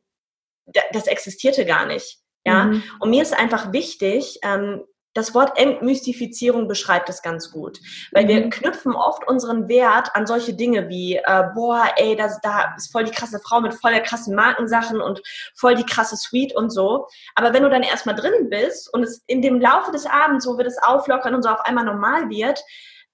[0.92, 2.18] das existierte gar nicht.
[2.44, 2.82] Ja, mhm.
[2.98, 4.82] und mir ist einfach wichtig, ähm,
[5.18, 7.80] das Wort Entmystifizierung beschreibt es ganz gut,
[8.12, 8.28] weil mhm.
[8.28, 12.92] wir knüpfen oft unseren Wert an solche Dinge wie, äh, boah, ey, das, da ist
[12.92, 15.20] voll die krasse Frau mit voll der krassen Markensachen und
[15.54, 17.08] voll die krasse Suite und so.
[17.34, 20.56] Aber wenn du dann erstmal drin bist und es in dem Laufe des Abends, wo
[20.56, 22.62] wir das auflockern und so auf einmal normal wird,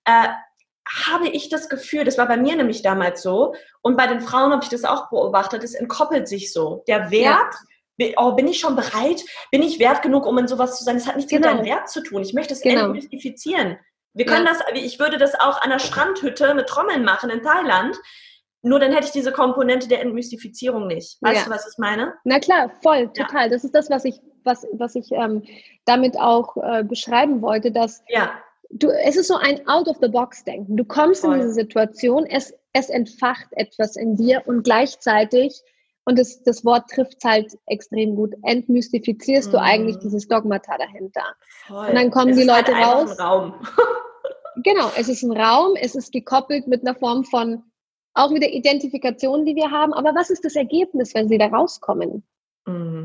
[0.04, 0.28] äh,
[1.06, 4.52] habe ich das Gefühl, das war bei mir nämlich damals so, und bei den Frauen
[4.52, 6.84] habe ich das auch beobachtet, es entkoppelt sich so.
[6.86, 7.73] Der Wert ja
[8.16, 9.24] oh, bin ich schon bereit?
[9.50, 10.96] Bin ich wert genug, um in sowas zu sein?
[10.96, 11.48] Das hat nichts genau.
[11.48, 12.22] mit deinem Wert zu tun.
[12.22, 12.86] Ich möchte es genau.
[12.86, 13.78] entmystifizieren.
[14.14, 14.52] Wir können ja.
[14.52, 17.96] das, ich würde das auch an der Strandhütte mit Trommeln machen in Thailand.
[18.62, 21.18] Nur dann hätte ich diese Komponente der Entmystifizierung nicht.
[21.20, 21.44] Weißt ja.
[21.44, 22.14] du, was ich meine?
[22.24, 23.44] Na klar, voll, total.
[23.44, 23.48] Ja.
[23.50, 25.42] Das ist das, was ich, was, was ich ähm,
[25.84, 28.32] damit auch äh, beschreiben wollte, dass ja.
[28.70, 30.76] du, es ist so ein Out-of-the-Box-Denken.
[30.76, 31.34] Du kommst voll.
[31.34, 35.60] in diese Situation, es, es entfacht etwas in dir und gleichzeitig
[36.04, 38.34] und das, das Wort trifft es halt extrem gut.
[38.42, 39.52] Entmystifizierst mm.
[39.52, 41.24] du eigentlich dieses Dogmata dahinter.
[41.66, 41.88] Voll.
[41.88, 43.18] Und dann kommen es die Leute halt raus.
[43.18, 43.54] Ein Raum.
[44.62, 47.62] genau, es ist ein Raum, es ist gekoppelt mit einer Form von
[48.12, 49.92] auch wieder Identifikation, die wir haben.
[49.92, 52.22] Aber was ist das Ergebnis, wenn sie da rauskommen?
[52.66, 53.04] Mm.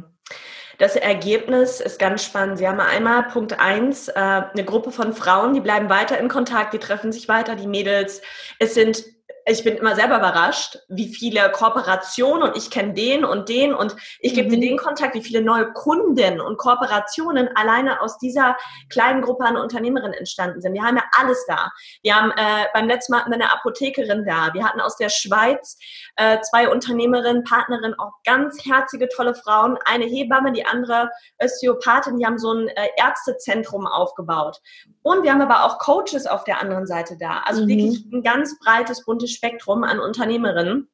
[0.77, 2.57] Das Ergebnis ist ganz spannend.
[2.57, 6.73] Sie haben einmal Punkt eins äh, eine Gruppe von Frauen, die bleiben weiter in Kontakt,
[6.73, 8.21] die treffen sich weiter, die Mädels.
[8.59, 9.03] Es sind
[9.49, 13.95] ich bin immer selber überrascht, wie viele Kooperationen und ich kenne den und den und
[14.19, 14.53] ich gebe mhm.
[14.53, 18.55] dir den Kontakt, wie viele neue Kunden und Kooperationen alleine aus dieser
[18.89, 20.73] kleinen Gruppe an Unternehmerinnen entstanden sind.
[20.73, 21.69] Wir haben ja alles da.
[22.03, 24.53] Wir haben äh, beim letzten Mal eine Apothekerin da.
[24.53, 25.77] Wir hatten aus der Schweiz
[26.15, 29.77] äh, zwei Unternehmerinnen, Partnerinnen, auch ganz herzige, tolle Frauen.
[29.85, 31.09] Eine Hebamme, die andere
[31.39, 32.19] Osteopathin.
[32.19, 34.59] Die haben so ein äh, Ärztezentrum aufgebaut.
[35.01, 37.41] Und wir haben aber auch Coaches auf der anderen Seite da.
[37.45, 37.67] Also mhm.
[37.69, 40.90] wirklich ein ganz breites, buntes Spektrum an Unternehmerinnen.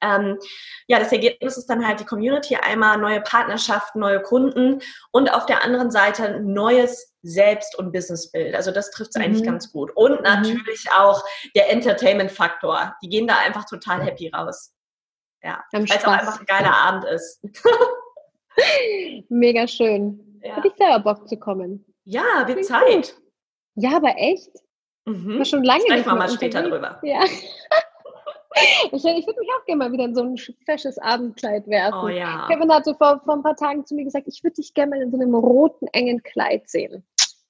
[0.00, 0.38] Ähm,
[0.86, 5.44] ja, das Ergebnis ist dann halt die Community, einmal neue Partnerschaften, neue Kunden und auf
[5.44, 8.54] der anderen Seite neues Selbst- und Businessbild.
[8.54, 9.22] Also das trifft es mhm.
[9.22, 9.92] eigentlich ganz gut.
[9.94, 10.22] Und mhm.
[10.22, 11.22] natürlich auch
[11.54, 12.96] der Entertainment-Faktor.
[13.02, 14.74] Die gehen da einfach total happy raus.
[15.42, 17.44] Ja, weil es auch einfach ein geiler Abend ist.
[19.28, 20.40] Mega schön.
[20.42, 20.56] Ja.
[20.56, 21.84] Hätte ich selber Bock zu kommen.
[22.04, 23.16] Ja, wird Zeit.
[23.74, 24.50] Ja, aber echt?
[25.04, 25.38] Mhm.
[25.38, 27.00] War schon lange Sprechen wir mal später drüber.
[27.02, 27.24] Ja.
[28.92, 32.00] Ich, ich würde mich auch gerne mal wieder in so ein fesches Abendkleid werfen.
[32.04, 32.46] Oh ja.
[32.50, 35.02] Kevin hatte vor, vor ein paar Tagen zu mir gesagt, ich würde dich gerne mal
[35.02, 37.04] in so einem roten, engen Kleid sehen.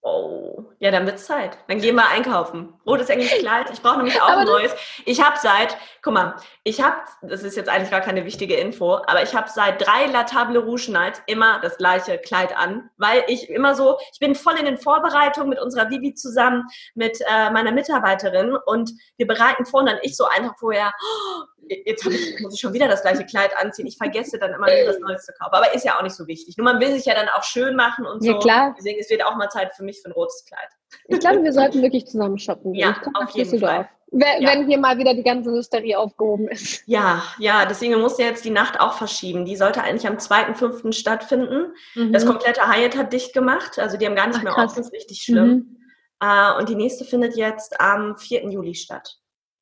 [0.04, 1.56] Oh, ja, dann wird's Zeit.
[1.68, 2.74] Dann gehen wir einkaufen.
[2.84, 3.70] Rotes englisches Kleid.
[3.72, 4.74] Ich brauche nämlich auch aber ein neues.
[5.04, 6.34] Ich habe seit, guck mal,
[6.64, 10.06] ich habe, das ist jetzt eigentlich gar keine wichtige Info, aber ich habe seit drei
[10.06, 14.34] La Table Rouge Nights immer das gleiche Kleid an, weil ich immer so, ich bin
[14.34, 16.64] voll in den Vorbereitungen mit unserer Vivi zusammen,
[16.96, 21.42] mit äh, meiner Mitarbeiterin und wir bereiten vor und dann ich so einfach vorher, oh,
[21.68, 23.86] jetzt ich, muss ich schon wieder das gleiche Kleid anziehen.
[23.86, 25.54] Ich vergesse dann immer nur das Neues zu kaufen.
[25.54, 26.56] Aber ist ja auch nicht so wichtig.
[26.56, 28.32] Nur man will sich ja dann auch schön machen und so.
[28.32, 28.74] Ja, klar.
[28.78, 30.68] Deswegen, es wird auch mal Zeit für mich für ein rotes Kleid.
[31.08, 32.74] Ich glaube, wir sollten wirklich zusammen shoppen.
[32.74, 33.88] Ja, auf jeden Fall.
[34.14, 34.52] Wenn, ja.
[34.66, 36.82] hier mal wieder die ganze Hysterie aufgehoben ist.
[36.86, 39.46] Ja, ja, deswegen musste jetzt die Nacht auch verschieben.
[39.46, 40.92] Die sollte eigentlich am 2.5.
[40.92, 41.72] stattfinden.
[41.94, 42.12] Mhm.
[42.12, 43.78] Das komplette Hyatt hat dicht gemacht.
[43.78, 44.76] Also die haben gar nicht Ach, mehr offen.
[44.76, 45.48] Das ist richtig schlimm.
[45.48, 45.78] Mhm.
[46.22, 48.48] Uh, und die nächste findet jetzt am 4.
[48.48, 49.18] Juli statt.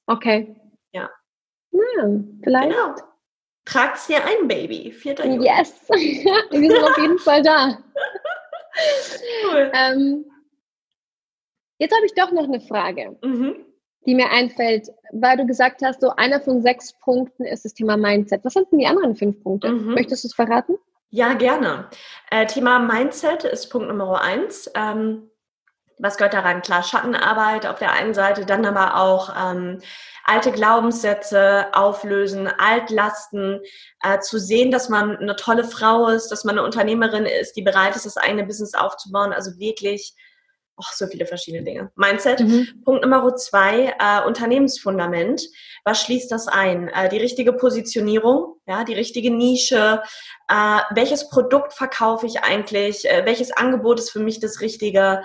[0.06, 0.56] Okay.
[1.72, 1.80] Ja.
[2.00, 2.08] Ja,
[2.42, 2.70] vielleicht.
[2.70, 2.94] Genau.
[3.64, 4.90] Tragt's dir ein, Baby.
[4.90, 5.14] 4.
[5.24, 5.46] Juli.
[5.46, 5.74] Yes.
[5.88, 7.78] Wir sind auf jeden Fall da.
[9.44, 9.70] Cool.
[9.74, 10.24] Ähm,
[11.78, 13.56] jetzt habe ich doch noch eine Frage, mhm.
[14.06, 17.96] die mir einfällt, weil du gesagt hast, so einer von sechs Punkten ist das Thema
[17.96, 18.44] Mindset.
[18.44, 19.72] Was sind denn die anderen fünf Punkte?
[19.72, 19.94] Mhm.
[19.94, 20.76] Möchtest du es verraten?
[21.10, 21.90] Ja, gerne.
[22.30, 24.70] Äh, Thema Mindset ist Punkt Nummer eins.
[24.76, 25.29] Ähm,
[26.00, 26.62] was gehört daran?
[26.62, 29.80] Klar, Schattenarbeit auf der einen Seite, dann aber auch ähm,
[30.24, 33.60] alte Glaubenssätze auflösen, Altlasten,
[34.02, 37.62] äh, zu sehen, dass man eine tolle Frau ist, dass man eine Unternehmerin ist, die
[37.62, 39.32] bereit ist, das eigene Business aufzubauen.
[39.32, 40.14] Also wirklich
[40.76, 41.90] oh, so viele verschiedene Dinge.
[41.96, 42.40] Mindset.
[42.40, 42.82] Mhm.
[42.84, 45.42] Punkt Nummer zwei, äh, Unternehmensfundament.
[45.84, 46.88] Was schließt das ein?
[46.88, 50.02] Äh, die richtige Positionierung, ja, die richtige Nische.
[50.48, 53.08] Äh, welches Produkt verkaufe ich eigentlich?
[53.08, 55.22] Äh, welches Angebot ist für mich das Richtige?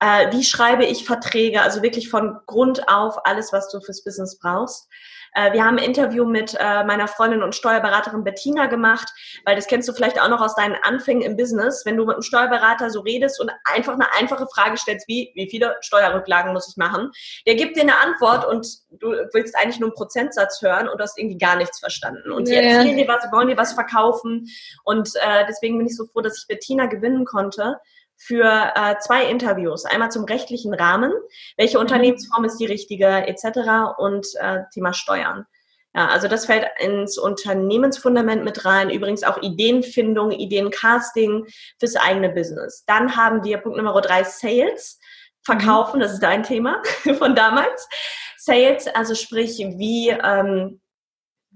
[0.00, 4.38] Äh, wie schreibe ich Verträge, also wirklich von Grund auf alles, was du fürs Business
[4.38, 4.88] brauchst.
[5.34, 9.08] Äh, wir haben ein Interview mit äh, meiner Freundin und Steuerberaterin Bettina gemacht,
[9.44, 12.14] weil das kennst du vielleicht auch noch aus deinen Anfängen im Business, wenn du mit
[12.14, 16.68] einem Steuerberater so redest und einfach eine einfache Frage stellst, wie, wie viele Steuerrücklagen muss
[16.68, 17.10] ich machen?
[17.46, 21.02] Der gibt dir eine Antwort und du willst eigentlich nur einen Prozentsatz hören und du
[21.02, 22.32] hast irgendwie gar nichts verstanden.
[22.32, 22.60] Und die ja.
[22.60, 24.46] erzählen dir was, wollen dir was verkaufen
[24.84, 27.78] und äh, deswegen bin ich so froh, dass ich Bettina gewinnen konnte
[28.18, 29.84] für äh, zwei Interviews.
[29.84, 31.12] Einmal zum rechtlichen Rahmen,
[31.56, 31.82] welche mhm.
[31.82, 33.96] Unternehmensform ist die richtige, etc.
[33.96, 35.46] und äh, Thema Steuern.
[35.94, 38.90] Ja, also das fällt ins Unternehmensfundament mit rein.
[38.90, 41.46] Übrigens auch Ideenfindung, Ideencasting
[41.78, 42.84] fürs eigene Business.
[42.86, 45.00] Dann haben wir Punkt Nummer drei Sales.
[45.42, 46.02] Verkaufen, mhm.
[46.02, 46.82] das ist dein Thema
[47.18, 47.88] von damals.
[48.36, 50.80] Sales, also sprich, wie ähm,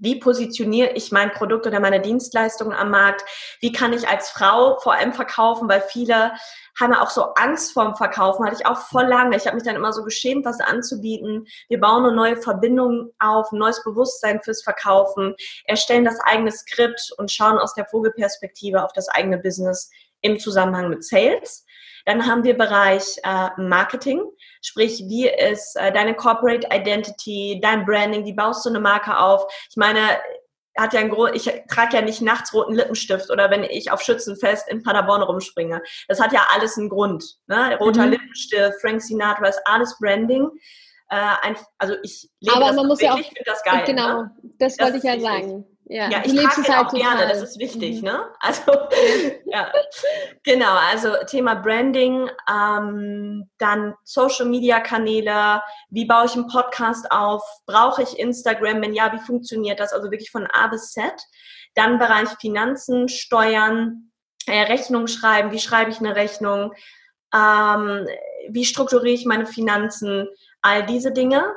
[0.03, 3.23] wie positioniere ich mein Produkt oder meine Dienstleistung am Markt?
[3.61, 5.69] Wie kann ich als Frau vor allem verkaufen?
[5.69, 6.33] Weil viele
[6.77, 9.37] haben ja auch so Angst vorm Verkaufen, hatte ich auch voll lange.
[9.37, 11.47] Ich habe mich dann immer so geschämt, was anzubieten.
[11.69, 15.35] Wir bauen eine neue Verbindung auf, ein neues Bewusstsein fürs Verkaufen,
[15.65, 19.89] erstellen das eigene Skript und schauen aus der Vogelperspektive auf das eigene Business
[20.21, 21.65] im Zusammenhang mit Sales.
[22.05, 24.21] Dann haben wir Bereich äh, Marketing,
[24.61, 29.45] sprich, wie ist äh, deine Corporate Identity, dein Branding, wie baust du eine Marke auf?
[29.69, 29.99] Ich meine,
[30.77, 34.01] hat ja ein Grund, ich trage ja nicht nachts roten Lippenstift oder wenn ich auf
[34.01, 35.81] Schützenfest in Paderborn rumspringe.
[36.07, 37.37] Das hat ja alles einen Grund.
[37.47, 37.77] Ne?
[37.79, 38.13] Roter mhm.
[38.13, 40.49] Lippenstift, Frank Sinatra, ist alles Branding.
[41.09, 43.63] Äh, ein, also ich lebe Aber das man muss wirklich, ja auch, ich finde das
[43.63, 43.83] geil.
[43.85, 44.31] Genau, ne?
[44.57, 45.29] das, das wollte ich ja wichtig.
[45.29, 45.72] sagen.
[45.85, 48.07] Ja, ja ich trage den halt auch gerne, das ist wichtig, mhm.
[48.07, 48.29] ne?
[48.39, 48.71] Also,
[49.45, 49.71] ja.
[50.43, 57.43] Genau, also Thema Branding, ähm, dann Social Media Kanäle, wie baue ich einen Podcast auf,
[57.65, 59.93] brauche ich Instagram, wenn ja, wie funktioniert das?
[59.93, 61.11] Also wirklich von A bis Z.
[61.75, 64.11] Dann Bereich Finanzen, Steuern,
[64.45, 66.73] äh, Rechnung schreiben, wie schreibe ich eine Rechnung,
[67.33, 68.07] ähm,
[68.49, 70.27] wie strukturiere ich meine Finanzen,
[70.61, 71.55] all diese Dinge.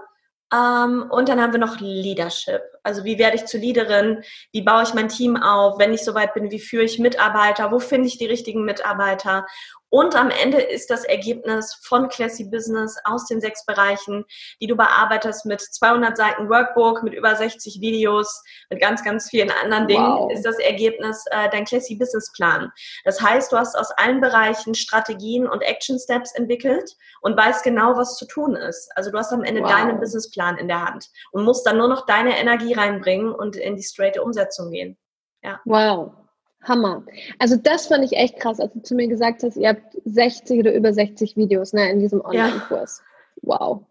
[0.54, 2.62] Ähm, und dann haben wir noch Leadership.
[2.82, 4.22] Also wie werde ich zur Leaderin?
[4.52, 5.78] Wie baue ich mein Team auf?
[5.78, 7.72] Wenn ich soweit bin, wie führe ich Mitarbeiter?
[7.72, 9.46] Wo finde ich die richtigen Mitarbeiter?
[9.88, 14.24] Und am Ende ist das Ergebnis von Classy Business aus den sechs Bereichen,
[14.60, 19.50] die du bearbeitest mit 200 Seiten Workbook, mit über 60 Videos, mit ganz, ganz vielen
[19.50, 20.32] anderen Dingen, wow.
[20.32, 22.72] ist das Ergebnis äh, dein Classy Business Plan.
[23.04, 27.96] Das heißt, du hast aus allen Bereichen Strategien und Action Steps entwickelt und weißt genau,
[27.96, 28.90] was zu tun ist.
[28.96, 29.70] Also du hast am Ende wow.
[29.70, 33.76] deinen Businessplan in der Hand und musst dann nur noch deine Energie reinbringen und in
[33.76, 34.98] die straighte Umsetzung gehen.
[35.42, 35.60] Ja.
[35.64, 36.25] Wow.
[36.68, 37.02] Hammer.
[37.38, 40.60] Also das fand ich echt krass, als du zu mir gesagt hast, ihr habt 60
[40.60, 43.02] oder über 60 Videos ne, in diesem Online-Kurs.
[43.02, 43.42] Ja.
[43.42, 43.82] Wow.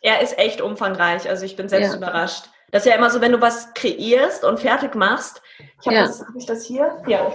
[0.00, 1.96] Er ist echt umfangreich, also ich bin selbst ja.
[1.96, 2.46] überrascht.
[2.70, 5.42] Das ist ja immer so, wenn du was kreierst und fertig machst.
[5.80, 7.02] Ich habe das, hab ich das hier?
[7.06, 7.32] Ja.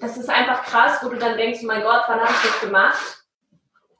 [0.00, 3.24] Das ist einfach krass, wo du dann denkst, mein Gott, wann habe ich das gemacht?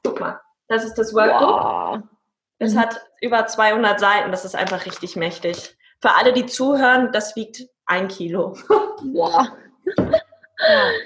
[0.03, 1.41] Guck mal, das ist das Workbook.
[1.41, 1.99] Wow.
[2.59, 2.79] Es mhm.
[2.79, 5.77] hat über 200 Seiten, das ist einfach richtig mächtig.
[6.01, 8.55] Für alle, die zuhören, das wiegt ein Kilo.
[9.03, 9.49] Wow.
[9.95, 10.91] Ja.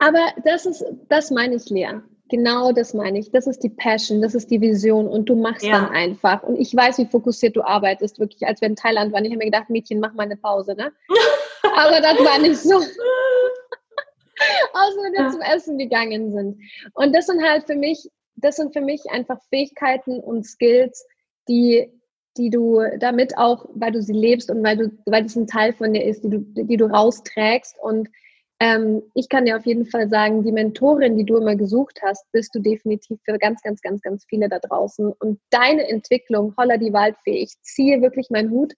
[0.00, 2.00] Aber das ist, das meine ich, Lea.
[2.30, 3.30] Genau das meine ich.
[3.30, 5.80] Das ist die Passion, das ist die Vision und du machst ja.
[5.80, 6.42] dann einfach.
[6.42, 8.18] Und ich weiß, wie fokussiert du arbeitest.
[8.18, 10.74] Wirklich, als wir in Thailand waren, ich habe mir gedacht, Mädchen, mach mal eine Pause,
[10.74, 10.92] ne?
[11.74, 12.76] Aber das war nicht so.
[14.72, 15.30] Außer wenn wir ja.
[15.30, 16.60] zum Essen gegangen sind.
[16.94, 21.06] Und das sind halt für mich, das sind für mich einfach Fähigkeiten und Skills,
[21.48, 21.90] die
[22.38, 25.72] die du damit auch, weil du sie lebst und weil du, weil es ein Teil
[25.72, 27.76] von dir ist, die du, die du rausträgst.
[27.82, 28.08] Und
[28.60, 32.24] ähm, ich kann dir auf jeden Fall sagen, die Mentorin, die du immer gesucht hast,
[32.32, 35.12] bist du definitiv für ganz, ganz, ganz, ganz viele da draußen.
[35.18, 38.74] Und deine Entwicklung, holla die Waldfee, ich ziehe wirklich meinen Hut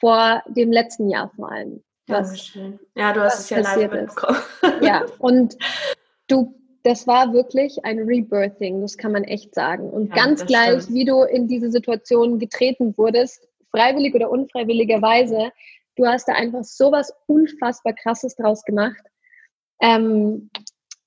[0.00, 1.82] vor dem letzten Jahr vor allem.
[2.08, 2.54] Was,
[2.94, 4.38] ja, du hast es ja live mitbekommen.
[4.80, 5.56] Ja, und
[6.28, 6.54] du
[6.86, 9.90] das war wirklich ein Rebirthing, das kann man echt sagen.
[9.90, 10.94] Und ja, ganz gleich, stimmt.
[10.94, 15.50] wie du in diese Situation getreten wurdest, freiwillig oder unfreiwilligerweise,
[15.96, 19.02] du hast da einfach sowas unfassbar Krasses draus gemacht.
[19.80, 20.48] Ähm,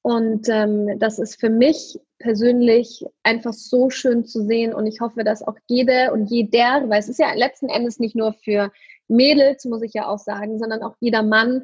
[0.02, 4.74] und ähm, das ist für mich persönlich einfach so schön zu sehen.
[4.74, 8.18] Und ich hoffe, dass auch jede und jeder, weil es ist ja letzten Endes nicht
[8.18, 8.70] nur für
[9.08, 11.64] Mädels, muss ich ja auch sagen, sondern auch jeder Mann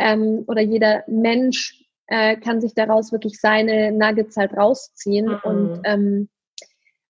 [0.00, 5.26] ähm, oder jeder Mensch äh, kann sich daraus wirklich seine Nuggets halt rausziehen.
[5.26, 5.40] Mhm.
[5.44, 6.28] Und ähm,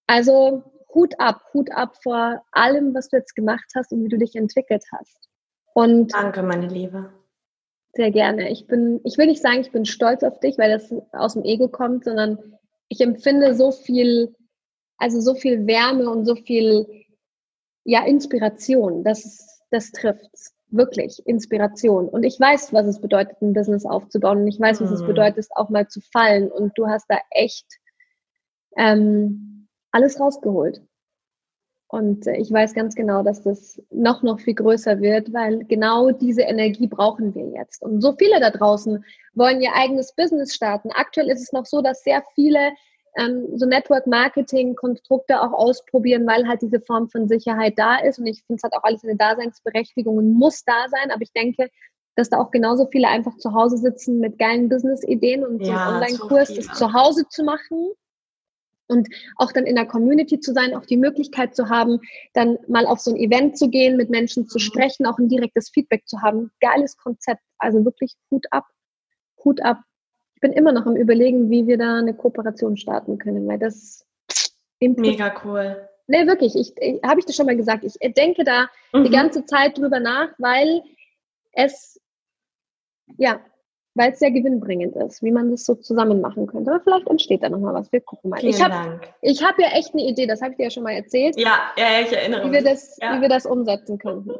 [0.06, 0.62] also
[0.94, 4.34] Hut ab, Hut ab vor allem, was du jetzt gemacht hast und wie du dich
[4.34, 5.28] entwickelt hast.
[5.74, 7.12] Und Danke, meine Liebe.
[7.94, 8.50] Sehr gerne.
[8.50, 11.44] Ich bin, ich will nicht sagen, ich bin stolz auf dich, weil das aus dem
[11.44, 12.38] Ego kommt, sondern
[12.88, 14.34] ich empfinde so viel,
[14.98, 16.86] also so viel Wärme und so viel,
[17.84, 19.04] ja, Inspiration.
[19.04, 22.08] Das, das trifft's wirklich Inspiration.
[22.08, 24.38] Und ich weiß, was es bedeutet, ein Business aufzubauen.
[24.38, 25.06] Und ich weiß, was es mhm.
[25.06, 26.50] bedeutet, auch mal zu fallen.
[26.50, 27.66] Und du hast da echt
[28.76, 30.82] ähm, alles rausgeholt.
[31.92, 36.10] Und äh, ich weiß ganz genau, dass das noch, noch viel größer wird, weil genau
[36.10, 37.82] diese Energie brauchen wir jetzt.
[37.82, 39.04] Und so viele da draußen
[39.34, 40.90] wollen ihr eigenes Business starten.
[40.92, 42.72] Aktuell ist es noch so, dass sehr viele
[43.16, 48.18] ähm, so Network-Marketing-Konstrukte auch ausprobieren, weil halt diese Form von Sicherheit da ist.
[48.18, 51.10] Und ich finde, es hat auch alles eine Daseinsberechtigung und muss da sein.
[51.10, 51.68] Aber ich denke,
[52.16, 55.72] dass da auch genauso viele einfach zu Hause sitzen mit geilen Business-Ideen und ja, so
[55.72, 57.92] einen Online-Kurs so das zu Hause zu machen
[58.88, 62.00] und auch dann in der Community zu sein, auch die Möglichkeit zu haben,
[62.34, 64.62] dann mal auf so ein Event zu gehen, mit Menschen zu mhm.
[64.62, 66.50] sprechen, auch ein direktes Feedback zu haben.
[66.60, 67.42] Geiles Konzept.
[67.58, 68.66] Also wirklich Hut ab.
[69.44, 69.80] Hut ab
[70.42, 74.04] bin immer noch am Überlegen, wie wir da eine Kooperation starten können, weil das
[74.80, 75.88] mega cool.
[76.08, 76.54] Nee, wirklich.
[76.56, 77.84] Ich, ich habe ich das schon mal gesagt.
[77.84, 79.04] Ich denke da mhm.
[79.04, 80.82] die ganze Zeit drüber nach, weil
[81.52, 82.00] es
[83.16, 83.40] ja,
[83.94, 86.70] weil es sehr gewinnbringend ist, wie man das so zusammen machen könnte.
[86.70, 87.92] Aber vielleicht entsteht da noch mal was.
[87.92, 88.40] Wir gucken mal.
[88.40, 90.26] Vielen ich habe ich habe ja echt eine Idee.
[90.26, 91.38] Das habe ich dir ja schon mal erzählt.
[91.38, 92.50] Ja, ja, ich erinnere mich.
[92.50, 93.16] Wie wir das, ja.
[93.16, 94.32] wie wir das umsetzen könnten.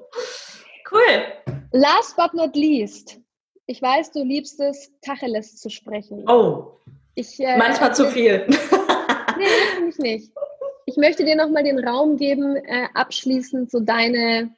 [0.91, 1.55] Cool.
[1.73, 3.21] Last but not least
[3.67, 6.29] ich weiß, du liebst es, Tacheles zu sprechen.
[6.29, 6.73] Oh.
[7.15, 8.47] Ich, äh, Manchmal zu viel.
[8.49, 10.33] nee, finde ich nicht.
[10.85, 14.53] Ich möchte dir nochmal den Raum geben, äh, abschließend so deine,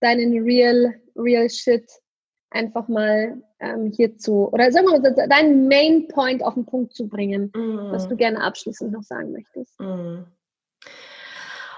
[0.00, 1.88] deinen Real, Real Shit
[2.50, 7.06] einfach mal ähm, hierzu, oder sagen wir mal, deinen Main Point auf den Punkt zu
[7.06, 7.92] bringen, mm.
[7.92, 9.78] was du gerne abschließend noch sagen möchtest.
[9.78, 10.24] Mm.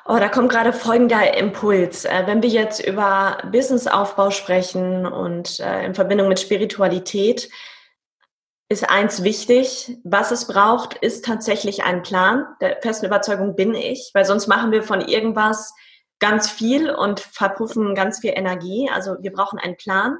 [0.04, 2.04] Oh, da kommt gerade folgender Impuls.
[2.04, 7.48] Äh, wenn wir jetzt über Businessaufbau sprechen und äh, in Verbindung mit Spiritualität,
[8.68, 9.98] ist eins wichtig.
[10.02, 12.46] Was es braucht, ist tatsächlich ein Plan.
[12.60, 15.72] Der festen Überzeugung bin ich, weil sonst machen wir von irgendwas
[16.18, 18.90] ganz viel und verpuffen ganz viel Energie.
[18.92, 20.18] Also wir brauchen einen Plan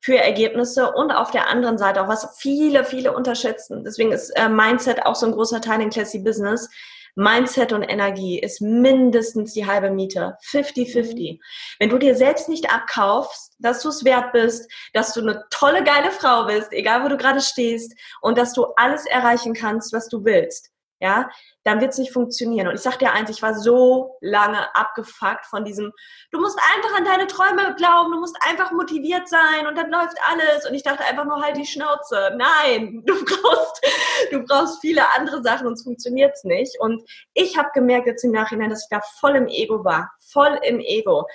[0.00, 3.84] für Ergebnisse und auf der anderen Seite auch, was viele, viele unterschätzen.
[3.84, 6.68] Deswegen ist äh, Mindset auch so ein großer Teil in Classy Business.
[7.14, 10.36] Mindset und Energie ist mindestens die halbe Miete.
[10.50, 11.34] 50-50.
[11.34, 11.40] Mhm.
[11.78, 15.84] Wenn du dir selbst nicht abkaufst, dass du es wert bist, dass du eine tolle,
[15.84, 20.08] geile Frau bist, egal wo du gerade stehst, und dass du alles erreichen kannst, was
[20.08, 20.71] du willst,
[21.02, 21.28] ja,
[21.64, 22.68] dann wird es nicht funktionieren.
[22.68, 25.92] Und ich sag dir eins, ich war so lange abgefuckt von diesem,
[26.30, 30.16] du musst einfach an deine Träume glauben, du musst einfach motiviert sein und dann läuft
[30.30, 30.64] alles.
[30.64, 32.36] Und ich dachte einfach nur halt die Schnauze.
[32.36, 33.84] Nein, du brauchst,
[34.30, 36.78] du brauchst viele andere Sachen, sonst funktioniert es nicht.
[36.78, 37.02] Und
[37.34, 40.12] ich habe gemerkt jetzt im Nachhinein, dass ich da voll im Ego war.
[40.20, 41.26] Voll im Ego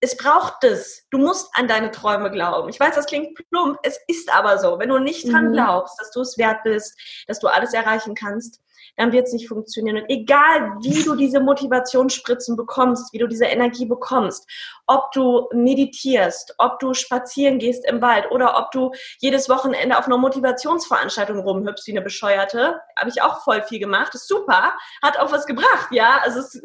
[0.00, 1.06] es braucht es.
[1.10, 2.68] Du musst an deine Träume glauben.
[2.68, 4.78] Ich weiß, das klingt plump, es ist aber so.
[4.78, 5.52] Wenn du nicht dran mhm.
[5.54, 6.94] glaubst, dass du es wert bist,
[7.26, 8.60] dass du alles erreichen kannst,
[8.96, 9.98] dann wird es nicht funktionieren.
[9.98, 14.48] Und egal, wie du diese Motivationsspritzen bekommst, wie du diese Energie bekommst,
[14.86, 20.06] ob du meditierst, ob du spazieren gehst im Wald oder ob du jedes Wochenende auf
[20.06, 24.14] einer Motivationsveranstaltung rumhüpfst wie eine Bescheuerte, habe ich auch voll viel gemacht.
[24.14, 26.18] ist super, hat auch was gebracht, ja.
[26.22, 26.62] Also es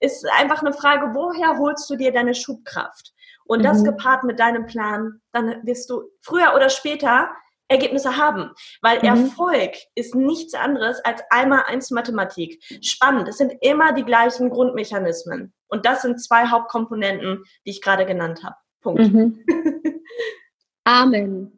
[0.00, 3.12] ist einfach eine Frage, woher holst du dir deine Schubkraft?
[3.44, 3.64] Und mhm.
[3.64, 7.28] das gepaart mit deinem Plan, dann wirst du früher oder später
[7.72, 8.50] Ergebnisse haben.
[8.80, 9.04] Weil mhm.
[9.04, 12.62] Erfolg ist nichts anderes als einmal eins Mathematik.
[12.82, 15.52] Spannend, es sind immer die gleichen Grundmechanismen.
[15.68, 18.56] Und das sind zwei Hauptkomponenten, die ich gerade genannt habe.
[18.80, 19.00] Punkt.
[19.00, 19.44] Mhm.
[20.84, 21.52] Amen.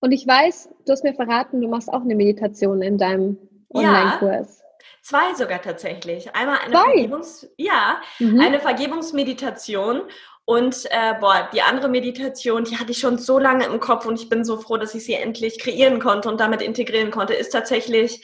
[0.00, 3.38] Und ich weiß, du hast mir verraten, du machst auch eine Meditation in deinem
[3.72, 4.58] Online-Kurs.
[4.58, 4.66] Ja.
[5.02, 6.34] Zwei sogar tatsächlich.
[6.34, 8.40] Einmal eine, Vergebungs ja, mhm.
[8.40, 10.02] eine Vergebungsmeditation
[10.50, 14.20] und äh, boah, die andere Meditation, die hatte ich schon so lange im Kopf und
[14.20, 17.50] ich bin so froh, dass ich sie endlich kreieren konnte und damit integrieren konnte, ist
[17.50, 18.20] tatsächlich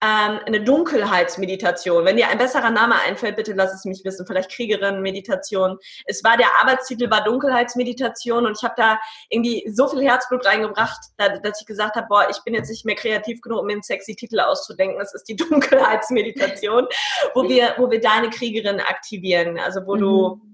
[0.00, 2.04] ähm, eine Dunkelheitsmeditation.
[2.04, 4.24] Wenn dir ein besserer Name einfällt, bitte lass es mich wissen.
[4.24, 5.76] Vielleicht Kriegerin-Meditation.
[6.06, 11.00] Es war der Arbeitstitel war Dunkelheitsmeditation und ich habe da irgendwie so viel Herzblut reingebracht,
[11.16, 13.82] dass ich gesagt habe, boah, ich bin jetzt nicht mehr kreativ genug, um mir einen
[13.82, 15.00] sexy Titel auszudenken.
[15.00, 16.86] Es ist die Dunkelheitsmeditation,
[17.34, 19.58] wo wir, wo wir deine Kriegerin aktivieren.
[19.58, 20.00] Also wo mhm.
[20.00, 20.53] du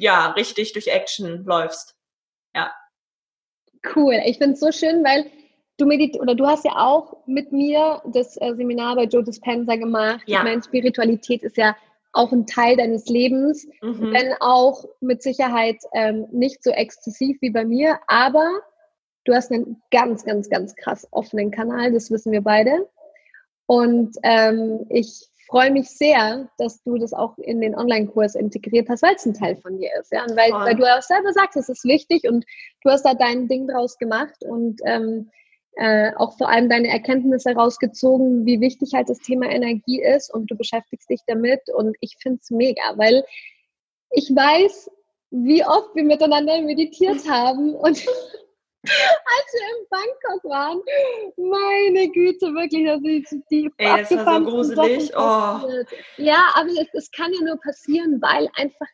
[0.00, 1.96] ja, richtig durch Action läufst.
[2.54, 2.72] Ja.
[3.94, 4.20] Cool.
[4.26, 5.30] Ich finde es so schön, weil
[5.76, 9.76] du medit oder du hast ja auch mit mir das äh, Seminar bei Joe Dispenza
[9.76, 10.22] gemacht.
[10.26, 10.38] Ja.
[10.38, 11.76] Ich meine, Spiritualität ist ja
[12.12, 14.12] auch ein Teil deines Lebens, mhm.
[14.12, 18.48] wenn auch mit Sicherheit ähm, nicht so exzessiv wie bei mir, aber
[19.24, 22.88] du hast einen ganz, ganz, ganz krass offenen Kanal, das wissen wir beide.
[23.66, 29.02] Und ähm, ich freue mich sehr, dass du das auch in den Online-Kurs integriert hast,
[29.02, 30.12] weil es ein Teil von dir ist.
[30.12, 30.22] Ja?
[30.22, 32.44] Und weil, weil du auch selber sagst, es ist wichtig und
[32.82, 35.30] du hast da dein Ding draus gemacht und ähm,
[35.76, 40.50] äh, auch vor allem deine Erkenntnisse herausgezogen, wie wichtig halt das Thema Energie ist und
[40.50, 43.24] du beschäftigst dich damit und ich finde es mega, weil
[44.12, 44.90] ich weiß,
[45.30, 48.04] wie oft wir miteinander meditiert haben und
[48.82, 50.80] als wir in Bangkok waren.
[51.36, 55.12] Meine Güte, wirklich, also die, die Ey, das war so gruselig.
[55.14, 55.60] Oh.
[56.16, 58.86] Ja, aber es, es, kann ja nur passieren, weil einfach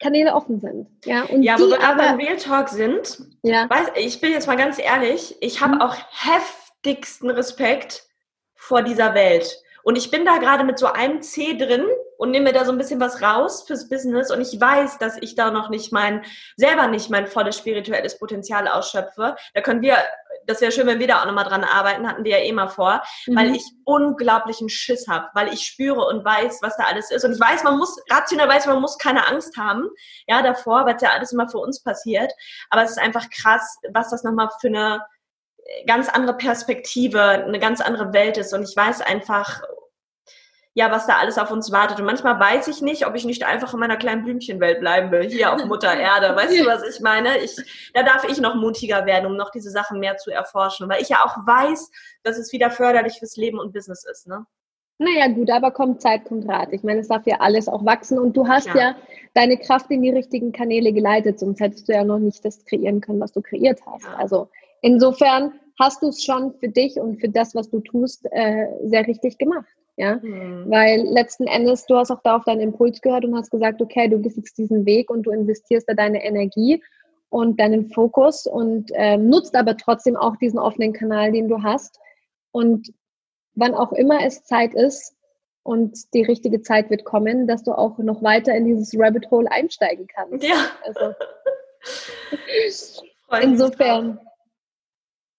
[0.00, 0.88] Kanäle offen sind.
[1.04, 3.68] Ja, und ja wo wir aber beim Real Talk sind, ja.
[3.68, 5.80] weiß, ich bin jetzt mal ganz ehrlich, ich habe mhm.
[5.80, 8.06] auch heftigsten Respekt
[8.54, 9.60] vor dieser Welt.
[9.82, 11.86] Und ich bin da gerade mit so einem C drin
[12.18, 14.30] und nehme mir da so ein bisschen was raus fürs Business.
[14.30, 16.24] Und ich weiß, dass ich da noch nicht mein,
[16.56, 19.36] selber nicht mein volles spirituelles Potenzial ausschöpfe.
[19.54, 19.96] Da können wir,
[20.46, 22.68] das wäre schön, wenn wir da auch nochmal dran arbeiten, hatten wir ja eh mal
[22.68, 23.36] vor, mhm.
[23.36, 27.24] weil ich unglaublichen Schiss habe, weil ich spüre und weiß, was da alles ist.
[27.24, 29.88] Und ich weiß, man muss, rational weiß, man muss keine Angst haben,
[30.26, 32.32] ja, davor, weil es ja alles immer für uns passiert.
[32.70, 35.02] Aber es ist einfach krass, was das nochmal für eine,
[35.86, 38.54] ganz andere Perspektive, eine ganz andere Welt ist.
[38.54, 39.62] Und ich weiß einfach,
[40.76, 42.00] ja, was da alles auf uns wartet.
[42.00, 45.26] Und manchmal weiß ich nicht, ob ich nicht einfach in meiner kleinen Blümchenwelt bleiben will,
[45.26, 46.36] hier auf Mutter Erde.
[46.36, 47.38] Weißt du, was ich meine?
[47.38, 47.56] Ich,
[47.94, 51.08] da darf ich noch mutiger werden, um noch diese Sachen mehr zu erforschen, weil ich
[51.08, 51.90] ja auch weiß,
[52.24, 54.44] dass es wieder förderlich fürs Leben und Business ist, ne?
[54.98, 56.68] Naja, gut, aber kommt Zeit, kommt Rat.
[56.72, 58.76] Ich meine, es darf ja alles auch wachsen und du hast ja.
[58.76, 58.96] ja
[59.32, 63.00] deine Kraft in die richtigen Kanäle geleitet, sonst hättest du ja noch nicht das kreieren
[63.00, 64.04] können, was du kreiert hast.
[64.04, 64.14] Ja.
[64.16, 64.50] Also
[64.82, 69.06] insofern hast du es schon für dich und für das, was du tust, äh, sehr
[69.06, 69.66] richtig gemacht.
[69.98, 70.64] Ja, mhm.
[70.68, 74.08] weil letzten Endes, du hast auch da auf deinen Impuls gehört und hast gesagt, okay,
[74.08, 76.82] du gehst jetzt diesen Weg und du investierst da deine Energie
[77.30, 81.98] und deinen Fokus und äh, nutzt aber trotzdem auch diesen offenen Kanal, den du hast.
[82.52, 82.92] Und
[83.54, 85.16] wann auch immer es Zeit ist
[85.62, 89.50] und die richtige Zeit wird kommen, dass du auch noch weiter in dieses Rabbit Hole
[89.50, 90.46] einsteigen kannst.
[90.46, 90.70] Ja.
[90.84, 91.14] Also,
[93.42, 94.20] insofern.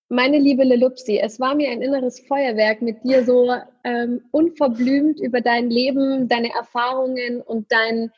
[0.09, 3.53] Meine liebe Lelupsi, es war mir ein inneres Feuerwerk, mit dir so
[3.83, 8.11] ähm, unverblümt über dein Leben, deine Erfahrungen und dein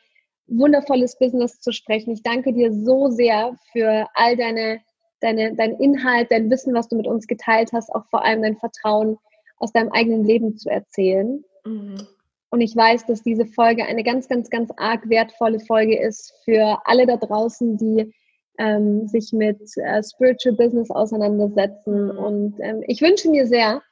[0.46, 2.12] wundervolles Business zu sprechen.
[2.12, 4.80] Ich danke dir so sehr für all deine,
[5.20, 8.56] deine, dein Inhalt, dein Wissen, was du mit uns geteilt hast, auch vor allem dein
[8.56, 9.18] Vertrauen
[9.58, 11.44] aus deinem eigenen Leben zu erzählen.
[11.64, 12.06] Mhm.
[12.50, 16.80] Und ich weiß, dass diese Folge eine ganz, ganz, ganz arg wertvolle Folge ist für
[16.84, 18.12] alle da draußen, die
[18.60, 22.12] ähm, sich mit äh, Spiritual Business auseinandersetzen.
[22.12, 22.18] Mhm.
[22.18, 23.82] Und ähm, ich wünsche mir sehr,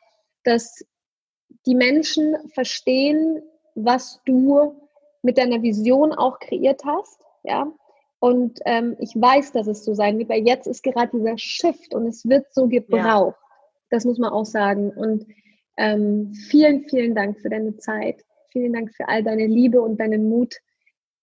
[0.45, 0.85] dass
[1.65, 3.43] die Menschen verstehen,
[3.74, 4.74] was du
[5.23, 7.73] mit deiner Vision auch kreiert hast, ja.
[8.20, 11.95] Und ähm, ich weiß, dass es so sein wird, weil jetzt ist gerade dieser Shift
[11.95, 13.36] und es wird so gebraucht.
[13.40, 13.49] Ja.
[13.90, 14.90] Das muss man auch sagen.
[14.90, 15.24] Und
[15.77, 18.24] ähm, vielen, vielen Dank für deine Zeit.
[18.51, 20.57] Vielen Dank für all deine Liebe und deinen Mut,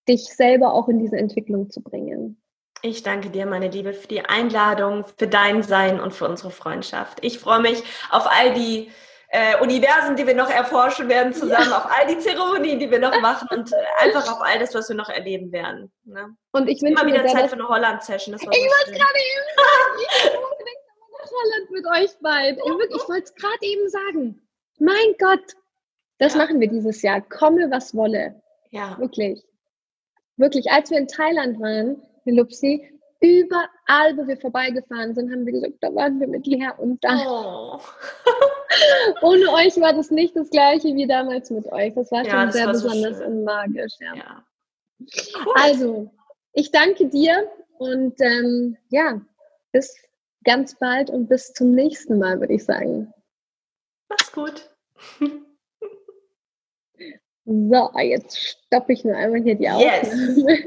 [0.08, 2.38] dich selber auch in diese Entwicklung zu bringen.
[2.86, 7.18] Ich danke dir, meine Liebe, für die Einladung, für dein Sein und für unsere Freundschaft.
[7.24, 7.82] Ich freue mich
[8.12, 8.92] auf all die
[9.30, 11.80] äh, Universen, die wir noch erforschen werden, zusammen ja.
[11.80, 14.88] auf all die Zeremonien, die wir noch machen und äh, einfach auf all das, was
[14.88, 15.92] wir noch erleben werden.
[16.04, 16.38] Ne?
[16.52, 18.36] Und ich wünsche immer wieder Zeit für eine Holland-Session.
[18.40, 20.44] Ich wollte es gerade eben sagen.
[21.12, 22.60] nach Holland mit euch beiden.
[22.60, 24.48] Ich, ich wollte es gerade eben sagen.
[24.78, 25.56] Mein Gott,
[26.20, 26.40] das ja.
[26.40, 27.22] machen wir dieses Jahr.
[27.22, 28.40] Komme, was wolle.
[28.70, 28.96] Ja.
[29.00, 29.44] Wirklich.
[30.38, 30.70] Wirklich.
[30.70, 32.00] Als wir in Thailand waren,
[32.32, 37.04] Lupsi, überall, wo wir vorbeigefahren sind, haben wir gesagt, da waren wir mit Lea und
[37.04, 37.24] da.
[37.26, 37.80] Oh.
[39.22, 41.94] Ohne euch war das nicht das gleiche wie damals mit euch.
[41.94, 43.94] Das war schon sehr war besonders so und magisch.
[44.00, 44.16] Ja.
[44.16, 44.46] ja.
[45.46, 45.54] Cool.
[45.56, 46.12] Also,
[46.54, 49.22] ich danke dir und ähm, ja,
[49.72, 49.96] bis
[50.44, 53.14] ganz bald und bis zum nächsten Mal, würde ich sagen.
[54.10, 54.70] Mach's gut.
[57.48, 60.48] So, jetzt stoppe ich nur einmal hier die Aufnahme.
[60.48, 60.66] Yes.